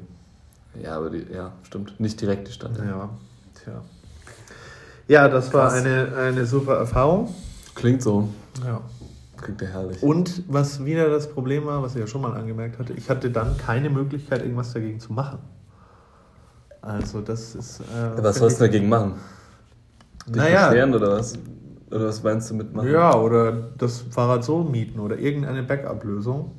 Ja, 0.81 0.97
aber 0.97 1.09
die, 1.09 1.25
ja, 1.33 1.51
stimmt. 1.63 1.99
Nicht 1.99 2.21
direkt 2.21 2.47
die 2.47 2.51
Stadt. 2.51 2.77
Ja, 2.77 3.09
tja. 3.63 3.81
Ja, 5.07 5.27
das 5.27 5.53
war 5.53 5.69
Krass. 5.69 5.83
eine, 5.83 6.15
eine 6.15 6.45
super 6.45 6.75
Erfahrung. 6.75 7.33
Klingt 7.75 8.01
so. 8.01 8.29
Ja. 8.63 8.81
Klingt 9.43 9.61
ja 9.61 9.67
herrlich. 9.67 10.01
Und 10.01 10.43
was 10.47 10.85
wieder 10.85 11.09
das 11.09 11.29
Problem 11.29 11.65
war, 11.65 11.83
was 11.83 11.95
ich 11.95 11.99
ja 12.01 12.07
schon 12.07 12.21
mal 12.21 12.33
angemerkt 12.35 12.79
hatte, 12.79 12.93
ich 12.93 13.09
hatte 13.09 13.29
dann 13.29 13.57
keine 13.57 13.89
Möglichkeit, 13.89 14.41
irgendwas 14.41 14.71
dagegen 14.73 14.99
zu 14.99 15.11
machen. 15.11 15.39
Also 16.81 17.21
das 17.21 17.55
ist. 17.55 17.79
Äh, 17.81 18.23
was 18.23 18.37
sollst 18.37 18.59
du 18.59 18.65
dagegen 18.65 18.89
machen? 18.89 19.13
Dich 20.27 20.35
Naja. 20.37 20.67
beschweren 20.69 20.95
oder 20.95 21.11
was? 21.17 21.33
Oder 21.91 22.07
was 22.07 22.23
meinst 22.23 22.49
du 22.49 22.55
mit 22.55 22.73
machen? 22.73 22.89
Ja, 22.89 23.15
oder 23.15 23.51
das 23.77 24.01
Fahrrad 24.01 24.43
so 24.43 24.63
mieten 24.63 24.99
oder 24.99 25.17
irgendeine 25.17 25.63
Backup-Lösung. 25.63 26.51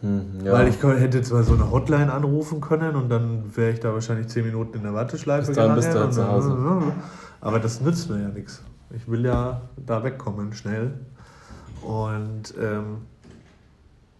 Hm, 0.00 0.40
ja. 0.44 0.52
Weil 0.52 0.68
ich 0.68 0.82
hätte 0.82 1.22
zwar 1.22 1.42
so 1.44 1.54
eine 1.54 1.70
Hotline 1.70 2.12
anrufen 2.12 2.60
können 2.60 2.96
und 2.96 3.08
dann 3.08 3.54
wäre 3.56 3.70
ich 3.72 3.80
da 3.80 3.92
wahrscheinlich 3.92 4.28
10 4.28 4.44
Minuten 4.46 4.76
in 4.78 4.82
der 4.82 4.94
Warteschleife 4.94 5.46
Bis 5.48 5.56
dahin 5.56 5.74
bist 5.74 5.92
du 5.94 5.98
halt 6.00 6.12
zu 6.14 6.20
dann- 6.20 6.30
Hause. 6.30 6.56
Aber 7.40 7.60
das 7.60 7.80
nützt 7.80 8.10
mir 8.10 8.20
ja 8.20 8.28
nichts. 8.28 8.62
Ich 8.94 9.08
will 9.10 9.24
ja 9.24 9.60
da 9.76 10.02
wegkommen, 10.04 10.52
schnell. 10.52 10.92
Und 11.86 12.52
ähm, 12.60 13.02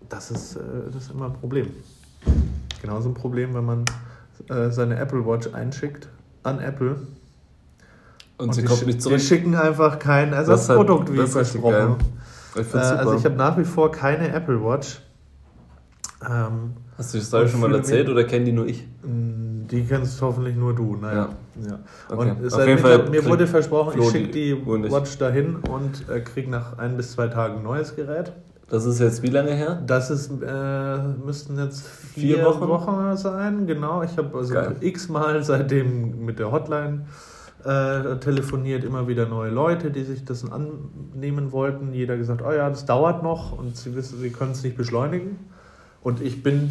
das, 0.08 0.30
ist, 0.30 0.56
äh, 0.56 0.60
das 0.92 1.04
ist 1.04 1.10
immer 1.10 1.26
ein 1.26 1.32
Problem. 1.32 1.68
Genauso 2.80 3.08
ein 3.08 3.14
Problem, 3.14 3.54
wenn 3.54 3.64
man 3.64 3.84
äh, 4.48 4.70
seine 4.70 4.96
Apple 4.98 5.26
Watch 5.26 5.52
einschickt 5.52 6.08
an 6.44 6.60
Apple. 6.60 6.96
Und, 8.38 8.54
sie 8.54 8.60
die 8.62 8.68
kommt 8.68 8.86
nicht 8.86 9.02
zurück. 9.02 9.18
Die 9.18 9.24
schicken 9.24 9.56
einfach 9.56 9.98
kein 9.98 10.32
Ersatzprodukt, 10.32 11.12
wie 11.12 11.16
das 11.16 11.32
versprochen. 11.32 11.96
Ich 12.54 12.60
Äh, 12.60 12.64
find's 12.64 12.88
super. 12.88 13.00
also 13.00 13.14
ich 13.16 13.24
habe 13.24 13.34
nach 13.34 13.58
wie 13.58 13.64
vor 13.64 13.90
keine 13.90 14.28
Apple 14.28 14.62
Watch. 14.62 15.00
Ähm, 16.28 16.74
Hast 16.98 17.12
du 17.12 17.18
die 17.18 17.24
Story 17.24 17.48
schon 17.48 17.60
mal 17.60 17.74
erzählt 17.74 18.08
oder 18.08 18.24
kennen 18.24 18.44
die 18.44 18.52
nur 18.52 18.66
ich? 18.66 18.86
mh, 19.02 19.68
die 19.70 19.84
kennst 19.84 20.20
hoffentlich 20.22 20.56
nur 20.56 20.74
du. 20.74 20.96
Naja. 20.96 21.28
Ja. 21.66 21.78
Okay. 22.08 22.30
Und 22.30 22.52
Auf 22.52 22.66
jeden 22.66 22.78
Fall 22.78 23.08
mir 23.10 23.24
wurde 23.24 23.46
versprochen, 23.46 23.94
Flo 23.94 24.04
ich 24.04 24.10
schicke 24.10 24.28
die 24.28 24.54
die. 24.54 24.90
Watch 24.90 25.18
dahin 25.18 25.56
und 25.56 26.08
äh, 26.08 26.20
kriege 26.20 26.50
nach 26.50 26.78
ein 26.78 26.96
bis 26.96 27.12
zwei 27.12 27.28
Tagen 27.28 27.58
ein 27.58 27.62
neues 27.62 27.94
Gerät. 27.96 28.32
Das 28.68 28.84
ist 28.84 28.98
jetzt 28.98 29.22
wie 29.22 29.28
lange 29.28 29.52
her? 29.52 29.80
Das 29.86 30.10
ist, 30.10 30.30
äh, 30.42 30.98
müssten 31.24 31.56
jetzt 31.58 31.86
vier, 31.86 32.36
Vier 32.36 32.44
Wochen? 32.46 32.68
Wochen? 32.68 33.16
sein, 33.16 33.66
genau. 33.66 34.02
Ich 34.02 34.16
habe 34.16 34.36
also 34.36 34.54
x-mal 34.80 35.42
seitdem 35.44 36.24
mit 36.24 36.40
der 36.40 36.50
Hotline 36.50 37.06
äh, 37.64 38.16
telefoniert, 38.16 38.82
immer 38.82 39.06
wieder 39.06 39.26
neue 39.26 39.50
Leute, 39.50 39.92
die 39.92 40.02
sich 40.02 40.24
das 40.24 40.44
annehmen 40.50 41.52
wollten. 41.52 41.92
Jeder 41.92 42.16
gesagt, 42.16 42.42
oh 42.44 42.52
ja, 42.52 42.68
das 42.68 42.86
dauert 42.86 43.22
noch 43.22 43.56
und 43.56 43.76
sie 43.76 43.94
wissen, 43.94 44.18
sie 44.18 44.30
können 44.30 44.52
es 44.52 44.64
nicht 44.64 44.76
beschleunigen. 44.76 45.38
Und 46.06 46.22
ich 46.22 46.40
bin, 46.40 46.70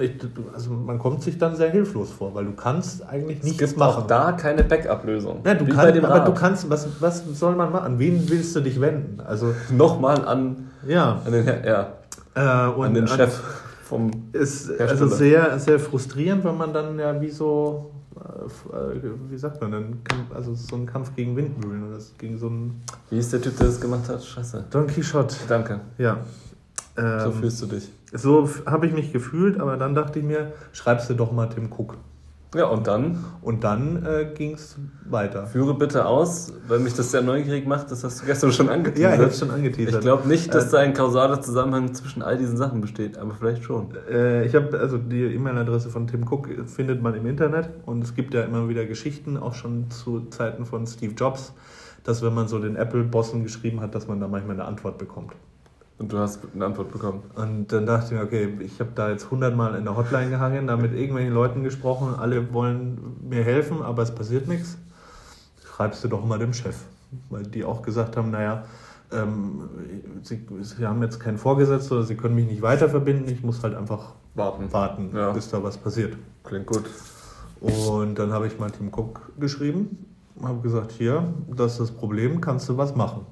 ich, 0.00 0.10
also 0.52 0.70
man 0.72 0.98
kommt 0.98 1.22
sich 1.22 1.38
dann 1.38 1.54
sehr 1.54 1.70
hilflos 1.70 2.10
vor, 2.10 2.34
weil 2.34 2.46
du 2.46 2.52
kannst 2.52 3.06
eigentlich 3.08 3.38
Es 3.38 3.44
nichts 3.44 3.58
gibt 3.60 3.76
machen. 3.76 4.02
auch 4.02 4.06
da 4.08 4.32
keine 4.32 4.64
Backup-Lösung. 4.64 5.42
ja, 5.46 5.54
du 5.54 5.66
kannst, 5.66 6.02
aber 6.04 6.20
du 6.24 6.34
kannst, 6.34 6.68
was, 6.68 6.88
was 7.00 7.22
soll 7.38 7.54
man 7.54 7.70
machen? 7.70 7.84
An 7.86 7.98
wen 8.00 8.28
willst 8.28 8.56
du 8.56 8.60
dich 8.60 8.80
wenden? 8.80 9.20
Also, 9.20 9.54
Nochmal 9.70 10.24
an, 10.24 10.70
ja. 10.84 11.22
an 11.24 11.30
den, 11.30 11.46
ja, 11.64 11.92
Äh, 12.34 12.40
an 12.40 12.92
den 12.92 13.06
Chef 13.06 13.38
vom. 13.84 14.10
ist 14.32 14.68
also 14.80 15.06
sehr, 15.06 15.60
sehr 15.60 15.78
frustrierend, 15.78 16.42
wenn 16.42 16.56
man 16.56 16.72
dann 16.72 16.98
ja 16.98 17.20
wie 17.20 17.30
so, 17.30 17.92
äh, 18.16 18.96
wie 19.30 19.38
sagt 19.38 19.60
man 19.60 19.70
denn, 19.70 19.98
also 20.34 20.56
so 20.56 20.74
ein 20.74 20.86
Kampf 20.86 21.14
gegen 21.14 21.36
Windmühlen 21.36 21.88
oder 21.88 21.98
gegen 22.18 22.36
so 22.36 22.48
einen 22.48 22.82
Wie 23.10 23.18
ist 23.18 23.32
der 23.32 23.40
Typ, 23.40 23.56
der 23.58 23.66
das 23.68 23.80
gemacht 23.80 24.08
hat? 24.08 24.24
Scheiße. 24.24 24.64
Don 24.70 24.88
Quixote. 24.88 25.36
Danke. 25.46 25.78
Ja. 25.98 26.16
So 26.96 27.02
Ähm, 27.04 27.32
fühlst 27.34 27.62
du 27.62 27.66
dich. 27.66 27.88
So 28.12 28.48
habe 28.66 28.86
ich 28.86 28.92
mich 28.92 29.12
gefühlt, 29.12 29.60
aber 29.60 29.76
dann 29.76 29.94
dachte 29.94 30.18
ich 30.18 30.24
mir, 30.24 30.52
schreibst 30.72 31.08
du 31.10 31.14
doch 31.14 31.32
mal 31.32 31.46
Tim 31.48 31.70
Cook. 31.72 31.96
Ja, 32.54 32.66
und 32.66 32.86
dann 32.86 33.24
Und 33.40 33.64
dann 33.64 34.04
äh, 34.04 34.26
ging 34.34 34.52
es 34.52 34.76
weiter. 35.08 35.46
führe 35.46 35.72
bitte 35.72 36.04
aus, 36.04 36.52
weil 36.68 36.80
mich 36.80 36.92
das 36.92 37.10
sehr 37.10 37.22
neugierig 37.22 37.66
macht. 37.66 37.90
Das 37.90 38.04
hast 38.04 38.20
du 38.20 38.26
gestern 38.26 38.52
schon 38.52 38.66
Ja, 38.66 38.74
ich 38.74 38.78
habe 38.84 38.88
angeteasert. 38.90 39.34
schon 39.36 39.50
angeteasert. 39.50 39.94
ich 39.94 40.00
glaube 40.02 40.28
nicht, 40.28 40.54
dass 40.54 40.66
Äh, 40.66 40.70
da 40.72 40.78
ein 40.80 40.92
kausaler 40.92 41.40
Zusammenhang 41.40 41.94
zwischen 41.94 42.20
all 42.20 42.36
diesen 42.36 42.58
Sachen 42.58 42.82
besteht, 42.82 43.16
aber 43.16 43.32
vielleicht 43.32 43.64
schon. 43.64 43.88
Äh, 44.10 44.44
ich 44.44 44.54
habe 44.54 44.78
also 44.78 44.98
die 44.98 45.22
E-Mail-Adresse 45.34 45.88
von 45.88 46.06
Tim 46.06 46.24
Cook 46.30 46.48
findet 46.66 47.00
man 47.00 47.14
im 47.14 47.24
Internet 47.24 47.70
und 47.86 48.04
es 48.04 48.14
gibt 48.14 48.34
ja 48.34 48.42
immer 48.42 48.68
wieder 48.68 48.84
Geschichten, 48.84 49.38
auch 49.38 49.54
schon 49.54 49.90
zu 49.90 50.26
Zeiten 50.28 50.66
von 50.66 50.86
Steve 50.86 51.14
Jobs, 51.14 51.54
dass 52.04 52.20
wenn 52.22 52.34
man 52.34 52.48
so 52.48 52.58
den 52.58 52.76
Apple-Bossen 52.76 53.44
geschrieben 53.44 53.80
hat, 53.80 53.94
dass 53.94 54.08
man 54.08 54.20
da 54.20 54.28
manchmal 54.28 54.56
eine 54.56 54.66
Antwort 54.66 54.98
bekommt. 54.98 55.32
Und 56.02 56.12
du 56.12 56.18
hast 56.18 56.40
eine 56.52 56.66
Antwort 56.66 56.90
bekommen. 56.90 57.22
Und 57.36 57.70
dann 57.70 57.86
dachte 57.86 58.06
ich 58.06 58.12
mir, 58.20 58.24
okay, 58.24 58.58
ich 58.58 58.80
habe 58.80 58.90
da 58.92 59.10
jetzt 59.10 59.30
hundertmal 59.30 59.76
in 59.76 59.84
der 59.84 59.96
Hotline 59.96 60.30
gehangen, 60.30 60.66
da 60.66 60.76
mit 60.76 60.92
irgendwelchen 60.94 61.32
Leuten 61.32 61.62
gesprochen, 61.62 62.16
alle 62.18 62.52
wollen 62.52 62.98
mir 63.28 63.44
helfen, 63.44 63.82
aber 63.82 64.02
es 64.02 64.12
passiert 64.12 64.48
nichts. 64.48 64.76
Schreibst 65.64 66.02
du 66.02 66.08
doch 66.08 66.24
mal 66.24 66.40
dem 66.40 66.52
Chef. 66.52 66.76
Weil 67.30 67.44
die 67.44 67.64
auch 67.64 67.82
gesagt 67.82 68.16
haben, 68.16 68.32
naja, 68.32 68.64
ähm, 69.12 69.68
sie, 70.22 70.44
sie 70.62 70.84
haben 70.84 71.00
jetzt 71.02 71.20
keinen 71.20 71.38
Vorgesetzten 71.38 71.94
oder 71.94 72.02
sie 72.02 72.16
können 72.16 72.34
mich 72.34 72.46
nicht 72.46 72.62
weiter 72.62 72.88
verbinden, 72.88 73.28
ich 73.30 73.44
muss 73.44 73.62
halt 73.62 73.76
einfach 73.76 74.14
Warten. 74.34 74.72
warten, 74.72 75.10
Ja. 75.14 75.30
bis 75.30 75.50
da 75.50 75.62
was 75.62 75.76
passiert. 75.78 76.16
Klingt 76.42 76.66
gut. 76.66 76.84
Und 77.60 78.18
dann 78.18 78.32
habe 78.32 78.48
ich 78.48 78.58
mal 78.58 78.72
Tim 78.72 78.88
Cook 78.88 79.30
geschrieben, 79.38 80.04
habe 80.42 80.58
gesagt, 80.62 80.90
hier, 80.90 81.32
das 81.54 81.72
ist 81.74 81.80
das 81.80 81.90
Problem, 81.92 82.40
kannst 82.40 82.68
du 82.68 82.76
was 82.76 82.96
machen? 82.96 83.24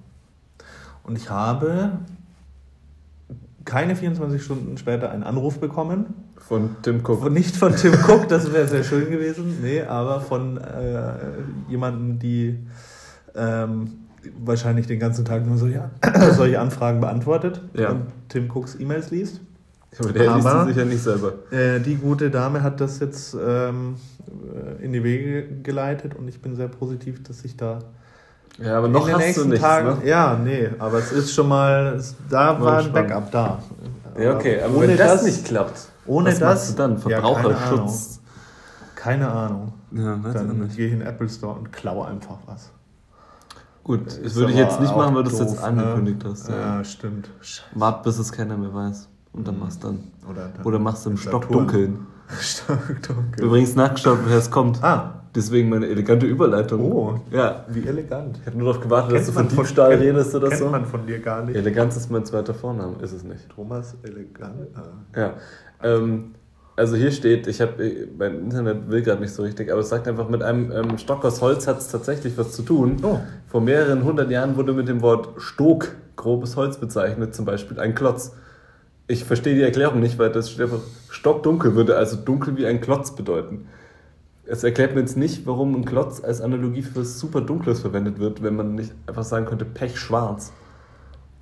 Und 1.03 1.17
ich 1.17 1.31
habe 1.31 1.99
keine 3.65 3.95
24 3.97 4.43
Stunden 4.43 4.77
später 4.79 5.11
einen 5.11 5.23
Anruf 5.23 5.59
bekommen. 5.61 6.07
Von 6.39 6.77
Tim 6.83 7.01
Cook. 7.05 7.21
Von- 7.21 7.33
Nicht 7.33 7.57
von 7.57 7.75
Tim 7.77 7.93
Cook, 8.07 8.29
das 8.29 8.53
wäre 8.53 8.67
sehr 8.67 8.83
schön 8.85 9.11
gewesen, 9.11 9.59
nee, 9.63 9.83
aber 9.83 10.21
von 10.21 10.57
äh, 10.57 11.13
jemandem, 11.69 12.19
die 12.19 12.59
ähm, 13.35 13.93
wahrscheinlich 14.45 14.87
den 14.87 14.99
ganzen 14.99 15.25
Tag 15.25 15.47
nur 15.47 15.57
so, 15.59 15.67
ja, 15.67 15.91
solche 16.37 16.59
Anfragen 16.61 17.01
beantwortet 17.01 17.61
Ja. 17.75 17.91
und 17.91 18.03
Tim 18.29 18.49
Cooks 18.51 18.77
E-Mails 18.79 19.11
liest. 19.11 19.41
Aber 19.99 20.13
der 20.13 20.35
liest 20.35 20.47
Aber- 20.47 20.67
sie 20.67 20.73
sicher 20.73 20.87
nicht 20.87 21.03
selber. 21.03 21.33
Äh, 21.51 21.81
die 21.81 21.97
gute 21.97 22.31
Dame 22.31 22.63
hat 22.63 22.81
das 22.81 23.01
jetzt 23.01 23.35
ähm, 23.35 23.97
äh, 24.79 24.85
in 24.85 24.93
die 24.93 25.03
Wege 25.05 25.47
geleitet 25.63 26.15
und 26.15 26.29
ich 26.29 26.41
bin 26.41 26.55
sehr 26.57 26.69
positiv, 26.69 27.23
dass 27.25 27.45
ich 27.45 27.57
da 27.57 27.81
Ja, 28.59 28.79
aber 28.79 28.89
noch 28.89 29.07
in 29.09 29.15
den 29.15 29.15
hast 29.15 29.23
du 29.23 29.27
nächsten 29.27 29.49
nichts, 29.51 29.65
Tagen. 29.65 29.99
ne? 30.01 30.07
Ja, 30.09 30.35
nee, 30.43 30.69
aber 30.79 30.99
es 30.99 31.13
ist 31.13 31.33
schon 31.35 31.49
mal, 31.49 31.95
es, 31.97 32.15
da 32.29 32.53
Mal 32.55 32.61
war 32.61 32.73
ein 32.79 32.85
gespannt. 32.85 33.09
Backup 33.09 33.31
da. 33.31 33.59
Ja, 34.19 34.35
okay, 34.35 34.61
aber 34.63 34.77
ohne 34.77 34.89
wenn 34.89 34.97
das, 34.99 35.13
das 35.13 35.23
nicht 35.23 35.45
klappt, 35.47 35.89
ohne 36.07 36.31
was 36.31 36.39
das, 36.39 36.49
machst 36.49 36.71
du 36.71 36.75
dann? 36.77 36.97
Ja, 37.09 37.21
keine 37.21 37.25
Ahnung. 37.25 37.35
Verbraucherschutz. 37.43 38.21
Keine 38.97 39.31
Ahnung. 39.31 39.73
Ja, 39.93 40.17
Dann 40.35 40.69
gehe 40.77 40.87
ich 40.89 40.93
in 40.93 40.99
den 40.99 41.09
Apple 41.09 41.29
Store 41.29 41.55
und 41.59 41.73
klaue 41.73 42.07
einfach 42.07 42.37
was. 42.47 42.71
Gut, 43.83 44.07
das 44.07 44.19
Ist 44.19 44.37
würde 44.37 44.53
ich 44.53 44.59
jetzt 44.59 44.79
nicht 44.79 44.95
machen, 44.95 45.15
weil 45.15 45.25
du 45.25 45.31
es 45.31 45.39
jetzt 45.39 45.63
angekündigt 45.63 46.23
hast. 46.25 46.49
Ja, 46.49 46.77
Ja. 46.77 46.85
stimmt. 46.85 47.31
Wart, 47.75 48.03
bis 48.03 48.19
es 48.19 48.31
keiner 48.31 48.57
mehr 48.59 48.75
weiß. 48.75 49.09
Und 49.33 49.49
dann 49.49 49.59
machst 49.59 49.83
dann. 49.83 50.01
Oder, 50.31 50.49
dann 50.55 50.65
Oder 50.67 50.79
machst 50.79 51.07
du 51.07 51.11
im. 51.11 51.17
Stockdunkeln. 51.17 52.07
Stockdunkeln. 52.41 53.39
Übrigens 53.47 53.75
nachgeschaut, 53.75 54.19
woher 54.25 54.37
es 54.39 54.51
kommt. 54.51 54.83
Ah, 54.85 55.20
Deswegen 55.35 55.69
meine 55.69 55.87
elegante 55.87 56.27
Überleitung. 56.27 56.81
Oh. 56.93 57.21
Ja. 57.31 57.65
wie 57.69 57.87
elegant. 57.87 58.39
Ich 58.41 58.47
habe 58.47 58.59
nur 58.59 58.67
darauf 58.69 58.83
gewartet, 58.83 59.15
dass 59.15 59.27
du 59.27 59.33
von 59.33 59.49
Diebstahl 59.49 59.91
kennt- 59.91 60.03
redest 60.03 60.35
oder 60.35 60.49
kennt 60.49 60.61
so. 60.61 60.69
man 60.69 60.85
von 60.85 61.07
dir 61.07 61.21
gar 61.21 61.45
nicht. 61.45 61.57
Eleganz 61.57 61.97
ist 61.97 62.11
mein 62.11 62.25
zweiter 62.25 62.53
Vorname, 62.53 62.97
ist 63.01 63.13
es 63.13 63.23
nicht. 63.23 63.49
Thomas 63.49 63.95
elegant. 64.03 64.69
Ah. 64.75 65.19
Ja. 65.21 65.35
Ähm, 65.83 66.35
also 66.75 66.97
hier 66.97 67.13
steht, 67.13 67.47
ich 67.47 67.61
habe, 67.61 68.09
mein 68.19 68.41
Internet 68.41 68.91
will 68.91 69.03
gerade 69.03 69.21
nicht 69.21 69.33
so 69.33 69.43
richtig, 69.43 69.71
aber 69.71 69.83
es 69.83 69.89
sagt 69.89 70.09
einfach, 70.09 70.29
mit 70.29 70.43
einem 70.43 70.73
ähm, 70.73 70.99
Stock 70.99 71.25
aus 71.25 71.41
Holz 71.43 71.67
hat 71.69 71.79
es 71.79 71.89
tatsächlich 71.89 72.37
was 72.37 72.53
zu 72.53 72.63
tun. 72.63 72.97
Oh. 73.03 73.21
Vor 73.49 73.61
mehreren 73.61 74.03
hundert 74.03 74.31
Jahren 74.31 74.57
wurde 74.57 74.73
mit 74.73 74.89
dem 74.89 75.01
Wort 75.03 75.29
Stog 75.37 75.93
grobes 76.17 76.57
Holz 76.57 76.79
bezeichnet, 76.79 77.35
zum 77.35 77.45
Beispiel 77.45 77.79
ein 77.79 77.95
Klotz. 77.95 78.33
Ich 79.07 79.25
verstehe 79.25 79.55
die 79.55 79.63
Erklärung 79.63 80.01
nicht, 80.01 80.19
weil 80.19 80.31
das 80.31 80.51
steht 80.51 80.63
einfach, 80.63 80.81
stockdunkel 81.11 81.75
würde 81.75 81.97
also 81.97 82.17
dunkel 82.17 82.57
wie 82.57 82.67
ein 82.67 82.81
Klotz 82.81 83.15
bedeuten. 83.15 83.67
Es 84.51 84.65
erklärt 84.65 84.95
mir 84.95 85.01
jetzt 85.01 85.17
nicht, 85.17 85.47
warum 85.47 85.75
ein 85.77 85.85
Klotz 85.85 86.23
als 86.25 86.41
Analogie 86.41 86.83
für 86.83 87.01
was 87.01 87.21
super 87.21 87.41
Dunkles 87.41 87.81
verwendet 87.81 88.19
wird, 88.19 88.43
wenn 88.43 88.57
man 88.57 88.75
nicht 88.75 88.93
einfach 89.07 89.23
sagen 89.23 89.47
könnte 89.47 89.65
Pechschwarz. 89.65 90.53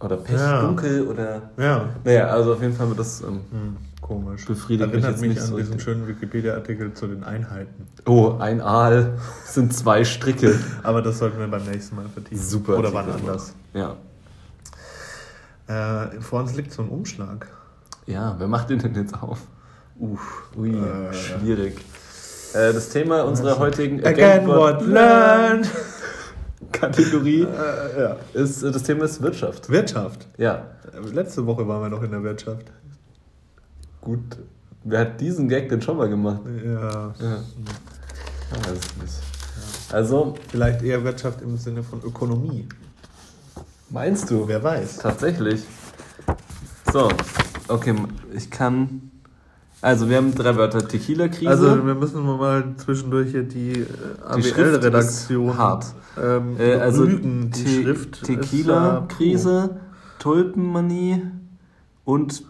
Oder 0.00 0.16
Pechdunkel 0.18 1.08
oder. 1.08 1.50
Ja. 1.56 1.88
Naja, 2.04 2.26
also 2.28 2.52
auf 2.52 2.60
jeden 2.60 2.74
Fall 2.74 2.88
wird 2.88 2.98
das. 3.00 3.20
Ähm, 3.22 3.40
Hm, 3.50 3.76
komisch. 4.02 4.44
Befriedigt 4.44 4.92
mich 4.92 5.02
Erinnert 5.02 5.10
jetzt 5.12 5.20
mich, 5.22 5.30
nicht 5.30 5.40
an 5.40 5.46
so 5.48 5.56
diesen 5.56 5.72
richtig. 5.74 5.84
schönen 5.84 6.06
Wikipedia-Artikel 6.06 6.92
zu 6.92 7.06
den 7.08 7.24
Einheiten. 7.24 7.88
oh, 8.06 8.36
ein 8.38 8.60
Aal 8.60 9.14
sind 9.44 9.72
zwei 9.74 10.04
Stricke. 10.04 10.54
Aber 10.82 11.00
das 11.02 11.18
sollten 11.18 11.38
wir 11.40 11.48
beim 11.48 11.64
nächsten 11.64 11.96
Mal 11.96 12.04
vertiefen. 12.08 12.44
Super. 12.44 12.78
Oder 12.78 12.92
wann 12.92 13.10
anders. 13.10 13.54
Ja. 13.74 13.96
Äh, 15.66 16.20
vor 16.20 16.40
uns 16.40 16.54
liegt 16.54 16.72
so 16.72 16.82
ein 16.82 16.88
Umschlag. 16.88 17.48
Ja, 18.06 18.36
wer 18.38 18.48
macht 18.48 18.70
den 18.70 18.78
denn 18.78 18.94
jetzt 18.94 19.14
auf? 19.20 19.40
Uff. 19.98 20.48
Ui, 20.56 20.74
Äh. 20.76 21.12
schwierig. 21.12 21.84
Äh, 22.54 22.72
das 22.72 22.88
Thema 22.90 23.22
unserer 23.22 23.58
heutigen 23.58 24.04
Again 24.04 24.46
what 24.46 24.82
learned. 24.86 25.68
Kategorie 26.72 27.42
Äh, 27.42 28.00
ja. 28.02 28.16
ist, 28.34 28.62
äh, 28.62 28.70
das 28.70 28.82
Thema 28.82 29.04
ist 29.04 29.20
Wirtschaft. 29.22 29.68
Wirtschaft. 29.70 30.26
Ja. 30.36 30.66
Äh, 30.92 31.08
Letzte 31.12 31.46
Woche 31.46 31.66
waren 31.66 31.82
wir 31.82 31.88
noch 31.88 32.02
in 32.02 32.10
der 32.10 32.22
Wirtschaft. 32.22 32.66
Gut. 34.00 34.20
Wer 34.84 35.00
hat 35.00 35.20
diesen 35.20 35.48
Gag 35.48 35.68
denn 35.68 35.82
schon 35.82 35.96
mal 35.96 36.08
gemacht? 36.08 36.40
Ja. 36.64 37.14
Ja. 37.20 37.38
Nicht. 38.72 39.92
Also, 39.92 40.34
Vielleicht 40.50 40.82
eher 40.82 41.02
Wirtschaft 41.04 41.42
im 41.42 41.56
Sinne 41.58 41.82
von 41.82 42.02
Ökonomie. 42.02 42.66
meinst 43.90 44.30
du? 44.30 44.46
Wer 44.46 44.62
weiß. 44.62 44.98
Tatsächlich. 44.98 45.62
So, 46.92 47.08
okay, 47.68 47.94
ich 48.34 48.50
kann. 48.50 49.10
Also, 49.80 50.08
wir 50.08 50.16
haben 50.16 50.34
drei 50.34 50.56
Wörter: 50.56 50.86
Tequila-Krise. 50.86 51.48
Also 51.50 51.86
wir 51.86 51.94
müssen 51.94 52.24
mal 52.24 52.74
zwischendurch 52.76 53.30
hier 53.30 53.44
die, 53.44 53.72
äh, 53.72 53.86
Die 54.36 54.40
ist 54.40 54.56
hart. 55.56 55.86
Ähm, 56.20 56.56
Äh, 56.58 56.74
also 56.74 57.02
rügen. 57.04 57.50
Die 57.54 57.62
Te 57.64 57.82
Schrift 57.82 58.16
ist, 58.16 58.24
Tequila-Krise, 58.26 59.76
Tulpenmanie 60.18 61.22
und 62.04 62.42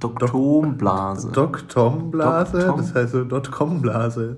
Doktomblase. 0.00 1.28
äh, 1.28 1.32
Dot-Com-Blase, 1.32 2.58
Dot-Com. 2.58 2.76
das 2.78 2.94
heißt 2.94 3.12
so 3.12 3.24
Dot-Com-Blase. 3.24 4.36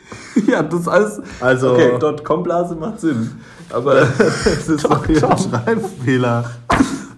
ja, 0.46 0.62
das 0.62 0.86
alles. 0.88 1.20
Also- 1.40 1.72
okay, 1.72 1.98
Dotcom-Blase 1.98 2.76
macht 2.76 3.00
Sinn. 3.00 3.30
Aber 3.72 3.94
Das 4.18 4.68
ist 4.68 4.84
doch 4.84 5.04
hier 5.06 5.28
ein 5.28 5.38
Schreibfehler. 5.38 6.44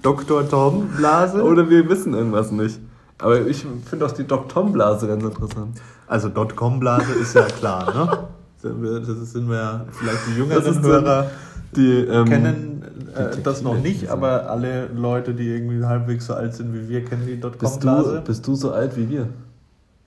Dr. 0.03 0.49
Tom 0.49 0.89
Blase. 0.97 1.43
Oder 1.43 1.68
wir 1.70 1.89
wissen 1.89 2.14
irgendwas 2.14 2.51
nicht. 2.51 2.80
Aber 3.23 3.47
ich 3.47 3.64
finde 3.89 4.05
auch 4.05 4.11
die 4.12 4.27
Doc 4.27 4.49
Tom 4.49 4.73
Blase 4.73 5.07
ganz 5.07 5.23
interessant. 5.23 5.81
Also 6.07 6.29
Dotcom 6.29 6.81
Blase 6.81 7.12
ist 7.12 7.35
ja 7.35 7.43
klar, 7.43 7.87
ne? 7.95 8.18
Das 8.62 8.73
sind 9.33 9.49
wir 9.49 9.87
vielleicht 9.93 10.27
die 10.29 10.37
jüngeren 10.39 10.83
Hörer 10.83 11.31
Die 11.75 12.01
ähm, 12.01 12.25
kennen 12.27 12.83
äh, 13.14 13.37
die 13.37 13.43
das 13.43 13.62
noch 13.62 13.79
nicht, 13.79 14.09
aber 14.11 14.51
alle 14.51 14.89
Leute, 14.89 15.35
die 15.35 15.49
irgendwie 15.49 15.85
halbwegs 15.85 16.27
so 16.27 16.35
alt 16.35 16.55
sind 16.55 16.75
wie 16.75 16.89
wir, 16.89 17.05
kennen 17.05 17.27
die 17.27 17.41
Dotcom 17.41 17.79
bist, 17.81 18.25
bist 18.25 18.47
du 18.47 18.55
so 18.55 18.73
alt 18.73 18.97
wie 18.97 19.09
wir? 19.09 19.29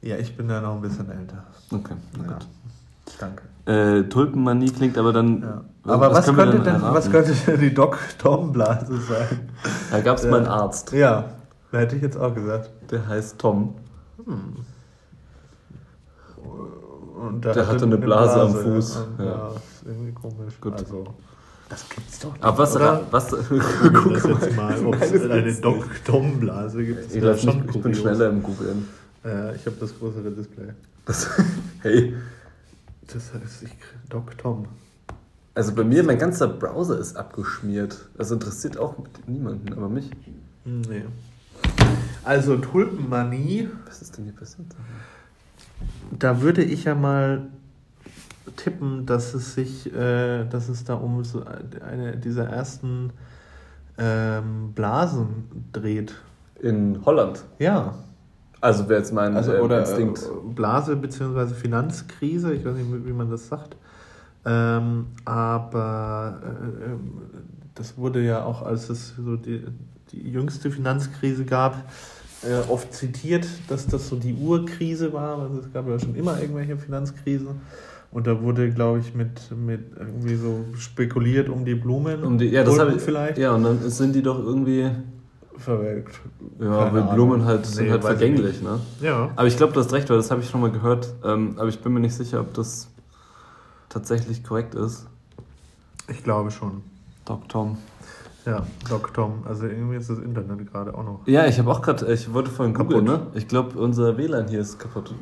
Ja, 0.01 0.17
ich 0.17 0.35
bin 0.37 0.49
ja 0.49 0.61
noch 0.61 0.75
ein 0.75 0.81
bisschen 0.81 1.09
älter. 1.09 1.43
Okay, 1.71 1.95
na 2.17 2.23
Ja. 2.25 2.33
gut. 2.33 2.47
Danke. 3.19 3.43
Äh, 3.65 4.03
Tulpenmanie 4.09 4.69
klingt 4.69 4.97
aber 4.97 5.11
dann. 5.11 5.41
Ja. 5.41 5.61
Aber 5.91 6.11
was, 6.11 6.27
wir 6.27 6.33
könnte 6.35 6.59
denn, 6.59 6.75
erraten? 6.75 6.95
was 6.95 7.09
könnte 7.09 7.33
denn 7.47 7.59
die 7.59 7.73
Dotcom 7.73 8.51
Blase 8.51 8.97
sein? 8.97 9.49
Da 9.89 10.01
gab 10.01 10.17
es 10.17 10.25
mal 10.25 10.37
einen 10.37 10.47
Arzt, 10.47 10.91
Ja, 10.91 11.25
hätte 11.79 11.95
ich 11.95 12.01
jetzt 12.01 12.17
auch 12.17 12.33
gesagt. 12.33 12.69
der 12.91 13.07
heißt 13.07 13.37
Tom. 13.39 13.75
Und 17.15 17.45
Der 17.45 17.67
hatte 17.67 17.85
eine 17.85 17.97
Blase 17.97 18.41
am 18.41 18.53
Fuß. 18.53 18.99
Ja, 19.17 19.23
Ja. 19.25 19.31
ja. 19.31 19.47
ist 19.49 19.85
irgendwie 19.85 20.11
komisch. 20.11 20.59
Gut. 20.61 20.73
Also, 20.73 21.05
das 21.69 21.89
gibt's 21.89 22.19
doch 22.19 22.33
nicht. 22.33 22.43
Aber 22.43 22.57
was, 22.59 22.75
oder? 22.75 23.01
was 23.09 23.29
Guck 23.49 23.93
guck 23.93 24.13
das 24.13 24.23
jetzt 24.23 24.55
mal, 24.55 24.85
ob 24.85 25.01
es 25.01 25.13
eine. 25.13 25.53
Dok-Tom-Blase 25.53 26.85
gibt. 26.85 27.11
Ich, 27.15 27.21
glaub 27.21 27.43
nicht, 27.43 27.75
ich 27.75 27.81
bin 27.81 27.95
schneller 27.95 28.29
im 28.29 28.43
Googlen. 28.43 28.87
Äh, 29.23 29.55
ich 29.55 29.65
habe 29.65 29.75
das 29.79 29.97
größere 29.97 30.31
Display. 30.31 30.67
Das, 31.05 31.29
hey, 31.81 32.13
Das 33.07 33.33
heißt, 33.33 33.63
ich 33.63 33.71
Doc 34.09 34.37
Tom. 34.37 34.67
also 35.55 35.73
bei 35.73 35.83
mir, 35.83 36.03
mein 36.03 36.19
ganzer 36.19 36.47
Browser 36.47 36.99
ist 36.99 37.15
abgeschmiert. 37.15 38.09
Das 38.17 38.29
interessiert 38.29 38.77
auch 38.77 38.95
niemanden, 39.25 39.73
aber 39.73 39.89
mich. 39.89 40.11
Nee. 40.65 41.05
Also 42.23 42.57
Tulpenmanie, 42.57 43.69
Was 43.85 44.01
ist 44.01 44.17
denn 44.17 44.25
hier 44.25 44.33
passiert? 44.33 44.67
da 46.17 46.41
würde 46.41 46.63
ich 46.63 46.85
ja 46.85 46.95
mal 46.95 47.47
tippen, 48.55 49.05
dass 49.05 49.33
es 49.33 49.53
sich, 49.55 49.93
äh, 49.93 50.45
dass 50.45 50.69
es 50.69 50.83
da 50.85 50.95
um 50.95 51.23
so 51.23 51.43
eine 51.85 52.17
dieser 52.17 52.47
ersten 52.47 53.11
ähm, 53.97 54.71
Blasen 54.73 55.67
dreht. 55.71 56.15
In 56.61 57.03
Holland. 57.05 57.43
Ja, 57.59 57.95
Also 58.61 58.87
wäre 58.89 58.99
jetzt 58.99 59.13
mein 59.13 59.35
also 59.35 59.53
äh, 59.53 59.59
oder 59.59 59.79
Instinkt. 59.81 60.21
äh, 60.23 60.53
Blase 60.53 60.95
bzw. 60.95 61.53
Finanzkrise, 61.53 62.53
ich 62.53 62.65
weiß 62.65 62.75
nicht, 62.75 63.05
wie 63.05 63.13
man 63.13 63.29
das 63.29 63.47
sagt. 63.47 63.75
Ähm, 64.45 65.07
aber 65.25 66.39
äh, 66.43 66.85
ähm, 66.85 67.11
das 67.73 67.97
wurde 67.97 68.23
ja 68.23 68.43
auch, 68.43 68.61
als 68.61 68.89
es 68.89 69.15
so 69.15 69.35
die, 69.35 69.65
die 70.11 70.29
jüngste 70.29 70.71
Finanzkrise 70.71 71.45
gab, 71.45 71.89
äh, 72.43 72.69
oft 72.69 72.93
zitiert, 72.93 73.47
dass 73.67 73.87
das 73.87 74.07
so 74.07 74.15
die 74.15 74.33
Urkrise 74.33 75.13
war. 75.13 75.39
Also 75.39 75.59
es 75.59 75.73
gab 75.73 75.87
ja 75.87 75.99
schon 75.99 76.15
immer 76.15 76.39
irgendwelche 76.39 76.77
Finanzkrisen. 76.77 77.47
Und 78.11 78.27
da 78.27 78.41
wurde, 78.41 78.71
glaube 78.71 78.99
ich, 78.99 79.13
mit, 79.13 79.51
mit 79.51 79.81
irgendwie 79.97 80.35
so 80.35 80.65
spekuliert 80.77 81.49
um 81.49 81.65
die 81.65 81.75
Blumen. 81.75 82.23
Um 82.23 82.37
die, 82.37 82.45
ja, 82.45 82.63
das 82.63 82.77
ich 82.77 83.01
vielleicht 83.01 83.37
Ja, 83.37 83.53
und 83.55 83.63
dann 83.63 83.89
sind 83.89 84.15
die 84.15 84.21
doch 84.21 84.39
irgendwie. 84.39 84.89
verwelkt. 85.57 86.21
Ja, 86.59 86.93
weil. 86.93 87.13
Blumen 87.13 87.43
halt 87.43 87.65
sind 87.65 87.85
Nee, 87.85 87.91
halt 87.91 88.03
vergänglich, 88.03 88.61
ne? 88.61 88.79
Ja. 89.01 89.31
Aber 89.35 89.47
ich 89.47 89.57
glaube, 89.57 89.73
du 89.73 89.81
hast 89.81 89.91
recht, 89.91 90.09
weil 90.09 90.17
das 90.17 90.31
habe 90.31 90.41
ich 90.41 90.49
schon 90.49 90.61
mal 90.61 90.71
gehört. 90.71 91.13
Ähm, 91.25 91.55
aber 91.57 91.67
ich 91.67 91.79
bin 91.81 91.93
mir 91.93 91.99
nicht 91.99 92.15
sicher, 92.15 92.39
ob 92.39 92.53
das 92.53 92.89
tatsächlich 93.89 94.43
korrekt 94.43 94.75
ist. 94.75 95.07
Ich 96.07 96.23
glaube 96.23 96.51
schon. 96.51 96.83
Doc 97.25 97.49
Tom. 97.49 97.77
Ja, 98.45 98.65
Doc 98.89 99.13
Tom. 99.13 99.43
Also 99.47 99.65
irgendwie 99.65 99.95
ist 99.97 100.09
das 100.09 100.19
Internet 100.19 100.71
gerade 100.71 100.93
auch 100.95 101.03
noch 101.03 101.21
Ja, 101.27 101.45
ich 101.47 101.57
habe 101.59 101.71
auch 101.71 101.81
gerade, 101.81 102.11
ich 102.13 102.31
wollte 102.33 102.51
vorhin 102.51 102.73
Kaputt. 102.75 102.95
googeln, 102.99 103.05
ne? 103.21 103.27
Ich 103.33 103.47
glaube, 103.47 103.77
unser 103.79 104.17
WLAN 104.17 104.47
hier 104.47 104.59
ist 104.61 104.77
kaputt. 104.79 105.13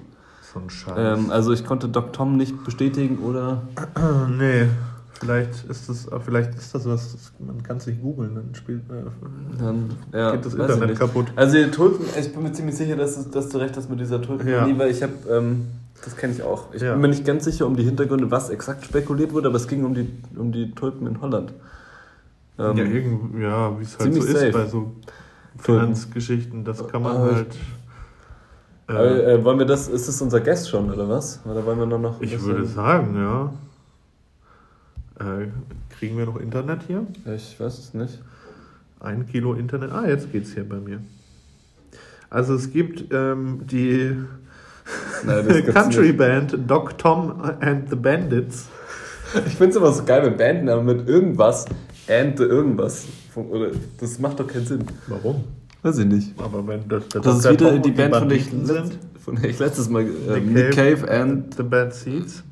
so 0.54 0.60
ein 0.60 0.70
Scheiß. 0.70 0.94
Ähm, 0.98 1.32
also 1.32 1.52
ich 1.54 1.66
konnte 1.66 1.88
Doc 1.88 2.12
Tom 2.14 2.36
nicht 2.38 2.64
bestätigen 2.66 3.20
oder. 3.20 3.62
nee, 4.38 4.68
vielleicht 5.14 5.64
ist 5.70 5.88
das, 5.90 6.08
vielleicht 6.26 6.54
ist 6.56 6.76
das 6.76 6.86
was, 6.86 7.14
das- 7.14 7.32
man 7.40 7.64
kann 7.64 7.78
es 7.78 7.88
nicht 7.88 8.02
googeln, 8.02 8.36
dann 8.36 8.54
spielt, 8.54 8.82
äh, 8.92 9.04
Dann 9.58 9.92
ja, 10.12 10.32
geht 10.32 10.46
das 10.46 10.54
Internet 10.56 11.00
kaputt. 11.00 11.28
Also 11.38 11.56
die 11.58 11.72
Tulpen, 11.72 12.06
ich 12.20 12.34
bin 12.34 12.44
mir 12.44 12.52
ziemlich 12.52 12.76
sicher, 12.76 12.98
dass, 12.98 13.30
dass 13.32 13.50
du 13.50 13.58
recht 13.58 13.76
hast 13.78 13.90
mit 13.90 14.00
dieser 14.02 14.22
Tulpen. 14.22 14.48
Ja. 14.50 14.68
weil 14.78 14.92
ich 14.92 15.02
habe, 15.02 15.14
ähm, 15.32 15.68
das 16.04 16.18
kenne 16.18 16.34
ich 16.34 16.44
auch. 16.44 16.74
Ich 16.74 16.82
Ja. 16.82 16.92
bin 16.92 17.02
mir 17.02 17.08
nicht 17.08 17.24
ganz 17.26 17.46
sicher 17.46 17.66
um 17.66 17.78
die 17.78 17.84
Hintergründe, 17.84 18.30
was 18.30 18.50
exakt 18.50 18.84
spekuliert 18.84 19.32
wurde, 19.32 19.48
aber 19.48 19.56
es 19.58 19.68
ging 19.70 19.86
um 19.86 19.94
die, 19.94 20.10
um 20.36 20.52
die 20.52 20.72
Tulpen 20.72 21.08
in 21.08 21.22
Holland. 21.22 21.54
Ähm, 22.60 22.78
ja, 22.78 22.84
irgend, 22.84 23.42
ja, 23.42 23.80
wie 23.80 23.84
es 23.84 23.98
halt 23.98 24.14
so 24.14 24.20
ist 24.22 24.32
safe. 24.32 24.52
bei 24.52 24.66
so 24.68 24.92
Finanzgeschichten, 25.58 26.64
das 26.64 26.88
kann 26.88 27.02
man 27.02 27.16
ich- 27.30 27.36
halt. 27.36 27.56
Äh, 28.90 29.34
äh, 29.36 29.44
wollen 29.44 29.60
wir 29.60 29.66
das, 29.66 29.88
ist 29.88 30.08
das 30.08 30.22
unser 30.22 30.42
Guest 30.42 30.70
schon, 30.70 30.92
oder 30.92 31.08
was? 31.08 31.40
Oder 31.46 31.66
wollen 31.66 31.80
wir 31.80 31.86
noch 31.86 32.00
noch 32.00 32.22
ich 32.22 32.40
würde 32.42 32.66
sagen, 32.66 33.16
ja. 33.16 33.54
Äh, 35.20 35.48
kriegen 35.98 36.18
wir 36.18 36.26
noch 36.26 36.38
Internet 36.40 36.82
hier? 36.88 37.08
Ich 37.34 37.58
weiß 37.60 37.80
es 37.80 37.94
nicht. 37.94 38.20
Ein 39.00 39.26
Kilo 39.26 39.54
Internet. 39.54 39.92
Ah, 39.92 40.06
jetzt 40.08 40.32
geht's 40.32 40.54
hier 40.54 40.68
bei 40.68 40.78
mir. 40.78 41.00
Also 42.30 42.56
es 42.56 42.72
gibt 42.72 43.06
ähm, 43.14 43.62
die 43.66 44.16
Nein, 45.26 45.66
Country 45.74 46.08
nicht. 46.08 46.18
Band 46.18 46.58
Doc 46.68 46.98
Tom 46.98 47.42
and 47.62 47.90
the 47.90 47.96
Bandits. 47.96 48.68
Ich 49.48 49.56
finde 49.56 49.70
es 49.70 49.76
immer 49.78 49.92
so 49.92 50.04
geil, 50.04 50.24
wenn 50.24 50.38
Bandnamen 50.38 50.86
mit 50.86 51.08
irgendwas, 51.08 51.66
and 52.10 52.38
the 52.38 52.44
irgendwas. 52.44 53.06
fun- 53.34 53.50
Oder, 53.50 53.72
das 54.00 54.20
macht 54.20 54.40
doch 54.40 54.48
keinen 54.48 54.66
Sinn. 54.66 54.84
Warum? 55.08 55.44
Weiß 55.82 55.98
ich 55.98 56.06
nicht. 56.06 56.40
Aber 56.40 56.66
wenn 56.68 56.88
das, 56.88 57.08
das, 57.10 57.22
Das 57.24 57.36
ist 57.38 57.46
der 57.46 57.52
wieder 57.54 57.80
die 57.80 57.92
Band, 57.92 58.16
von 58.16 58.30
der, 58.30 58.38
ich, 58.38 58.50
von 59.20 59.36
der 59.36 59.50
ich 59.50 59.60
letztes 59.60 59.90
Mal. 59.90 60.04
Äh, 60.04 60.40
Nick, 60.40 60.72
Cave 60.72 61.10
and. 61.10 61.54
The 61.56 61.64
Bad 61.64 61.94
Seeds. 61.94 62.44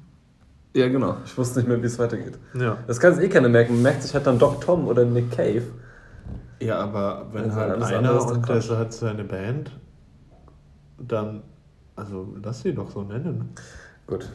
Ja, 0.74 0.88
genau. 0.88 1.18
Ich 1.26 1.38
wusste 1.38 1.60
nicht 1.60 1.68
mehr, 1.68 1.82
wie 1.82 1.86
es 1.86 1.99
weitergeht. 1.99 2.38
Ja. 2.54 2.78
Das 2.88 2.99
kann 2.99 3.14
sich 3.16 3.26
eh 3.26 3.30
keiner 3.30 3.49
merken. 3.49 3.74
Man 3.74 3.84
merkt 3.84 4.04
sich 4.04 4.14
halt 4.14 4.26
dann 4.26 4.39
Doc 4.39 4.62
Tom 4.62 4.88
oder 4.88 5.04
Nick 5.06 5.32
Cave. 5.32 5.64
Ja, 6.62 6.78
aber 6.80 7.28
wenn 7.34 7.45
Also 7.45 7.56
halt 7.56 7.72
alles 7.72 7.88
einer 7.91 8.26
und 8.26 8.47
der 8.47 8.78
hat 8.78 8.93
seine 8.93 9.24
Band, 9.24 9.72
dann, 10.99 11.41
also 11.95 12.36
lass 12.43 12.62
sie 12.62 12.74
doch 12.74 12.91
so 12.91 13.02
nennen. 13.02 13.49
Gut. 14.08 14.30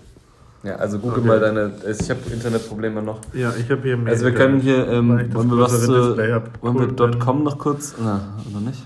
Ja, 0.62 0.76
also 0.76 0.98
google 0.98 1.18
Okay. 1.20 1.28
mal 1.28 1.40
deine. 1.40 1.72
also 1.86 2.02
Ich 2.02 2.10
habe 2.10 2.20
Internetprobleme 2.32 3.02
noch. 3.02 3.20
Ja, 3.32 3.52
ich 3.58 3.70
habe 3.70 3.82
hier 3.82 3.96
mehr. 3.96 4.12
Also 4.12 4.24
wir 4.24 4.32
können 4.34 4.60
hier, 4.60 4.86
ähm, 4.88 5.10
wollen 5.32 5.50
wir 5.50 5.58
was 5.58 5.72
hab. 5.88 6.62
wollen 6.62 6.98
wir 6.98 7.18
.com 7.18 7.42
noch 7.44 7.58
kurz, 7.58 7.94
na, 8.02 8.20
oder 8.50 8.60
nicht? 8.60 8.84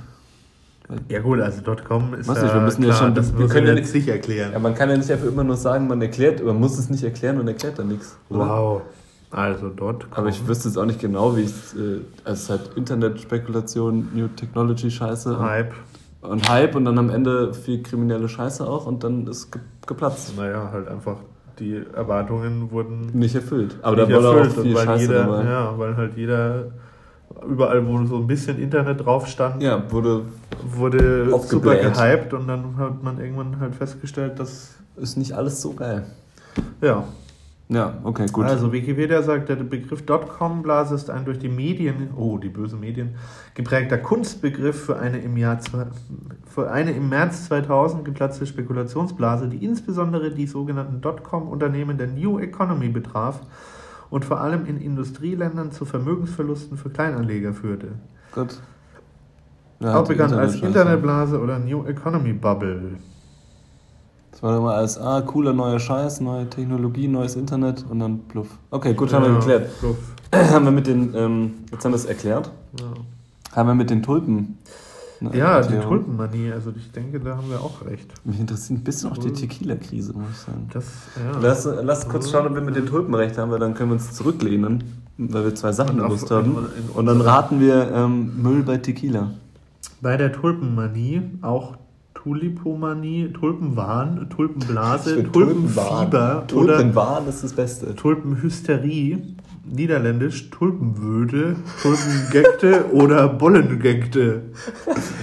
Ja 1.09 1.21
gut, 1.21 1.41
also 1.41 1.62
.com 1.87 2.14
ist 2.14 2.27
Weiß 2.29 2.43
nicht, 2.43 2.53
wir 2.53 2.61
müssen 2.62 2.83
ja 2.83 2.93
schon- 2.93 3.14
das 3.14 3.37
wir 3.39 3.47
können 3.47 3.68
ja 3.68 3.75
jetzt 3.75 3.95
nicht 3.95 4.09
erklären. 4.09 4.53
Ja, 4.53 4.59
man 4.59 4.75
kann 4.75 4.91
ja 4.91 4.97
nicht 4.97 5.11
einfach 5.11 5.29
immer 5.29 5.45
nur 5.45 5.57
sagen, 5.57 5.87
man 5.87 6.03
erklärt, 6.03 6.45
man 6.45 6.59
muss 6.59 6.77
es 6.79 6.91
nicht 6.91 7.05
erklären 7.05 7.39
und 7.39 7.47
erklärt 7.47 7.79
dann 7.79 7.89
nichts. 7.89 8.16
oder? 8.29 8.41
wow. 8.41 8.83
Also 9.31 9.71
.com. 9.71 9.97
Aber 10.11 10.29
ich 10.29 10.45
wüsste 10.49 10.66
jetzt 10.68 10.77
auch 10.77 10.87
nicht 10.87 10.99
genau, 10.99 11.37
wie 11.37 11.43
ich 11.43 11.51
es, 11.51 11.75
äh, 11.75 12.01
also 12.25 12.33
es 12.33 12.41
ist 12.43 12.51
halt 12.51 12.71
Internetspekulation, 12.75 14.09
New 14.12 14.27
Technology 14.35 14.91
Scheiße 14.91 15.37
und, 15.37 15.41
Hype. 15.41 15.73
und 16.23 16.49
Hype 16.49 16.75
und 16.75 16.85
dann 16.85 16.99
am 16.99 17.11
Ende 17.11 17.55
viel 17.55 17.81
kriminelle 17.83 18.29
Scheiße 18.29 18.66
auch 18.66 18.87
und 18.87 19.05
dann 19.05 19.29
ist 19.29 19.53
ge 19.53 19.61
geplatzt. 19.87 20.37
Naja, 20.37 20.71
halt 20.73 20.89
einfach 20.89 21.16
die 21.61 21.83
Erwartungen 21.95 22.71
wurden 22.71 23.11
Nicht 23.13 23.35
erfüllt. 23.35 23.77
Aber 23.83 23.97
da 23.97 24.07
nicht 24.07 24.17
war 24.17 24.31
auch 24.31 24.37
erfüllt, 24.37 24.67
viel 24.67 24.75
weil 24.75 24.87
Scheiße 24.87 25.03
jeder, 25.03 25.25
dabei. 25.25 25.45
Ja. 25.45 25.51
Ja, 25.51 25.79
weil 25.79 25.97
halt 25.97 26.17
jeder, 26.17 26.65
überall 27.49 27.87
wo 27.87 28.05
so 28.07 28.17
ein 28.17 28.27
bisschen 28.27 28.59
Internet 28.59 29.05
drauf 29.05 29.27
stand, 29.27 29.63
wurde, 29.91 30.23
wurde 30.65 31.31
super 31.41 31.77
gehypt 31.77 32.33
und 32.35 32.49
dann 32.49 32.77
hat 32.77 33.03
man 33.03 33.21
irgendwann 33.21 33.61
halt 33.61 33.75
festgestellt, 33.75 34.39
dass, 34.39 34.75
ist 34.97 35.17
nicht 35.17 35.33
alles 35.33 35.61
so 35.61 35.73
geil. 35.75 36.05
ja. 36.81 37.05
Ja, 37.71 37.99
okay, 38.03 38.27
gut. 38.33 38.47
Also 38.47 38.73
Wikipedia 38.73 39.23
sagt, 39.23 39.49
der 39.49 39.55
Begriff 39.55 40.05
Dotcom-Blase 40.05 40.93
ist 40.93 41.09
ein 41.09 41.25
durch 41.25 41.39
die 41.39 41.49
Medien, 41.49 42.11
oh, 42.16 42.37
die 42.37 42.49
bösen 42.49 42.81
Medien, 42.81 43.14
geprägter 43.55 43.97
Kunstbegriff 43.97 44.87
für 44.87 44.99
eine 44.99 45.18
im 45.18 45.37
Jahr 45.37 45.61
für 46.47 46.68
eine 46.68 46.91
im 46.91 47.09
März 47.09 47.47
2000 47.47 48.05
geplatzte 48.05 48.45
Spekulationsblase, 48.45 49.47
die 49.47 49.64
insbesondere 49.64 50.33
die 50.33 50.49
sogenannten 50.49 51.01
Dotcom-Unternehmen 51.01 51.97
der 51.97 52.09
New 52.09 52.41
Economy 52.41 52.89
betraf 52.89 53.41
und 54.11 54.25
vor 54.25 54.41
allem 54.41 54.66
in 54.66 54.81
Industrieländern 54.81 55.71
zu 55.71 55.85
Vermögensverlusten 55.85 56.77
für 56.77 56.91
Kleinanleger 56.91 57.53
führte. 57.53 57.93
gut. 58.35 58.61
Ja, 59.79 60.01
Auch 60.01 60.09
bekannt 60.09 60.35
als. 60.35 60.57
Internetblase 60.57 61.41
oder 61.41 61.61
New 61.61 61.87
Economy 61.87 62.33
Bubble. 62.33 62.97
Das 64.33 64.43
war 64.43 64.57
immer 64.57 64.74
als, 64.74 64.99
ah, 64.99 65.20
cooler 65.22 65.53
neuer 65.53 65.78
Scheiß, 65.78 66.20
neue 66.20 66.49
Technologie, 66.49 67.09
neues 67.09 67.37
Internet 67.37 67.85
und 67.89 68.01
dann 68.01 68.20
pluff. 68.28 68.49
Okay, 68.70 68.95
gut, 68.95 69.12
haben 69.12 69.24
wir 69.24 69.33
Ja, 69.33 69.39
geklärt. 69.39 69.70
so, 69.81 69.97
haben 70.35 70.64
wir 70.64 70.72
mit 70.72 70.87
den, 70.87 71.14
ähm, 71.14 71.53
jetzt 71.72 71.85
haben 71.85 71.93
wir 71.93 71.97
es 71.97 72.05
erklärt, 72.05 72.51
ja. 72.78 73.57
haben 73.57 73.68
wir 73.68 73.74
mit 73.74 73.91
den 73.91 74.03
Tulpen. 74.03 74.59
Ja, 75.33 75.61
die. 75.61 75.78
Tulpenmanie, 75.78 76.51
also 76.51 76.72
ich 76.74 76.93
denke, 76.93 77.20
da 77.20 77.37
haben 77.37 77.51
wir 77.51 77.61
auch 77.61 77.85
recht. 77.85 78.11
Mich 78.24 78.41
interessiert 78.41 78.81
ein 78.81 78.85
bisschen 78.85 79.11
auch 79.11 79.18
die 79.18 79.31
Tequila-Krise, 79.31 80.14
muss 80.14 80.31
ich 80.31 80.39
sagen. 80.39 80.70
Das, 80.72 80.85
ja. 81.16 81.39
Lass, 81.43 81.68
lass 81.83 82.09
kurz 82.09 82.31
schauen, 82.31 82.47
ob 82.47 82.55
wir 82.55 82.62
mit 82.62 82.74
den 82.74 82.87
Tulpen 82.87 83.14
recht 83.14 83.37
haben, 83.37 83.51
weil 83.51 83.59
dann 83.59 83.74
können 83.74 83.91
wir 83.91 83.95
uns 83.97 84.12
zurücklehnen 84.12 84.83
weil 85.28 85.45
wir 85.45 85.55
zwei 85.55 85.72
Sachen 85.72 85.99
gewusst 85.99 86.31
haben. 86.31 86.57
Und 86.95 87.07
dann 87.07 87.20
raten 87.20 87.61
wir 87.61 87.91
ähm, 87.93 88.43
Müll 88.43 88.62
bei 88.62 88.78
Tequila. 88.78 89.31
Bei 90.01 90.16
der 90.16 90.33
Tulpenmanie 90.33 91.22
auch 91.43 91.76
Tulipomanie, 92.23 93.33
Tulpenwahn, 93.33 94.29
Tulpenblase, 94.29 95.23
Tulpenfieber 95.33 96.03
oder 96.03 96.47
Tulpenwahn 96.47 97.27
ist 97.29 97.43
das 97.43 97.55
Beste. 97.55 97.95
Tulpenhysterie, 97.95 99.23
niederländisch 99.64 100.51
Tulpenwöde, 100.51 101.57
Tulpengekte 101.81 102.85
oder 102.93 103.27
Bollengekte. 103.29 104.43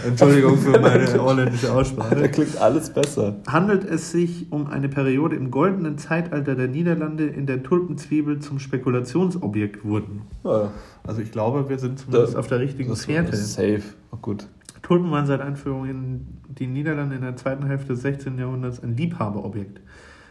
Entschuldigung 0.08 0.58
für 0.58 0.72
meine 0.80 1.08
holländische 1.22 1.68
Da 1.68 1.76
Aussprache. 1.76 2.30
klingt 2.30 2.58
alles 2.60 2.89
besser. 2.89 3.36
Handelt 3.48 3.84
es 3.84 4.12
sich 4.12 4.48
um 4.52 4.66
eine 4.66 4.89
Periode 4.89 5.36
im 5.36 5.52
goldenen 5.52 6.00
Zeitalter 6.00 6.56
der 6.56 6.68
Niederlande, 6.68 7.26
in 7.28 7.45
der 7.45 7.62
Tulpenzwiebel 7.62 8.39
zum 8.39 8.58
Spekulationsobjekt 8.58 9.86
wurden? 9.86 10.24
Ja, 10.43 10.72
Also 11.04 11.22
ich 11.22 11.32
glaube, 11.32 11.70
wir 11.70 11.78
sind 11.78 12.00
zumindest 12.00 12.34
Da- 12.34 12.39
auf 12.39 12.48
der 12.48 12.60
richtigen 12.60 12.95
Fährte. 12.95 13.36
safe. 13.36 13.84
Oh, 14.12 14.18
gut. 14.20 14.48
Tulpen 14.88 15.12
waren 15.12 15.26
seit 15.26 15.42
Einführung 15.42 15.86
in 15.86 16.28
die 16.48 16.66
Niederlande 16.66 17.18
in 17.18 17.22
der 17.22 17.36
zweiten 17.36 17.66
Hälfte 17.66 17.90
des 17.90 18.04
16. 18.04 18.38
Jahrhunderts 18.40 18.82
ein 18.82 18.96
Liebhaberobjekt. 18.96 19.82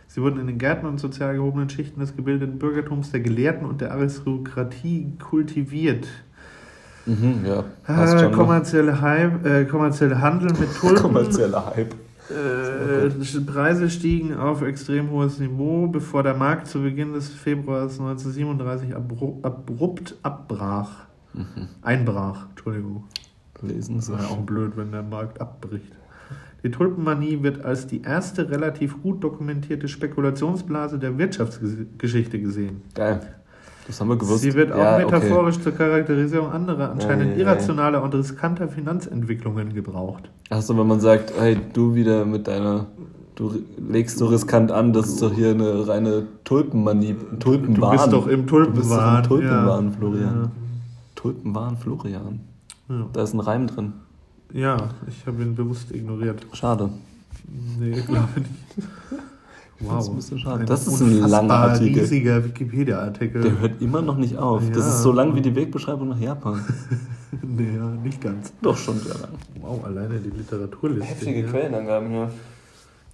Sie 0.09 0.23
wurden 0.23 0.41
in 0.41 0.47
den 0.47 0.57
Gärten 0.57 0.87
und 0.87 0.99
sozial 0.99 1.35
gehobenen 1.35 1.69
Schichten 1.69 2.01
des 2.01 2.17
gebildeten 2.17 2.59
Bürgertums, 2.59 3.11
der 3.11 3.21
Gelehrten 3.21 3.67
und 3.67 3.83
der 3.83 3.93
Aristokratie 3.93 5.13
kultiviert. 5.19 6.07
Mhm, 7.05 7.45
ja, 7.45 7.65
Äh, 7.87 8.31
kommerzielle, 8.31 9.03
Hype, 9.03 9.45
äh, 9.45 9.65
kommerzielle 9.67 10.23
Handel 10.23 10.51
mit 10.59 10.75
Tulpen. 10.81 11.03
Kommerzieller 11.03 11.75
Hype. 11.77 11.95
Äh, 12.31 13.41
Preise 13.41 13.91
stiegen 13.91 14.35
auf 14.35 14.63
extrem 14.63 15.11
hohes 15.11 15.39
Niveau, 15.39 15.87
bevor 15.89 16.23
der 16.23 16.35
Markt 16.35 16.67
zu 16.67 16.81
Beginn 16.81 17.13
des 17.13 17.29
Februars 17.29 18.01
1937 18.01 18.97
abru 18.97 19.39
abrupt 19.43 20.17
abbrach. 20.23 21.07
Mhm. 21.35 21.69
Einbrach, 21.83 22.47
Entschuldigung. 22.51 23.05
Lesen 23.63 23.97
Das 23.97 24.11
wäre 24.11 24.27
auch 24.29 24.39
blöd, 24.39 24.73
wenn 24.77 24.93
der 24.93 25.03
Markt 25.03 25.41
abbricht. 25.41 25.93
Die 26.63 26.71
Tulpenmanie 26.71 27.43
wird 27.43 27.65
als 27.65 27.87
die 27.87 28.03
erste 28.03 28.51
relativ 28.51 29.01
gut 29.03 29.23
dokumentierte 29.23 29.89
Spekulationsblase 29.89 30.99
der 30.99 31.17
Wirtschaftsgeschichte 31.19 32.41
gesehen. 32.41 32.83
Geil. 32.95 33.21
Das 33.87 34.01
haben 34.01 34.09
wir 34.09 34.17
gewusst. 34.17 34.41
Sie 34.43 34.53
wird 34.55 34.73
auch 34.73 34.79
Ja, 34.79 34.97
okay. 34.97 35.05
metaphorisch 35.05 35.61
zur 35.61 35.73
Charakterisierung 35.73 36.51
anderer, 36.51 36.91
anscheinend 36.91 37.27
Ja, 37.27 37.31
ja, 37.33 37.39
ja. 37.39 37.45
irrationaler 37.45 38.03
und 38.03 38.15
riskanter 38.17 38.67
Finanzentwicklungen 38.69 39.75
gebraucht. 39.75 40.29
Achso, 40.51 40.77
wenn 40.77 40.89
man 40.89 40.99
sagt, 40.99 41.33
hey, 41.39 41.57
du 41.73 41.95
wieder 41.95 42.25
mit 42.25 42.49
deiner. 42.49 42.87
Du 43.37 43.53
legst 43.91 44.17
so 44.19 44.27
riskant 44.27 44.73
an, 44.73 44.93
das 44.95 45.09
ist 45.09 45.23
doch 45.23 45.33
hier 45.33 45.51
eine 45.51 45.87
reine 45.87 46.27
Tulpenmanie. 46.45 47.15
Tulpenwahn. 47.39 47.93
Du 47.93 47.99
bist 47.99 48.13
doch 48.13 48.27
im 48.27 48.47
Du 48.47 48.71
bist 48.73 48.91
doch 48.91 49.23
Tulpenwahn. 49.23 49.23
im 49.23 49.29
Tulpenwahn, 49.29 49.85
ja. 49.85 49.91
Florian. 49.99 50.53
Tulpenwahn, 51.15 51.77
Florian. 51.77 52.41
Ja. 52.89 53.09
Da 53.12 53.22
ist 53.22 53.34
ein 53.34 53.41
Reim 53.41 53.66
drin. 53.66 53.93
ja, 54.53 54.91
ich 55.09 55.26
habe 55.26 55.43
ihn 55.43 55.55
bewusst 55.55 55.93
ignoriert. 55.93 56.47
Schade. 56.53 56.91
Nee, 57.78 57.91
ich 57.99 58.07
glaube 58.07 58.28
nicht. 58.37 58.51
Wow. 59.80 60.09
ein 60.09 60.16
bisschen 60.16 60.39
schade. 60.39 60.61
Ein 60.61 60.66
Das 60.66 60.87
ist 60.87 61.01
ein 61.03 61.18
langer 61.28 61.53
Artikel. 61.55 62.01
riesiger 62.01 62.43
Wikipedia-Artikel. 62.45 63.43
Der 63.43 63.59
hört 63.61 63.82
immer 63.82 64.01
noch 64.01 64.16
nicht 64.16 64.37
auf. 64.39 64.62
Das 64.70 64.78
Ja. 64.78 64.89
ist 64.89 65.03
so 65.03 65.12
lang 65.12 65.34
wie 65.34 65.43
die 65.43 65.55
Wegbeschreibung 65.55 66.09
nach 66.09 66.18
Japan. 66.18 66.64
nee, 67.43 67.76
ja, 67.76 67.87
nicht 68.03 68.20
ganz. 68.22 68.53
Doch 68.62 68.76
schon 68.76 68.99
sehr 69.01 69.14
lang. 69.18 69.32
Wow, 69.61 69.84
alleine 69.84 70.18
die 70.18 70.30
Literaturliste. 70.30 71.30
ja. 71.30 71.43
Quellenangaben 71.47 72.09
hier. 72.09 72.30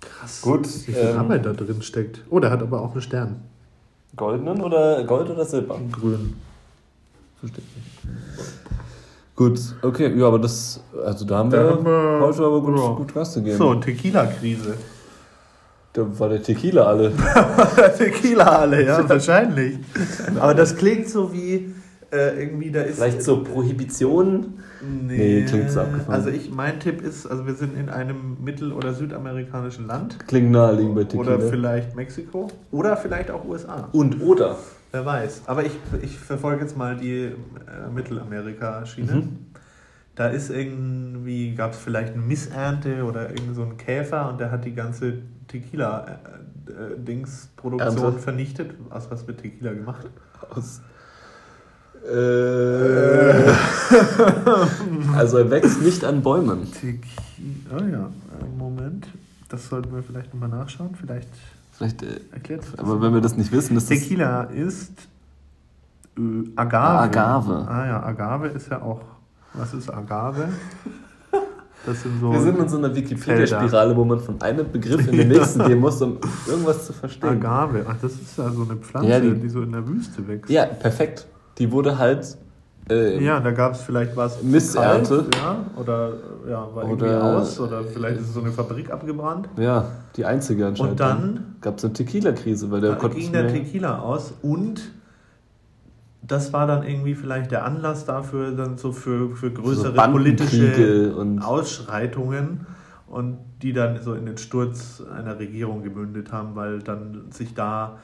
Krass. 0.01 0.41
Gut, 0.43 0.67
Wie 0.87 0.93
viel 0.93 0.97
ähm, 0.97 1.19
Arbeit 1.19 1.47
da 1.47 1.53
drin 1.53 1.83
steckt. 1.83 2.23
Oh, 2.31 2.39
der 2.39 2.51
hat 2.53 2.63
aber 2.63 2.81
auch 2.81 2.93
einen 2.93 3.03
Stern. 3.03 3.37
Goldenen 4.15 4.61
oder 4.61 5.03
Gold 5.05 5.31
oder 5.31 5.45
Silber? 5.45 5.81
Grün. 5.91 6.35
Verstehe 7.41 7.65
Gut, 9.35 9.59
okay, 9.83 10.13
ja, 10.17 10.27
aber 10.27 10.39
das, 10.39 10.81
also 11.05 11.25
da 11.25 11.39
haben 11.39 11.51
Da 11.51 11.63
wir 11.65 11.71
haben 11.71 11.85
wir- 11.85 12.21
heute 12.21 12.43
aber 12.45 12.61
gut, 12.61 12.79
ja. 12.79 12.89
gut 12.93 13.15
Gas 13.15 13.35
gegeben. 13.35 13.57
So, 13.57 13.75
Tequila-Krise. 13.77 14.75
Da 15.95 16.07
war 16.19 16.29
der 16.31 16.43
Tequila 16.43 16.85
alle. 16.85 17.13
Tequila 17.99 18.45
alle, 18.45 18.85
ja, 18.87 19.07
wahrscheinlich. 19.09 19.79
Aber 20.39 20.55
das 20.55 20.77
klingt 20.77 21.09
so 21.09 21.33
wie 21.33 21.75
äh, 22.11 22.43
irgendwie, 22.43 22.71
da 22.71 22.83
ist. 22.83 22.97
Vielleicht 22.97 23.23
so 23.23 23.43
Prohibition. 23.43 24.55
Nee, 25.07 25.45
klingt 25.47 25.71
so 25.71 25.81
abgefahren. 25.81 26.15
Also 26.15 26.29
ich, 26.31 26.51
mein 26.51 26.81
Tipp 26.81 27.03
ist, 27.03 27.27
also 27.27 27.47
wir 27.47 27.55
sind 27.55 27.77
in 27.79 27.89
einem 27.89 28.37
mittel- 28.43 28.73
oder 28.73 28.95
südamerikanischen 28.95 29.87
Land. 29.87 30.19
Klingt 30.27 30.51
naheliegend 30.51 30.95
bei 30.95 31.05
Tequila. 31.05 31.37
Oder 31.37 31.41
vielleicht 31.49 31.95
Mexiko. 31.95 32.49
Oder 32.71 32.97
vielleicht 32.97 33.31
auch 33.31 33.45
USA. 33.47 33.89
Und 33.93 34.21
oder. 34.23 34.57
Wer 34.93 35.05
weiß. 35.07 35.43
Aber 35.47 35.65
ich, 35.65 35.73
ich 36.03 36.19
verfolge 36.19 36.61
jetzt 36.63 36.77
mal 36.77 36.97
die 36.97 37.25
äh, 37.25 37.35
Mittelamerika-Schiene. 37.93 39.13
Mhm. 39.13 39.47
Da 40.15 40.27
ist 40.27 40.51
irgendwie, 40.51 41.55
gab 41.55 41.73
es 41.73 41.79
vielleicht 41.79 42.13
eine 42.13 42.21
Missernte 42.21 43.05
oder 43.05 43.31
irgend 43.31 43.57
so 43.57 43.63
einen 43.63 43.79
Käfer 43.79 44.29
und 44.29 44.39
der 44.39 44.51
hat 44.51 44.67
die 44.67 44.75
ganze 44.75 45.21
Tequila-Dings-Produktion 45.49 48.05
Ernte. 48.05 48.19
vernichtet. 48.19 48.73
Aus 48.91 49.11
was 49.11 49.27
wird 49.27 49.41
Tequila 49.41 49.73
gemacht? 49.73 50.11
Aus. 50.51 50.83
Äh, 52.05 52.13
also 55.17 55.39
er 55.39 55.51
wächst 55.51 55.81
nicht 55.81 56.05
an 56.05 56.23
Bäumen. 56.23 56.71
Tequila, 56.71 57.79
oh 57.79 57.85
ja, 57.91 58.09
äh, 58.09 58.11
Moment. 58.59 59.07
Das 59.49 59.69
sollten 59.69 59.95
wir 59.95 60.03
vielleicht 60.03 60.35
nochmal 60.35 60.51
nachschauen. 60.51 60.95
Vielleicht 60.95 61.31
Vielleicht, 61.83 62.03
äh, 62.05 62.21
erklärt 62.33 62.63
aber 62.79 63.01
wenn 63.03 63.13
wir 63.13 63.21
das 63.21 63.37
nicht 63.37 63.51
wissen, 63.51 63.77
ist. 63.77 63.87
Tequila 63.89 64.45
ist 64.45 64.93
äh, 66.17 66.21
Agave. 66.55 66.87
Ah, 66.87 67.03
Agave. 67.03 67.67
Ah 67.69 67.87
ja, 67.87 68.03
Agave 68.05 68.47
ist 68.49 68.71
ja 68.71 68.81
auch. 68.81 69.01
Was 69.55 69.75
ist 69.75 69.91
Agave? 69.93 70.49
Sind 71.85 72.21
so 72.21 72.33
Wir 72.33 72.41
sind 72.41 72.59
in 72.61 72.69
so 72.69 72.79
einer 72.79 72.95
Wikipedia-Spirale, 72.95 73.97
wo 73.97 74.05
man 74.05 74.21
von 74.21 74.41
einem 74.41 74.71
Begriff 74.71 75.09
in 75.09 75.17
den 75.17 75.29
nächsten 75.37 75.65
gehen 75.65 75.81
muss, 75.81 76.01
um 76.01 76.19
irgendwas 76.47 76.87
zu 76.87 76.93
verstehen. 76.93 77.31
Agave. 77.31 77.85
Ach, 77.89 77.97
das 78.01 78.13
ist 78.13 78.39
ja 78.39 78.49
so 78.51 78.63
eine 78.63 78.77
Pflanze, 78.77 79.09
Ja, 79.11 79.19
die, 79.19 79.35
die- 79.35 79.49
so 79.49 79.63
in 79.63 79.73
der 79.73 79.85
Wüste 79.89 80.27
wächst. 80.29 80.49
Ja, 80.49 80.67
perfekt. 80.67 81.27
Die 81.59 81.73
wurde 81.73 81.99
halt. 81.99 82.39
Äh, 82.91 83.23
Ja, 83.25 83.39
da 83.41 83.51
gab 83.53 83.73
es 83.75 83.83
vielleicht 83.83 84.17
was. 84.17 84.43
Missernte. 84.43 85.19
kalt, 85.31 85.37
Ja, 85.37 85.57
oder 85.81 86.13
ja, 86.49 86.69
war 86.75 86.83
irgendwie 86.85 87.05
Oder- 87.05 87.25
aus. 87.39 87.61
Oder 87.61 87.85
vielleicht 87.85 88.21
ist 88.21 88.35
so 88.35 88.41
eine 88.41 88.51
Fabrik 88.51 88.91
abgebrannt. 88.91 89.49
ja, 89.57 89.85
die 90.17 90.25
einzige 90.25 90.67
anscheinend. 90.67 90.93
Und 90.93 91.01
dann 91.01 91.57
gab 91.61 91.79
es 91.79 91.85
eine 91.85 91.93
Tequila-Krise, 91.95 92.71
weil 92.71 92.81
der 92.81 92.91
Da 92.93 92.97
konnte 92.97 93.17
ging 93.17 93.33
der. 93.33 93.49
Tequila 93.49 94.01
aus 94.01 94.35
und 94.43 94.81
das 96.25 96.53
war 96.53 96.67
dann 96.67 96.85
irgendwie 96.87 97.15
vielleicht 97.15 97.51
der 97.51 97.65
Anlass 97.65 98.05
dafür, 98.05 98.53
dann 98.53 98.79
so 98.79 98.93
für, 98.93 99.31
für 99.35 99.51
größere 99.51 99.93
Bandenkriege 99.93 100.41
politische 100.67 101.15
und- 101.17 101.41
Ausschreitungen 101.41 102.67
und 103.09 103.39
die 103.63 103.73
dann 103.73 104.01
so 104.03 104.15
in 104.15 104.27
den 104.27 104.39
Sturz 104.39 105.03
einer 105.17 105.39
Regierung 105.39 105.83
gemündet 105.83 106.33
haben, 106.33 106.55
weil 106.57 106.79
dann 106.81 107.27
sich 107.31 107.55
da 107.55 107.99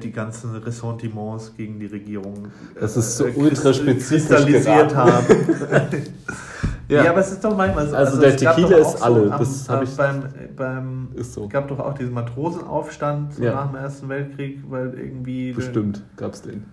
die 0.00 0.12
ganzen 0.12 0.54
Ressentiments 0.56 1.54
gegen 1.56 1.80
die 1.80 1.86
Regierung 1.86 2.46
äh, 2.76 2.80
Das 2.80 2.96
ist 2.96 3.16
so 3.16 3.26
äh, 3.26 3.32
ultraspezifisch 3.34 4.08
kristallisiert 4.28 4.64
geraten. 4.90 4.96
haben. 4.96 5.26
ja. 6.88 7.10
aber 7.10 7.20
es 7.20 7.32
ist 7.32 7.44
doch 7.44 7.56
manchmal 7.56 7.88
so. 7.88 7.96
Also 7.96 8.20
der 8.20 8.34
es 8.34 8.40
gab 8.42 8.56
Tequila 8.56 8.76
ist 8.78 9.02
alle, 9.02 9.32
am- 9.32 9.38
das 9.38 9.68
am- 9.68 9.76
hab 9.76 9.82
ich- 9.82 9.96
beim, 9.96 10.22
beim 10.56 11.08
Ist 11.14 11.32
so. 11.34 11.44
es 11.44 11.50
gab 11.50 11.68
doch 11.68 11.78
auch 11.80 11.94
diesen 11.94 12.12
Matrosenaufstand 12.12 13.38
Ja. 13.38 13.54
nach 13.54 13.66
dem 13.72 13.76
Ersten 13.76 14.08
Weltkrieg, 14.08 14.62
weil 14.68 14.94
irgendwie. 14.98 15.52
Bestimmt 15.52 16.02
gab 16.16 16.34
es 16.34 16.42
den. 16.42 16.64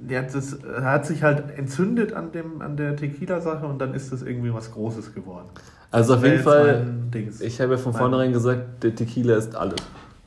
Der, 0.00 0.22
das 0.22 0.54
er 0.54 0.84
hat 0.84 1.06
sich 1.06 1.22
halt 1.22 1.56
entzündet 1.58 2.12
an, 2.12 2.30
dem, 2.32 2.62
an 2.62 2.76
der 2.76 2.96
Tequila-Sache 2.96 3.66
und 3.66 3.80
dann 3.80 3.94
ist 3.94 4.12
das 4.12 4.22
irgendwie 4.22 4.54
was 4.54 4.72
Großes 4.72 5.12
geworden. 5.14 5.48
Also 5.90 6.14
auf 6.14 6.20
Das 6.20 6.30
jeden 6.30 6.42
Fall, 6.42 6.86
ich 7.40 7.60
habe 7.60 7.72
ja 7.72 7.78
von 7.78 7.92
vornherein 7.92 8.32
gesagt, 8.32 8.82
der 8.84 8.94
Tequila 8.94 9.36
ist 9.36 9.54
alle. 9.56 9.74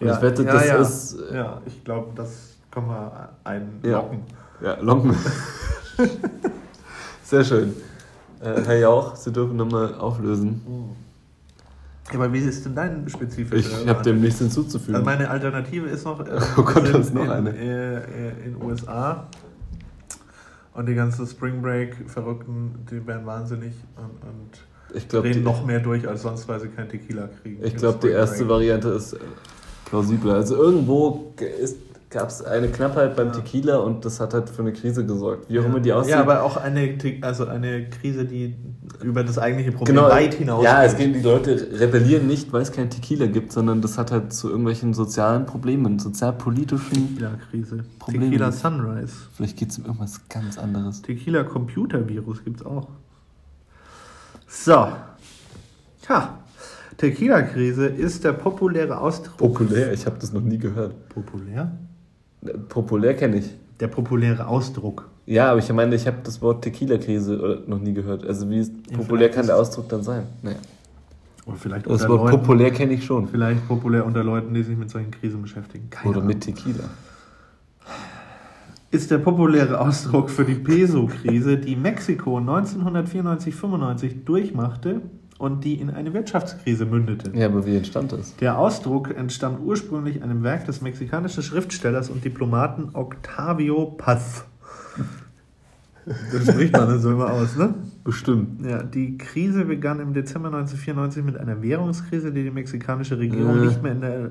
Und 0.02 0.08
ja, 0.08 0.16
ich 0.16 0.22
wette, 0.22 0.44
ja, 0.44 0.54
das 0.54 0.68
ja. 0.68 0.76
ist. 0.78 1.14
äh, 1.32 1.36
Ja, 1.36 1.62
ich 1.66 1.84
glaube, 1.84 2.12
das 2.16 2.58
kann 2.72 2.88
man 2.88 3.12
einlocken. 3.44 4.24
Ja, 4.62 4.78
Lonken. 4.82 5.16
Sehr 7.24 7.44
schön. 7.44 7.74
Äh, 8.42 8.62
Herr 8.66 8.78
Jauch, 8.80 9.16
Sie 9.16 9.32
dürfen 9.32 9.56
nochmal 9.56 9.94
auflösen. 9.96 10.62
Ja, 12.10 12.16
aber 12.16 12.34
wie 12.34 12.40
ist 12.40 12.66
denn 12.66 12.76
dein 12.76 13.08
spezifischer? 13.08 13.82
Ich 13.84 13.88
habe 13.88 14.04
dem 14.04 14.20
nichts 14.22 14.40
hinzuzufügen. 14.40 14.96
Also 14.96 15.06
meine 15.06 15.30
Alternative 15.30 15.88
ist 15.88 16.04
noch, 16.06 16.20
äh, 16.26 16.40
Oh 16.58 16.64
Gott, 16.64 16.84
wir 16.84 16.94
da 16.94 16.98
ist 17.00 17.14
noch 17.14 17.24
in, 17.24 17.30
eine. 17.32 17.56
Äh, 17.56 17.96
äh, 17.98 18.02
in 18.48 18.62
USA 18.62 19.28
und 20.74 20.88
die 20.88 20.96
ganzen 20.96 21.28
Spring 21.28 21.62
Break 21.62 22.10
Verrückten, 22.10 22.86
die 22.90 23.06
werden 23.06 23.26
wahnsinnig 23.26 23.74
und, 23.98 24.28
und 24.28 24.96
ich 24.96 25.08
glaube, 25.08 25.28
drehen 25.30 25.40
die, 25.40 25.44
noch 25.44 25.66
mehr 25.66 25.80
durch 25.80 26.08
als 26.08 26.24
sonst, 26.24 26.48
weil 26.48 26.60
sie 26.60 26.68
kein 26.70 26.90
Tequila 26.90 27.30
kriegen. 27.42 27.64
ich 27.64 27.74
im 27.74 27.80
glaub, 27.80 28.02
die 28.02 28.10
erste. 28.10 28.48
Variante 28.50 28.90
ist 28.90 29.14
äh, 29.14 29.18
plausibler. 29.92 30.36
Also 30.36 30.56
irgendwo 30.56 31.34
gab 32.10 32.30
es 32.30 32.44
eine 32.44 32.70
Knappheit 32.70 33.16
beim 33.16 33.34
Tequila 33.34 33.78
und 33.78 34.06
das 34.06 34.20
hat 34.20 34.34
halt 34.34 34.50
für 34.50 34.62
eine 34.62 34.72
Krise 34.74 35.06
gesorgt. 35.06 35.50
Wie 35.50 35.60
auch 35.60 35.66
immer 35.66 35.82
die 35.82 35.92
aussieht. 35.92 36.12
Ja, 36.12 36.22
aber 36.22 36.44
auch 36.44 36.58
eine, 36.58 36.98
also 37.22 37.46
eine 37.46 37.90
Krise, 37.90 38.26
die 38.26 38.56
über 39.04 39.24
das 39.24 39.38
eigentliche 39.38 39.72
Problem 39.74 39.96
genau, 39.96 40.10
weit 40.10 40.34
hinaus 40.34 40.64
Ja, 40.64 40.84
es 40.84 40.96
geht, 40.96 41.14
die 41.14 41.22
Leute 41.22 41.68
rebellieren 41.80 42.28
nicht, 42.28 42.52
weil 42.54 42.62
es 42.62 42.72
kein 42.72 42.90
Tequila 42.90 43.26
gibt, 43.26 43.52
sondern 43.52 43.82
das 43.82 43.98
hat 43.98 44.12
halt 44.12 44.34
zu 44.34 44.50
irgendwelchen 44.50 44.94
sozialen 44.94 45.46
Problemen, 45.46 46.00
sozialpolitischen 46.00 47.10
Tequila-Krise. 47.10 47.84
Tequila 48.06 48.52
Sunrise. 48.52 49.14
Vielleicht 49.36 49.58
geht 49.58 49.72
es 49.72 49.78
um 49.78 49.86
irgendwas 49.86 50.22
ganz 50.30 50.58
anderes. 50.58 51.02
Tequila 51.02 51.44
Computer-Virus 51.44 52.44
gibt's 52.46 52.66
auch. 52.66 52.88
So. 54.48 54.88
Ha. 56.10 56.41
Tequila-Krise 57.02 57.88
ist 57.88 58.24
der 58.24 58.34
populäre 58.34 59.02
Ausdruck. 59.02 59.38
Populär, 59.38 59.92
ich 59.92 60.06
habe 60.06 60.18
das 60.20 60.34
noch 60.34 60.42
nie 60.42 60.60
gehört. 60.60 60.94
Populär? 61.10 61.72
Äh, 62.46 62.50
Populär 62.70 63.16
kenne 63.16 63.38
ich. 63.38 63.50
Der 63.80 63.88
populäre 63.88 64.46
Ausdruck. 64.46 65.10
Ja, 65.26 65.50
aber 65.50 65.58
ich 65.60 65.74
meine, 65.74 65.96
ich 65.96 66.06
habe 66.06 66.18
das 66.24 66.44
Wort 66.44 66.64
Tequila-Krise 66.64 67.64
äh, 67.66 67.70
noch 67.70 67.80
nie 67.80 67.94
gehört. 67.94 68.24
Also 68.24 68.48
wie 68.52 68.60
Ja, 68.60 68.98
populär 68.98 69.32
kann 69.32 69.48
der 69.48 69.56
Ausdruck 69.56 69.90
dann 69.90 70.04
sein? 70.04 70.28
Naja. 70.44 70.58
Oder 71.48 71.58
vielleicht 71.58 71.88
Das 71.88 71.94
unter 72.04 72.10
Wort 72.10 72.22
Leuten, 72.26 72.38
populär 72.38 72.70
kenne 72.70 72.94
ich 72.94 73.04
schon. 73.04 73.28
Vielleicht 73.28 73.68
populär 73.68 74.06
unter 74.06 74.24
Leuten, 74.24 74.54
die 74.54 74.62
sich 74.62 74.78
mit 74.78 74.92
solchen 74.92 75.10
Krisen 75.10 75.42
beschäftigen. 75.42 75.90
Keine 75.90 76.08
Oder 76.08 76.18
Ahnung. 76.20 76.28
mit 76.28 76.42
Tequila. 76.42 76.84
ist 78.92 79.10
der 79.10 79.18
populäre 79.18 79.80
Ausdruck 79.80 80.30
für 80.30 80.46
die 80.46 80.54
Peso-Krise, 80.54 81.58
die 81.58 81.76
Mexiko 81.76 82.38
1994-95 82.38 84.24
durchmachte 84.24 85.02
und 85.42 85.64
die 85.64 85.74
in 85.74 85.90
eine 85.90 86.14
Wirtschaftskrise 86.14 86.86
mündete. 86.86 87.36
Ja, 87.36 87.48
aber 87.48 87.66
wie 87.66 87.76
entstand 87.76 88.12
das? 88.12 88.36
Der 88.38 88.58
Ausdruck 88.60 89.16
entstammt 89.18 89.60
ursprünglich 89.60 90.22
einem 90.22 90.44
Werk 90.44 90.66
des 90.66 90.82
mexikanischen 90.82 91.42
Schriftstellers 91.42 92.10
und 92.10 92.24
Diplomaten 92.24 92.90
Octavio 92.94 93.88
Paz. 93.98 94.46
Das 96.06 96.48
spricht 96.48 96.74
man 96.74 97.00
so 97.00 97.12
immer 97.12 97.32
aus, 97.32 97.56
ne? 97.56 97.74
Bestimmt. 98.04 98.66
Ja, 98.66 98.82
die 98.82 99.18
Krise 99.18 99.66
begann 99.66 100.00
im 100.00 100.14
Dezember 100.14 100.48
1994 100.48 101.24
mit 101.24 101.38
einer 101.38 101.62
Währungskrise, 101.62 102.32
die 102.32 102.44
die 102.44 102.52
mexikanische 102.52 103.20
Regierung 103.20 103.62
Äh. 103.62 103.66
nicht 103.66 103.84
mehr 103.84 103.92
in 103.92 104.02
der, 104.02 104.30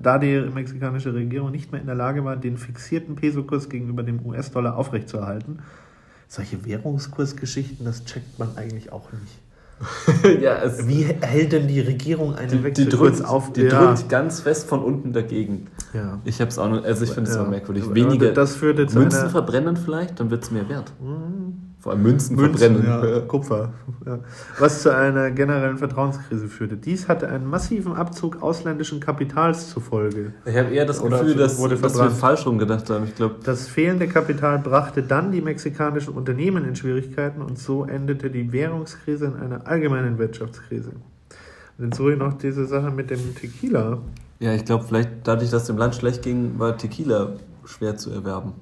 da 0.00 0.18
die 0.18 0.40
mexikanische 0.54 1.14
Regierung 1.14 1.50
nicht 1.50 1.72
mehr 1.72 1.80
in 1.80 1.86
der 1.86 1.96
Lage 1.96 2.24
war, 2.24 2.36
den 2.36 2.56
fixierten 2.56 3.16
Pesokurs 3.16 3.68
gegenüber 3.68 4.02
dem 4.04 4.24
US-Dollar 4.24 4.76
aufrechtzuerhalten. 4.76 5.58
Solche 6.28 6.64
Währungskursgeschichten, 6.64 7.84
das 7.84 8.04
checkt 8.04 8.38
man 8.38 8.56
eigentlich 8.56 8.92
auch 8.92 9.10
nicht. 9.12 9.38
ja, 10.40 10.60
Wie 10.86 11.04
hält 11.04 11.52
denn 11.52 11.68
die 11.68 11.80
Regierung 11.80 12.34
einen 12.34 12.50
die, 12.50 12.56
die, 12.58 12.64
Wechselkurs 12.64 13.18
drückt, 13.18 13.28
auf? 13.28 13.52
die 13.52 13.62
ja. 13.62 13.86
drückt 13.94 14.08
ganz 14.08 14.40
fest 14.40 14.68
von 14.68 14.82
unten 14.82 15.12
dagegen. 15.12 15.68
ja. 15.94 16.18
Ich 16.24 16.40
habe 16.40 16.50
es 16.50 16.58
auch 16.58 16.68
noch, 16.68 16.84
also 16.84 17.04
ich 17.04 17.10
finde 17.10 17.30
es 17.30 17.36
Ja. 17.36 17.44
auch 17.44 17.48
merkwürdig. 17.48 17.84
Weniger 17.94 18.32
das 18.32 18.56
führte 18.56 18.86
zu 18.86 18.98
Münzen 18.98 19.30
verbrennen 19.30 19.76
vielleicht, 19.76 20.18
dann 20.20 20.30
wird 20.30 20.44
es 20.44 20.50
mehr 20.50 20.68
wert. 20.68 20.92
Vor 21.88 21.94
allem 21.94 22.02
Münzen, 22.02 22.36
Münzen, 22.36 22.82
verbrennen. 22.82 23.14
ja, 23.14 23.20
Kupfer. 23.20 23.72
Ja. 24.04 24.18
Was 24.58 24.82
zu 24.82 24.94
einer 24.94 25.30
generellen 25.30 25.78
Vertrauenskrise 25.78 26.46
führte. 26.46 26.76
Dies 26.76 27.08
hatte 27.08 27.30
einen 27.30 27.46
massiven 27.46 27.94
Abzug 27.94 28.42
ausländischen 28.42 29.00
Kapitals 29.00 29.70
zur 29.70 29.80
Folge. 29.80 30.34
Ich 30.44 30.54
habe 30.54 30.68
eher 30.68 30.84
das 30.84 31.02
Gefühl, 31.02 31.34
dass, 31.34 31.56
wurde 31.56 31.76
dass 31.76 31.96
wir 31.96 32.10
falsch 32.10 32.44
rum 32.44 32.58
gedacht 32.58 32.90
haben. 32.90 33.04
Ich 33.04 33.14
glaube, 33.14 33.36
Das 33.42 33.68
fehlende 33.68 34.06
Kapital 34.06 34.58
brachte 34.58 35.02
dann 35.02 35.32
die 35.32 35.40
mexikanischen 35.40 36.12
Unternehmen 36.12 36.66
in 36.66 36.76
Schwierigkeiten 36.76 37.40
und 37.40 37.58
so 37.58 37.86
endete 37.86 38.28
die 38.28 38.52
Währungskrise 38.52 39.24
in 39.24 39.36
einer 39.36 39.66
allgemeinen 39.66 40.18
Wirtschaftskrise. 40.18 40.90
Und 40.90 40.98
dann 41.78 41.92
zurück 41.92 42.18
noch 42.18 42.34
diese 42.34 42.66
Sache 42.66 42.90
mit 42.90 43.08
dem 43.08 43.34
Tequila. 43.34 43.96
ja, 44.40 44.52
ich 44.52 44.66
glaube, 44.66 44.84
vielleicht 44.86 45.08
dadurch, 45.24 45.48
dass 45.48 45.64
dem 45.64 45.78
Land 45.78 45.94
schlecht 45.94 46.20
ging, 46.20 46.58
war 46.58 46.76
Tequila 46.76 47.30
schwer 47.64 47.96
zu 47.96 48.10
erwerben. 48.10 48.52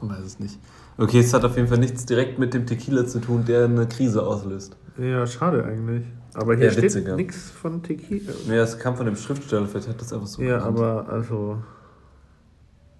Man 0.00 0.10
weiß 0.16 0.24
es 0.24 0.38
nicht. 0.38 0.56
Okay, 0.96 1.18
es 1.20 1.34
hat 1.34 1.44
auf 1.44 1.56
jeden 1.56 1.68
Fall 1.68 1.78
nichts 1.78 2.06
direkt 2.06 2.38
mit 2.38 2.54
dem 2.54 2.66
Tequila 2.66 3.06
zu 3.06 3.20
tun, 3.20 3.44
der 3.44 3.64
eine 3.64 3.86
Krise 3.88 4.22
auslöst. 4.24 4.76
Ja, 4.96 5.26
schade 5.26 5.64
eigentlich. 5.64 6.04
Aber 6.34 6.54
hier 6.56 6.66
Ja, 6.66 6.70
steht 6.72 7.16
nichts 7.16 7.50
von 7.50 7.82
Tequila. 7.82 8.32
Ja, 8.48 8.62
es 8.62 8.78
kam 8.78 8.96
von 8.96 9.06
dem 9.06 9.16
Schriftsteller, 9.16 9.66
vielleicht 9.66 9.88
hat 9.88 10.00
das 10.00 10.12
einfach 10.12 10.26
so 10.26 10.42
Ja, 10.42 10.58
genannt. 10.58 10.78
aber 10.78 11.08
also. 11.08 11.62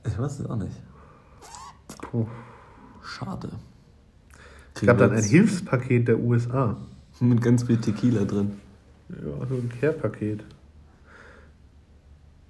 Ich 0.06 0.18
weiß 0.18 0.40
es 0.40 0.46
auch 0.46 0.56
nicht. 0.56 0.82
Puh. 2.02 2.26
Schade. 3.02 3.48
Es 4.74 4.82
gab 4.82 4.98
dann 4.98 5.12
ein 5.12 5.22
Hilfspaket 5.22 6.08
der 6.08 6.18
USA. 6.18 6.76
Mit 7.20 7.40
ganz 7.42 7.62
viel 7.62 7.76
Tequila 7.80 8.24
drin. 8.24 8.52
Ja, 9.08 9.46
so 9.48 9.54
ein 9.54 9.70
Care-Paket. 9.80 10.42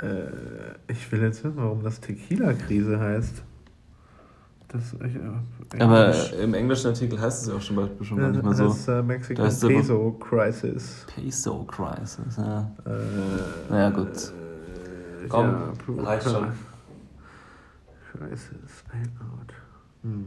Äh, 0.01 0.07
ich 0.89 1.11
will 1.13 1.21
jetzt 1.23 1.45
wissen, 1.45 1.57
warum 1.57 1.83
das 1.83 2.01
Tequila-Krise 2.01 2.99
heißt. 2.99 3.43
Das 4.75 4.83
ist 4.93 5.01
echt, 5.01 5.15
äh, 5.17 5.81
Aber 5.83 6.09
äh, 6.13 6.43
im 6.43 6.53
englischen 6.55 6.89
Artikel 6.89 7.21
heißt 7.21 7.43
es 7.43 7.49
ja 7.49 7.55
auch 7.55 7.61
schon 7.61 7.77
bald 7.77 7.91
schon 8.03 8.19
Ja, 8.19 8.29
nicht 8.29 8.43
mehr 8.43 8.51
das 8.51 8.59
so. 8.59 8.67
ist 8.67 8.89
äh, 8.89 9.03
Mexican 9.03 9.49
Da 9.49 9.69
Peso 9.69 10.11
Crisis. 10.19 11.07
Peso 11.15 11.63
Crisis, 11.63 12.19
ja. 12.37 12.71
Äh, 12.85 13.71
Naja, 13.71 13.91
gut. 13.91 14.09
Äh, 14.09 15.29
Komm, 15.29 15.55
ja, 15.97 16.03
reicht 16.03 16.25
schon. 16.29 16.49
Crisis, 18.13 18.51
Bailout. 18.91 19.53
Hm. 20.03 20.27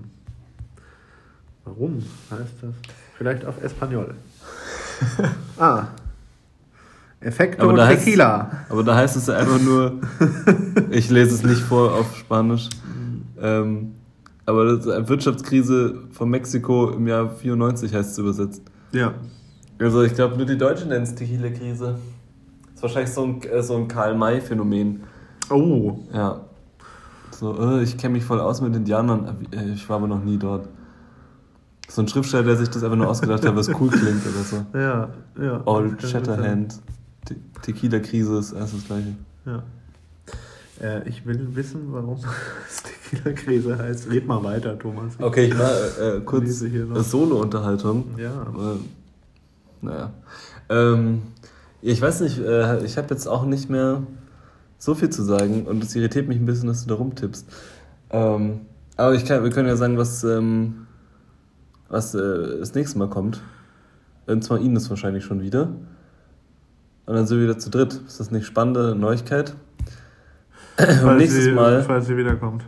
Warum 1.65 1.97
heißt 2.31 2.53
das? 2.61 2.73
Vielleicht 3.17 3.45
auf 3.45 3.61
Espanol. 3.61 4.15
ah. 5.59 5.87
Effekto 7.19 7.63
Aber 7.63 7.73
da 7.73 7.87
heißt- 7.87 7.97
Tequila. 8.05 8.51
Aber 8.69 8.83
da 8.83 8.95
heißt 8.95 9.17
es 9.17 9.27
ja 9.27 9.35
einfach 9.37 9.59
nur, 9.59 9.99
ich 10.91 11.09
lese 11.09 11.35
es 11.35 11.43
nicht 11.43 11.61
vor 11.61 11.93
auf 11.95 12.15
Spanisch, 12.15 12.69
ähm, 13.41 13.91
aber 14.47 14.65
das 14.65 14.85
ist 14.85 14.91
eine 14.91 15.07
Wirtschaftskrise 15.07 16.03
von 16.11 16.29
Mexiko 16.29 16.91
im 16.91 17.05
Jahr 17.05 17.29
94 17.29 17.93
heißt 17.93 18.11
es 18.11 18.17
übersetzt. 18.17 18.63
Ja. 18.93 19.13
Also 19.77 20.03
ich 20.03 20.15
glaube, 20.15 20.37
nur 20.37 20.45
die 20.45 20.57
Deutschen 20.57 20.89
nennen 20.89 21.03
es 21.03 21.13
Tequila-Krise. 21.13 21.97
Das 22.63 22.75
ist 22.75 22.81
wahrscheinlich 22.81 23.11
so 23.11 23.23
ein, 23.23 23.41
äh, 23.43 23.61
so 23.61 23.75
ein 23.75 23.89
Karl-May-Phänomen. 23.89 25.03
Oh. 25.49 25.99
Ja. 26.13 26.45
So, 27.31 27.59
äh, 27.59 27.83
ich 27.83 27.97
kenne 27.97 28.13
mich 28.13 28.23
voll 28.23 28.39
aus 28.39 28.61
mit 28.61 28.73
Indianern, 28.73 29.47
äh, 29.51 29.71
ich 29.73 29.87
war 29.89 29.97
aber 29.97 30.07
noch 30.07 30.23
nie 30.23 30.37
dort. 30.37 30.69
So 31.89 32.01
ein 32.01 32.07
Schriftsteller, 32.07 32.43
der 32.43 32.55
sich 32.55 32.69
das 32.69 32.83
einfach 32.83 32.97
nur 32.97 33.09
ausgedacht 33.09 33.45
hat, 33.45 33.55
was 33.55 33.67
cool 33.67 33.89
klingt 33.89 34.25
oder 34.25 34.43
so. 34.43 34.65
Ja, 34.73 35.09
ja. 35.39 35.61
Old. 35.65 36.01
Shatterhand, 36.01 36.79
Te 37.25 37.35
Tequila-Krise 37.63 38.37
ist 38.37 38.53
erst 38.53 38.75
das 38.75 38.85
gleiche. 38.85 39.15
Ja. 39.45 39.63
Äh, 40.81 41.07
ich 41.07 41.25
will 41.25 41.55
wissen, 41.55 41.87
warum 41.91 42.17
es 42.67 42.83
Tequila-Krise 42.83 43.77
heißt. 43.77 44.09
Red 44.09 44.27
mal 44.27 44.43
weiter, 44.43 44.77
Thomas. 44.77 45.13
Okay, 45.19 45.45
ich 45.45 45.57
war 45.57 45.71
äh, 45.71 46.21
kurz 46.21 46.61
äh, 46.61 46.85
Solo-Unterhaltung. 47.01 48.05
Ja. 48.17 48.31
Aber, 48.45 48.77
naja. 49.81 50.13
Ähm, 50.69 51.21
ich 51.81 52.01
weiß 52.01 52.21
nicht, 52.21 52.39
äh, 52.39 52.83
ich 52.83 52.97
habe 52.97 53.07
jetzt 53.11 53.27
auch 53.27 53.45
nicht 53.45 53.69
mehr 53.69 54.03
so 54.77 54.93
viel 54.93 55.09
zu 55.09 55.23
sagen 55.23 55.65
und 55.65 55.83
es 55.83 55.95
irritiert 55.95 56.27
mich 56.27 56.37
ein 56.37 56.45
bisschen, 56.45 56.67
dass 56.67 56.83
du 56.83 56.89
da 56.89 56.95
rumtippst. 56.95 57.47
Ähm, 58.09 58.61
aber 58.95 59.15
ich 59.15 59.25
kann, 59.25 59.43
wir 59.43 59.51
können 59.51 59.67
ja 59.67 59.75
sagen, 59.75 59.97
was, 59.97 60.23
ähm, 60.23 60.87
was 61.89 62.13
äh, 62.13 62.59
das 62.59 62.73
nächste 62.73 62.97
Mal 62.99 63.09
kommt. 63.09 63.41
Und 64.25 64.43
zwar 64.43 64.59
Ines 64.59 64.89
wahrscheinlich 64.89 65.23
schon 65.23 65.41
wieder. 65.41 65.69
Und 67.05 67.15
dann 67.15 67.25
sind 67.25 67.37
wir 67.37 67.45
wieder 67.45 67.57
zu 67.57 67.69
dritt. 67.69 68.01
Ist 68.05 68.19
das 68.19 68.31
nicht 68.31 68.45
spannende 68.45 68.95
Neuigkeit? 68.95 69.55
Falls 70.77 71.17
nächstes 71.19 71.43
sie, 71.45 71.51
Mal, 71.51 71.81
Falls 71.83 72.05
sie 72.05 72.15
wiederkommt. 72.17 72.63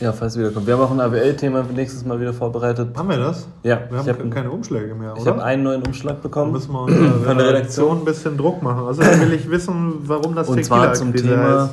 ja, 0.00 0.12
falls 0.12 0.34
sie 0.34 0.40
wiederkommt. 0.40 0.66
Wir 0.66 0.74
haben 0.74 0.82
auch 0.82 0.90
ein 0.90 1.00
AWL-Thema 1.00 1.64
für 1.64 1.72
nächstes 1.72 2.04
Mal 2.04 2.20
wieder 2.20 2.32
vorbereitet. 2.32 2.96
Haben 2.96 3.08
wir 3.08 3.16
das? 3.18 3.46
Ja, 3.62 3.80
Wir 3.90 3.98
haben 3.98 4.08
ich 4.08 4.14
habe 4.14 4.28
keine 4.30 4.50
Umschläge 4.50 4.94
mehr, 4.94 5.14
ich 5.16 5.22
oder? 5.22 5.30
hab 5.32 5.40
einen 5.40 5.62
neuen 5.62 5.82
Umschlag 5.82 6.16
Da 6.16 6.22
bekommen. 6.22 6.52
müssen 6.52 6.72
wir 6.72 6.88
Von 7.24 7.38
der 7.38 7.48
Redaktion 7.48 7.98
ein 7.98 8.04
bisschen 8.04 8.36
Druck 8.36 8.62
machen. 8.62 8.86
Also 8.86 9.02
will 9.02 9.32
ich 9.32 9.50
wissen, 9.50 9.94
warum 10.04 10.34
das 10.34 10.48
Und 10.48 10.62
zwar 10.64 10.92
zum 10.94 11.14
Thema, 11.14 11.70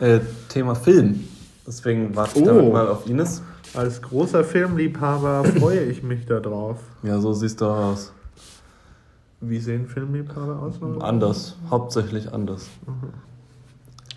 äh, 0.00 0.20
Thema 0.48 0.74
Film. 0.74 1.20
Deswegen 1.66 2.16
warte 2.16 2.38
ich 2.38 2.42
Oh. 2.42 2.46
damit 2.46 2.72
mal 2.72 2.88
auf 2.88 3.06
Ines. 3.08 3.42
Als 3.74 4.02
großer 4.02 4.42
Filmliebhaber 4.42 5.44
freue 5.60 5.84
ich 5.84 6.02
mich 6.02 6.26
darauf. 6.26 6.78
Ja, 7.04 7.20
so 7.20 7.32
siehst 7.32 7.60
du 7.60 7.66
aus. 7.66 8.12
Wie 9.42 9.58
sehen 9.60 9.86
Filmliebhaber 9.86 10.60
aus? 10.60 10.74
Anders. 11.00 11.56
Hauptsächlich 11.70 12.32
anders. 12.34 12.66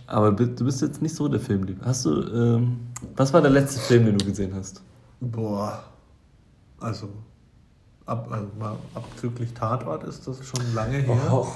Aber 0.07 0.31
du 0.31 0.65
bist 0.65 0.81
jetzt 0.81 1.01
nicht 1.01 1.15
so 1.15 1.27
der 1.27 1.39
Filmlieb. 1.39 1.79
Hast 1.83 2.05
du, 2.05 2.21
ähm, 2.21 2.79
was 3.15 3.33
war 3.33 3.41
der 3.41 3.51
letzte 3.51 3.79
Film, 3.79 4.05
den 4.05 4.17
du 4.17 4.25
gesehen 4.25 4.53
hast? 4.55 4.81
Boah. 5.19 5.83
Also, 6.79 7.09
ab, 8.05 8.27
also 8.29 8.47
mal 8.59 8.75
abzüglich 8.93 9.53
Tatort 9.53 10.03
ist 10.03 10.27
das 10.27 10.45
schon 10.45 10.73
lange 10.73 10.97
her. 10.97 11.17
Oh, 11.31 11.47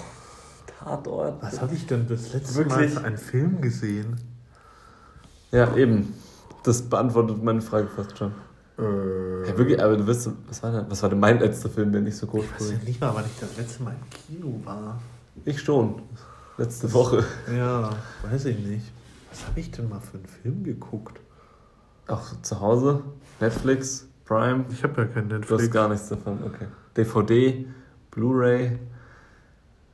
Tatort. 0.79 1.41
Was 1.41 1.61
habe 1.61 1.75
ich 1.75 1.85
denn 1.85 2.07
das 2.07 2.33
letzte 2.33 2.55
Wirklich? 2.55 2.95
Mal 2.95 3.05
einen 3.05 3.17
Film 3.17 3.59
gesehen? 3.61 4.15
Ja, 5.51 5.75
eben. 5.75 6.13
Das 6.63 6.81
beantwortet 6.81 7.43
meine 7.43 7.61
Frage 7.61 7.87
fast 7.87 8.17
schon. 8.17 8.31
Äh, 8.77 9.47
Ja, 9.49 9.57
wirklich, 9.57 9.81
aber 9.81 9.97
du 9.97 10.05
wirst, 10.07 10.29
was 10.47 10.61
war 10.63 10.71
denn, 10.71 10.85
was 10.89 11.01
war 11.01 11.09
denn 11.09 11.19
mein 11.19 11.39
letzter 11.39 11.69
Film, 11.69 11.91
der 11.91 12.01
nicht 12.01 12.17
so 12.17 12.27
groß 12.27 12.43
ich 12.43 12.53
weiß 12.53 12.71
ja 12.71 12.77
nicht 12.83 13.01
mal, 13.01 13.11
wann 13.13 13.25
ich 13.25 13.39
das 13.39 13.57
letzte 13.57 13.83
Mal 13.83 13.93
im 13.93 14.09
Kino 14.37 14.61
war. 14.65 14.99
Ich 15.45 15.61
schon. 15.61 16.01
Letzte 16.57 16.91
Woche. 16.93 17.23
Ja, 17.55 17.91
weiß 18.23 18.45
ich 18.45 18.57
nicht. 18.59 18.91
Was 19.29 19.45
habe 19.45 19.59
ich 19.59 19.69
denn 19.71 19.89
mal 19.89 19.99
für 19.99 20.17
einen 20.17 20.25
Film 20.25 20.63
geguckt? 20.63 21.19
Auch 22.07 22.23
zu 22.41 22.59
Hause? 22.59 23.03
Netflix? 23.39 24.07
Prime? 24.25 24.65
Ich 24.71 24.83
habe 24.83 25.01
ja 25.01 25.07
kein 25.07 25.29
Du 25.29 25.35
hast 25.35 25.49
Netflix. 25.49 25.71
gar 25.71 25.89
nichts 25.89 26.09
davon, 26.09 26.39
okay. 26.43 26.65
DVD? 26.95 27.67
Blu-ray? 28.11 28.79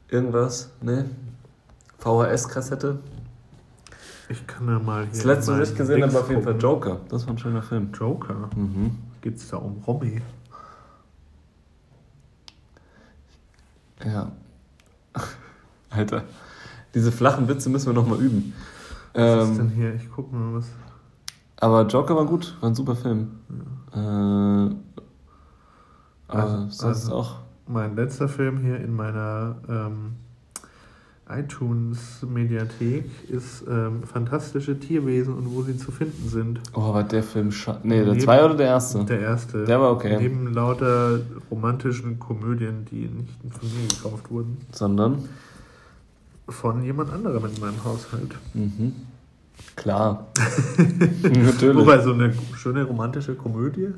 Irgendwas? 0.09 0.69
Ne? 0.81 1.09
VHS-Kassette? 1.99 2.99
Ich 4.29 4.47
kann 4.47 4.67
ja 4.67 4.79
mal 4.79 5.03
hier. 5.03 5.11
Das 5.11 5.23
letzte, 5.25 5.59
was 5.59 5.71
ich 5.71 5.77
gesehen 5.77 6.03
habe, 6.03 6.17
auf 6.19 6.29
jeden 6.29 6.43
Fall. 6.43 6.57
Joker. 6.57 7.01
Das 7.09 7.25
war 7.27 7.33
ein 7.33 7.37
schöner 7.39 7.61
Film. 7.61 7.91
Joker. 7.93 8.49
Mhm. 8.55 8.97
Geht's 9.21 9.49
da 9.49 9.57
um 9.57 9.83
Romy? 9.85 10.21
Ja. 14.05 14.31
Alter. 15.89 16.23
Diese 16.93 17.11
flachen 17.11 17.47
Witze 17.47 17.69
müssen 17.69 17.87
wir 17.87 17.93
nochmal 17.93 18.19
üben. 18.19 18.53
Was 19.13 19.49
ist 19.49 19.57
denn 19.57 19.65
Ähm, 19.67 19.71
hier? 19.75 19.93
Ich 19.95 20.09
guck 20.15 20.31
mal 20.33 20.53
was. 20.55 20.65
aber 21.57 21.85
Joker 21.87 22.15
war 22.15 22.25
gut, 22.25 22.55
war 22.61 22.69
ein 22.69 22.75
super 22.75 22.95
Film. 22.95 23.27
Äh, 23.93 23.97
aber 23.97 24.75
Also- 26.27 26.57
sonst 26.69 26.83
also- 26.83 27.13
auch. 27.13 27.35
Mein 27.65 27.95
letzter 27.95 28.27
Film 28.27 28.57
hier 28.59 28.77
in 28.81 28.93
meiner 28.93 29.55
ähm, 29.69 30.15
iTunes-Mediathek 31.29 33.05
ist 33.29 33.63
ähm, 33.69 34.03
Fantastische 34.03 34.77
Tierwesen 34.77 35.33
und 35.35 35.49
wo 35.55 35.61
sie 35.61 35.77
zu 35.77 35.91
finden 35.91 36.27
sind. 36.27 36.59
Oh, 36.73 36.81
aber 36.81 37.03
der 37.03 37.23
Film. 37.23 37.49
scha- 37.49 37.77
Nee, 37.83 38.03
der 38.03 38.13
Neben- 38.13 38.19
zweite 38.19 38.45
oder 38.45 38.55
der 38.55 38.67
erste? 38.67 39.05
Der 39.05 39.19
erste. 39.21 39.63
Der 39.63 39.79
war 39.79 39.91
okay. 39.91 40.17
Neben 40.19 40.53
lauter 40.53 41.21
romantischen 41.49 42.19
Komödien, 42.19 42.85
die 42.91 43.07
nicht 43.07 43.33
von 43.51 43.69
mir 43.69 43.87
gekauft 43.87 44.29
wurden. 44.29 44.57
Sondern. 44.71 45.19
Von 46.49 46.83
jemand 46.83 47.11
anderem 47.11 47.45
in 47.45 47.59
meinem 47.59 47.83
Haushalt. 47.83 48.35
Mhm. 48.53 48.93
Klar. 49.75 50.27
Natürlich. 51.23 51.75
Wobei 51.75 51.99
so 52.01 52.13
eine 52.13 52.33
schöne 52.55 52.83
romantische 52.83 53.35
Komödie. 53.35 53.89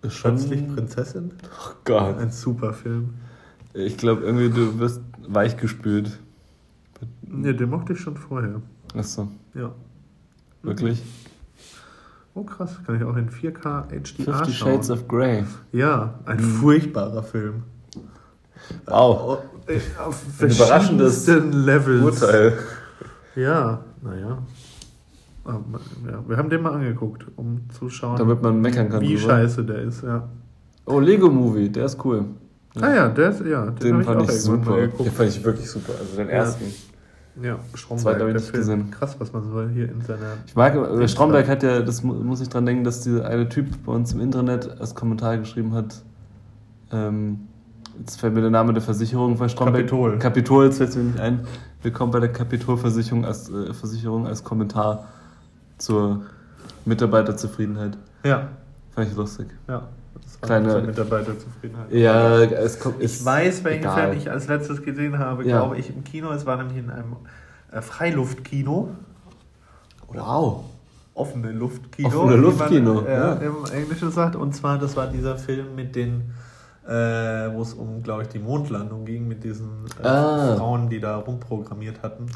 Plötzlich 0.00 0.66
Prinzessin. 0.74 1.32
Oh 1.44 1.72
Gott. 1.84 2.18
Ein 2.18 2.32
super 2.32 2.72
Film. 2.72 3.14
Ich 3.72 3.96
glaube, 3.96 4.22
irgendwie 4.22 4.50
du 4.50 4.78
wirst 4.80 5.00
weichgespült. 5.28 6.18
Ne, 7.22 7.54
den 7.54 7.70
mochte 7.70 7.92
ich 7.94 8.00
schon 8.00 8.16
vorher. 8.16 8.60
Achso, 8.96 9.28
Ja. 9.54 9.72
wirklich? 10.62 11.02
Oh 12.34 12.42
krass, 12.44 12.78
kann 12.84 12.96
ich 12.96 13.04
auch 13.04 13.16
in 13.16 13.28
4K 13.30 13.88
HDR 13.88 14.00
Fifty 14.04 14.52
schauen. 14.52 14.72
Shades 14.72 14.90
of 14.90 15.06
Grey. 15.08 15.44
Ja, 15.72 16.18
ein 16.24 16.38
furchtbarer 16.40 17.22
Film. 17.22 17.62
Wow. 18.86 19.38
Äh, 19.66 19.78
Auf 20.00 20.22
Ein 20.40 20.50
überraschendes 20.50 21.26
Levels. 21.26 22.22
Urteil. 22.22 22.58
Ja, 23.36 23.80
naja. 24.02 24.38
Ja, 25.44 25.60
wir 26.28 26.36
haben 26.36 26.50
den 26.50 26.62
mal 26.62 26.72
angeguckt, 26.72 27.26
um 27.36 27.62
zu 27.76 27.88
schauen, 27.88 28.16
Damit 28.16 28.42
man 28.42 28.60
meckern 28.60 28.88
kann. 28.88 29.00
wie 29.00 29.16
drüber. 29.16 29.30
scheiße 29.32 29.64
der 29.64 29.78
ist. 29.82 30.02
Ja. 30.02 30.28
Oh, 30.86 31.00
Lego 31.00 31.28
Movie, 31.28 31.68
der 31.68 31.86
ist 31.86 32.04
cool. 32.04 32.26
Ah 32.80 32.92
ja, 32.94 33.08
der 33.08 33.30
ist, 33.30 33.44
ja, 33.44 33.66
den, 33.66 33.98
Den 33.98 34.04
fand 34.04 34.22
ich 34.22 34.28
ich 34.28 34.40
super. 34.42 34.70
mal 34.70 34.88
Den 34.88 35.10
fand 35.10 35.28
ich 35.28 35.44
wirklich 35.44 35.68
super. 35.68 35.92
Also 35.98 36.16
den 36.16 36.28
Ja. 36.28 36.34
ersten. 36.34 36.64
Ja, 37.42 37.58
Stromberg, 37.74 38.16
ich 38.18 38.24
der 38.24 38.34
nicht 38.34 38.44
Film. 38.44 38.56
gesehen. 38.60 38.90
Krass, 38.90 39.16
was 39.18 39.32
man 39.32 39.42
so 39.44 39.66
hier 39.68 39.90
in 39.90 40.00
seiner... 40.02 40.34
Ich 40.46 40.54
mag, 40.54 40.74
äh, 40.74 41.08
Stromberg 41.08 41.48
hat 41.48 41.62
ja, 41.62 41.80
das 41.80 42.02
mu- 42.02 42.12
muss 42.14 42.40
ich 42.42 42.48
dran 42.50 42.66
denken, 42.66 42.84
dass 42.84 43.00
dieser 43.00 43.26
eine 43.26 43.48
Typ 43.48 43.66
bei 43.86 43.92
uns 43.92 44.12
im 44.12 44.20
Internet 44.20 44.78
als 44.80 44.94
Kommentar 44.94 45.38
geschrieben 45.38 45.72
hat. 45.74 46.02
Ähm, 46.92 47.48
jetzt 48.02 48.20
fällt 48.20 48.34
mir 48.34 48.40
der 48.40 48.50
Name 48.50 48.72
der 48.72 48.82
Versicherung 48.82 49.36
bei 49.38 49.48
Stromberg. 49.48 49.76
Kapitol. 49.86 50.18
Kapitol, 50.18 50.64
jetzt 50.66 50.78
fällt 50.78 50.94
mir 50.96 51.02
nicht 51.04 51.20
ein. 51.20 51.46
Willkommen 51.82 52.12
bei 52.12 52.20
der 52.20 52.32
Kapitol-Versicherung 52.32 53.24
als, 53.24 53.48
äh, 53.48 53.72
Versicherung 53.72 54.26
als 54.26 54.42
Kommentar 54.44 55.08
zur 55.78 56.22
Mitarbeiterzufriedenheit. 56.84 57.96
Ja, 58.24 58.48
Fand 58.94 59.08
ich 59.08 59.16
lustig. 59.16 59.46
ja. 59.68 59.88
Das 60.22 60.40
war 60.42 60.46
Kleine- 60.60 60.70
zur 60.72 60.82
Mitarbeiterzufriedenheit. 60.82 61.92
Ja, 61.92 62.40
es 62.42 62.78
kommt. 62.78 63.02
Ich 63.02 63.24
weiß, 63.24 63.64
welchen 63.64 63.80
egal. 63.80 64.08
Film 64.08 64.18
ich 64.18 64.30
als 64.30 64.46
letztes 64.48 64.82
gesehen 64.82 65.18
habe, 65.18 65.44
Ja. 65.46 65.60
glaube 65.60 65.78
ich, 65.78 65.88
im 65.94 66.04
Kino. 66.04 66.30
Es 66.30 66.44
war 66.46 66.56
nämlich 66.56 66.78
in 66.78 66.90
einem 66.90 67.16
äh, 67.72 67.80
Freiluftkino. 67.80 68.88
Wow. 70.12 70.64
Offene 71.14 71.52
Luftkino. 71.52 72.08
Offene 72.08 72.22
wie 72.24 72.30
man, 72.36 72.40
Luftkino, 72.42 73.00
äh, 73.02 73.12
ja. 73.12 73.32
Im 73.34 73.54
Englischen 73.72 74.10
sagt. 74.10 74.36
Und 74.36 74.54
zwar, 74.54 74.78
das 74.78 74.96
war 74.96 75.06
dieser 75.06 75.36
Film 75.38 75.74
mit 75.74 75.96
den, 75.96 76.22
äh, 76.86 76.90
wo 77.54 77.62
es 77.62 77.74
um, 77.74 78.02
glaube 78.02 78.22
ich, 78.22 78.28
die 78.28 78.38
Mondlandung 78.38 79.04
ging, 79.04 79.28
mit 79.28 79.44
diesen 79.44 79.84
äh, 80.02 80.06
Ah. 80.06 80.56
Frauen, 80.56 80.88
die 80.88 81.00
da 81.00 81.16
rumprogrammiert 81.16 82.02
hatten. 82.02 82.26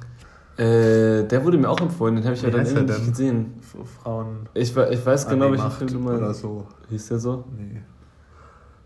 Äh, 0.56 1.24
der 1.24 1.44
wurde 1.44 1.58
mir 1.58 1.68
auch 1.68 1.80
empfohlen, 1.80 2.14
den 2.16 2.24
habe 2.24 2.34
ich 2.34 2.42
Wie 2.42 2.46
ja 2.46 2.52
dann 2.52 2.64
irgendwie 2.66 2.92
nicht 2.92 3.06
gesehen. 3.08 3.54
F- 3.60 3.88
Frauen. 4.02 4.48
Ich, 4.54 4.74
we- 4.74 4.88
ich 4.90 5.04
weiß 5.04 5.28
genau, 5.28 5.46
die 5.46 5.52
welchen 5.52 5.70
Film 5.70 6.04
du 6.04 6.08
Oder 6.10 6.20
meinst. 6.26 6.40
so. 6.40 6.66
Hieß 6.88 7.08
der 7.08 7.18
so? 7.18 7.44
Nee. 7.56 7.82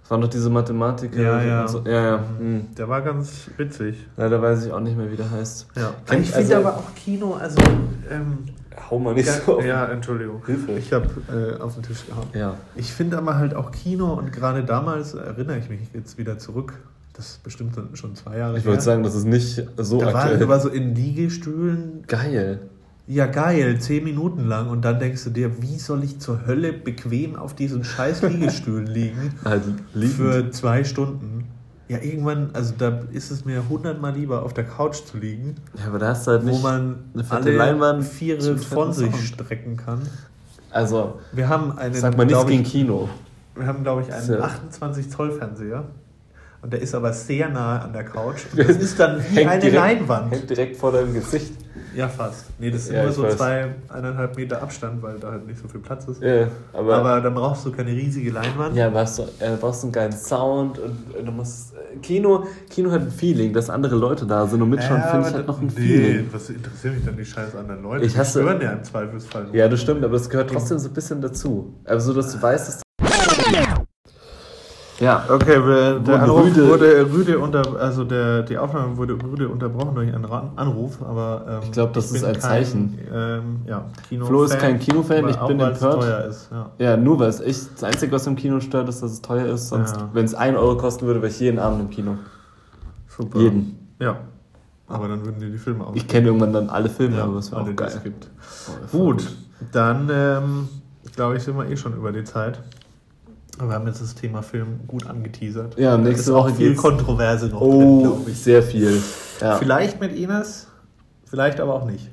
Das 0.02 0.11
waren 0.11 0.20
doch 0.22 0.28
diese 0.28 0.50
Mathematiker. 0.50 1.20
Ja, 1.22 1.40
ja. 1.42 1.68
So. 1.68 1.82
Ja, 1.86 2.04
ja. 2.16 2.24
Hm. 2.38 2.66
Der 2.76 2.88
war 2.88 3.02
ganz 3.02 3.48
witzig. 3.56 4.04
Leider 4.16 4.42
weiß 4.42 4.66
ich 4.66 4.72
auch 4.72 4.80
nicht 4.80 4.96
mehr, 4.96 5.08
wie 5.12 5.16
der 5.16 5.30
heißt. 5.30 5.68
Ja. 5.76 5.92
Kennt- 6.06 6.22
ich 6.22 6.32
finde 6.32 6.56
also- 6.56 6.68
aber 6.68 6.78
auch 6.78 6.94
Kino, 6.96 7.34
also. 7.34 7.56
Ähm, 8.11 8.38
Hau 8.88 8.98
mal 8.98 9.14
nicht 9.14 9.26
ja, 9.26 9.34
so. 9.44 9.58
auf. 9.58 9.64
ja, 9.64 9.86
Entschuldigung. 9.86 10.44
Hilfe. 10.46 10.72
Ich 10.72 10.92
habe 10.92 11.08
äh, 11.28 11.60
auf 11.60 11.74
den 11.74 11.82
Tisch 11.82 12.06
gehauen. 12.06 12.28
Ja. 12.34 12.56
Ich 12.76 12.92
finde 12.92 13.18
aber 13.18 13.36
halt 13.36 13.54
auch 13.54 13.70
Kino 13.72 14.14
und 14.14 14.32
gerade 14.32 14.64
damals 14.64 15.14
erinnere 15.14 15.58
ich 15.58 15.68
mich 15.68 15.80
jetzt 15.92 16.18
wieder 16.18 16.38
zurück. 16.38 16.74
Das 17.12 17.26
ist 17.26 17.42
bestimmt 17.42 17.76
schon 17.94 18.14
zwei 18.14 18.38
Jahre 18.38 18.56
Ich 18.56 18.64
wollte 18.64 18.82
sagen, 18.82 19.02
das 19.02 19.14
ist 19.14 19.26
nicht 19.26 19.62
so 19.76 19.98
da 19.98 20.06
war, 20.06 20.14
aktuell. 20.14 20.38
du 20.38 20.48
war 20.48 20.60
so 20.60 20.68
in 20.68 20.94
Liegestühlen. 20.94 22.04
Geil. 22.06 22.60
Ja, 23.06 23.26
geil, 23.26 23.80
zehn 23.80 24.04
Minuten 24.04 24.46
lang. 24.46 24.68
Und 24.70 24.84
dann 24.84 25.00
denkst 25.00 25.24
du 25.24 25.30
dir, 25.30 25.60
wie 25.60 25.78
soll 25.78 26.04
ich 26.04 26.20
zur 26.20 26.46
Hölle 26.46 26.72
bequem 26.72 27.34
auf 27.34 27.54
diesen 27.54 27.82
scheiß 27.82 28.22
Liegestühlen 28.22 28.86
liegen? 28.86 29.34
Halt 29.44 29.62
liegend. 29.94 30.14
für 30.14 30.50
zwei 30.52 30.84
Stunden. 30.84 31.48
Ja, 31.91 31.99
irgendwann, 32.01 32.51
also 32.53 32.72
da 32.78 33.01
ist 33.11 33.32
es 33.32 33.45
mir 33.45 33.68
hundertmal 33.68 34.12
lieber, 34.14 34.45
auf 34.45 34.55
der 34.55 34.62
Couch 34.62 34.99
zu 35.05 35.16
liegen, 35.18 35.57
Ja, 35.76 35.88
aber 35.88 35.99
da 35.99 36.09
hast 36.11 36.24
du 36.24 36.30
halt 36.30 36.43
wo 36.45 36.51
nicht. 36.51 36.62
man 36.62 37.01
eine 37.14 37.24
fette 37.24 37.43
alle 37.43 37.57
Leinwand 37.57 38.05
Viere 38.05 38.57
von 38.59 38.93
sich 38.93 39.11
Sound. 39.11 39.24
strecken 39.24 39.76
kann. 39.76 40.01
Also, 40.70 41.18
Wir 41.32 41.49
haben 41.49 41.76
einen, 41.76 41.95
sag 41.95 42.16
mal 42.16 42.26
nichts 42.26 42.47
gegen 42.47 42.62
Kino. 42.62 43.09
wir 43.57 43.66
haben, 43.66 43.82
glaube 43.82 44.03
ich, 44.03 44.12
einen 44.12 44.22
Ist 44.22 44.28
ja- 44.28 44.38
28 44.38 45.11
Zoll 45.11 45.32
Fernseher. 45.32 45.82
Und 46.62 46.72
der 46.72 46.80
ist 46.80 46.95
aber 46.95 47.12
sehr 47.12 47.49
nahe 47.49 47.80
an 47.80 47.93
der 47.93 48.05
Couch. 48.05 48.43
Und 48.53 48.59
das 48.68 48.76
ist 48.76 49.01
dann 49.01 49.18
wie 49.18 49.36
Hängt 49.38 49.51
eine 49.51 49.61
direkt- 49.61 49.76
Leinwand. 49.76 50.30
Hängt 50.32 50.49
direkt 50.49 50.76
vor 50.76 50.93
deinem 50.93 51.12
Gesicht. 51.12 51.55
Ja, 51.95 52.09
fast. 52.09 52.47
Nee, 52.59 52.70
das 52.70 52.86
sind 52.86 52.97
Ja, 52.97 53.05
nur 53.05 53.12
so 53.12 53.22
weiß. 53.24 53.36
zwei, 53.36 53.74
eineinhalb 53.88 54.36
Meter 54.36 54.62
Abstand, 54.62 55.03
weil 55.03 55.18
da 55.18 55.32
halt 55.32 55.47
nicht 55.47 55.61
so 55.61 55.66
viel 55.68 55.80
Platz 55.80 56.07
ist. 56.09 56.22
Ja, 56.22 56.47
aber. 56.72 56.97
Aber 56.97 57.20
dann 57.20 57.34
brauchst 57.34 57.66
du 57.66 57.72
keine 57.72 57.91
riesige 57.91 58.30
Leinwand. 58.30 58.76
ja, 58.76 58.91
hast 58.93 59.18
du 59.18 59.22
äh, 59.41 59.57
brauchst 59.61 59.82
einen 59.84 59.93
geilen 59.93 60.12
Sound 60.12 60.78
und 60.78 60.97
äh, 61.18 61.22
du 61.22 61.32
musst. 61.32 61.74
Äh, 61.74 61.97
Kino, 61.99 62.45
Kino 62.68 62.91
hat 62.91 63.03
ein 63.03 63.11
Feeling, 63.11 63.53
dass 63.53 63.68
andere 63.68 63.97
Leute 63.97 64.24
da 64.26 64.47
sind 64.47 64.62
und 64.62 64.70
mitschauen, 64.70 65.03
finde 65.11 65.28
ich 65.28 65.34
halt 65.34 65.47
noch 65.47 65.61
ein 65.61 65.66
nee, 65.66 65.72
Feeling. 65.80 66.28
was 66.32 66.49
interessieren 66.51 66.95
mich 66.95 67.05
dann 67.05 67.16
die 67.16 67.24
scheiß 67.24 67.55
anderen 67.57 67.82
Leute? 67.82 68.05
Ich 68.07 68.12
Die 68.12 68.18
hasse- 68.18 68.41
stören 68.41 68.61
ja 68.61 68.72
im 68.72 68.84
Zweifelsfall. 68.84 69.47
Ja, 69.53 69.68
das 69.68 69.80
stimmt, 69.80 70.05
aber 70.05 70.14
es 70.14 70.28
gehört 70.30 70.51
trotzdem 70.51 70.78
so 70.78 70.88
ein 70.88 70.95
bisschen 70.95 71.20
dazu. 71.20 71.74
Also, 71.84 72.14
dass 72.14 72.32
du 72.32 72.41
weißt, 72.41 72.68
dass. 72.68 72.82
Ja, 75.01 75.24
Okay, 75.28 75.57
wir, 75.66 75.98
der 75.98 76.07
Wurden 76.07 76.11
Anruf 76.20 76.44
rüde- 76.46 76.68
wurde 76.68 77.12
rüde 77.12 77.38
unter, 77.38 77.80
also 77.80 78.05
der, 78.05 78.42
die 78.42 78.59
Aufnahme 78.59 78.96
wurde 78.98 79.14
rüde 79.14 79.48
unterbrochen 79.48 79.94
durch 79.94 80.14
einen 80.14 80.24
Anruf, 80.57 80.98
aber 81.03 81.44
ähm, 81.48 81.59
Ich 81.64 81.72
glaub, 81.72 81.92
das 81.94 82.09
bin 82.09 82.16
ist 82.16 82.24
ein 82.24 82.32
kein, 82.34 82.40
Zeichen. 82.42 82.98
Ähm, 83.12 83.42
ja, 83.66 83.86
Kino 84.09 84.26
Flo 84.26 84.44
ist 84.44 84.59
kein 84.59 84.78
Kinofan, 84.78 85.28
ich 85.30 85.38
auch, 85.38 85.48
bin 85.48 85.59
empört. 85.59 86.03
teuer 86.03 86.24
ist. 86.26 86.51
Ja. 86.53 86.70
Ja, 86.78 86.96
nur 86.98 87.18
weil 87.18 87.30
es 87.30 87.40
echt 87.40 87.70
das 87.76 87.84
Einzige, 87.84 88.12
was 88.12 88.26
im 88.26 88.36
Kino 88.36 88.61
stört, 88.61 88.88
ist, 88.90 89.03
dass 89.03 89.11
es 89.12 89.22
teuer 89.22 89.46
ist. 89.46 89.70
Sonst, 89.70 89.96
Ja. 89.96 90.11
wenn 90.12 90.26
es 90.26 90.34
1 90.34 90.57
Euro 90.59 90.76
kosten 90.76 91.07
würde, 91.07 91.22
wäre 91.22 91.32
ich 91.32 91.40
jeden 91.40 91.59
Abend 91.59 91.80
im 91.80 91.88
Kino. 91.90 92.16
Super. 93.09 93.38
Jeden. 93.40 93.78
Ja, 94.01 94.16
aber 94.86 95.09
dann 95.09 95.24
würden 95.24 95.40
dir 95.40 95.48
die 95.51 95.59
Filme 95.59 95.86
aus. 95.86 95.92
Ich 95.96 96.07
kenne 96.09 96.26
irgendwann 96.26 96.53
dann 96.53 96.68
alle 96.68 96.90
Filme, 96.90 97.16
ja, 97.16 97.24
aber 97.24 97.38
es 97.38 97.51
wäre 97.51 97.62
auch 97.62 97.64
die 97.64 97.70
es 97.70 97.76
geil. 97.76 98.01
gibt. 98.05 98.28
Oh, 98.68 98.86
voll 98.86 99.01
Gut, 99.14 99.28
dann 99.72 100.11
ähm, 100.12 100.68
glaube 101.16 101.36
ich, 101.38 101.42
sind 101.42 101.57
wir 101.57 101.66
eh 101.70 101.76
schon 101.76 101.94
über 101.96 102.12
die 102.12 102.24
Zeit. 102.24 102.61
Aber 103.61 103.68
wir 103.68 103.74
haben 103.74 103.86
jetzt 103.86 104.00
das 104.00 104.14
Thema 104.14 104.40
Film 104.42 104.80
gut 104.86 105.06
angeteasert. 105.06 105.78
Ja, 105.78 105.98
nächste 105.98 106.32
Woche 106.32 106.54
viel 106.54 106.70
geht's- 106.70 106.80
Kontroverse 106.80 107.48
noch 107.48 107.61
drin, 107.61 107.70
Oh, 107.72 108.00
glaube 108.00 108.30
ich. 108.30 108.38
sehr 108.42 108.62
viel. 108.62 109.02
Ja. 109.40 109.56
Vielleicht 109.56 110.00
mit 110.00 110.16
Ines, 110.16 110.66
vielleicht 111.26 111.61
aber 111.61 111.74
auch 111.74 111.84
nicht. 111.84 112.11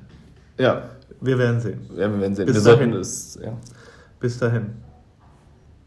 ja. 0.58 0.84
Wir 1.20 1.39
werden 1.39 1.60
sehen. 1.60 1.80
ja, 1.95 2.12
wir 2.12 2.20
werden 2.20 2.36
sehen. 2.36 2.45
Bis 2.45 2.64
wir 2.64 2.74
dahin. 2.76 2.93
es. 2.93 3.39
Ja. 3.41 3.54
Bis 4.20 4.38
dahin. 4.38 4.68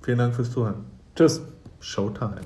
Vielen 0.03 0.19
Dank 0.19 0.35
fürs 0.35 0.51
Zuhören. 0.51 0.87
Tschüss. 1.15 1.41
Showtime. 1.79 2.41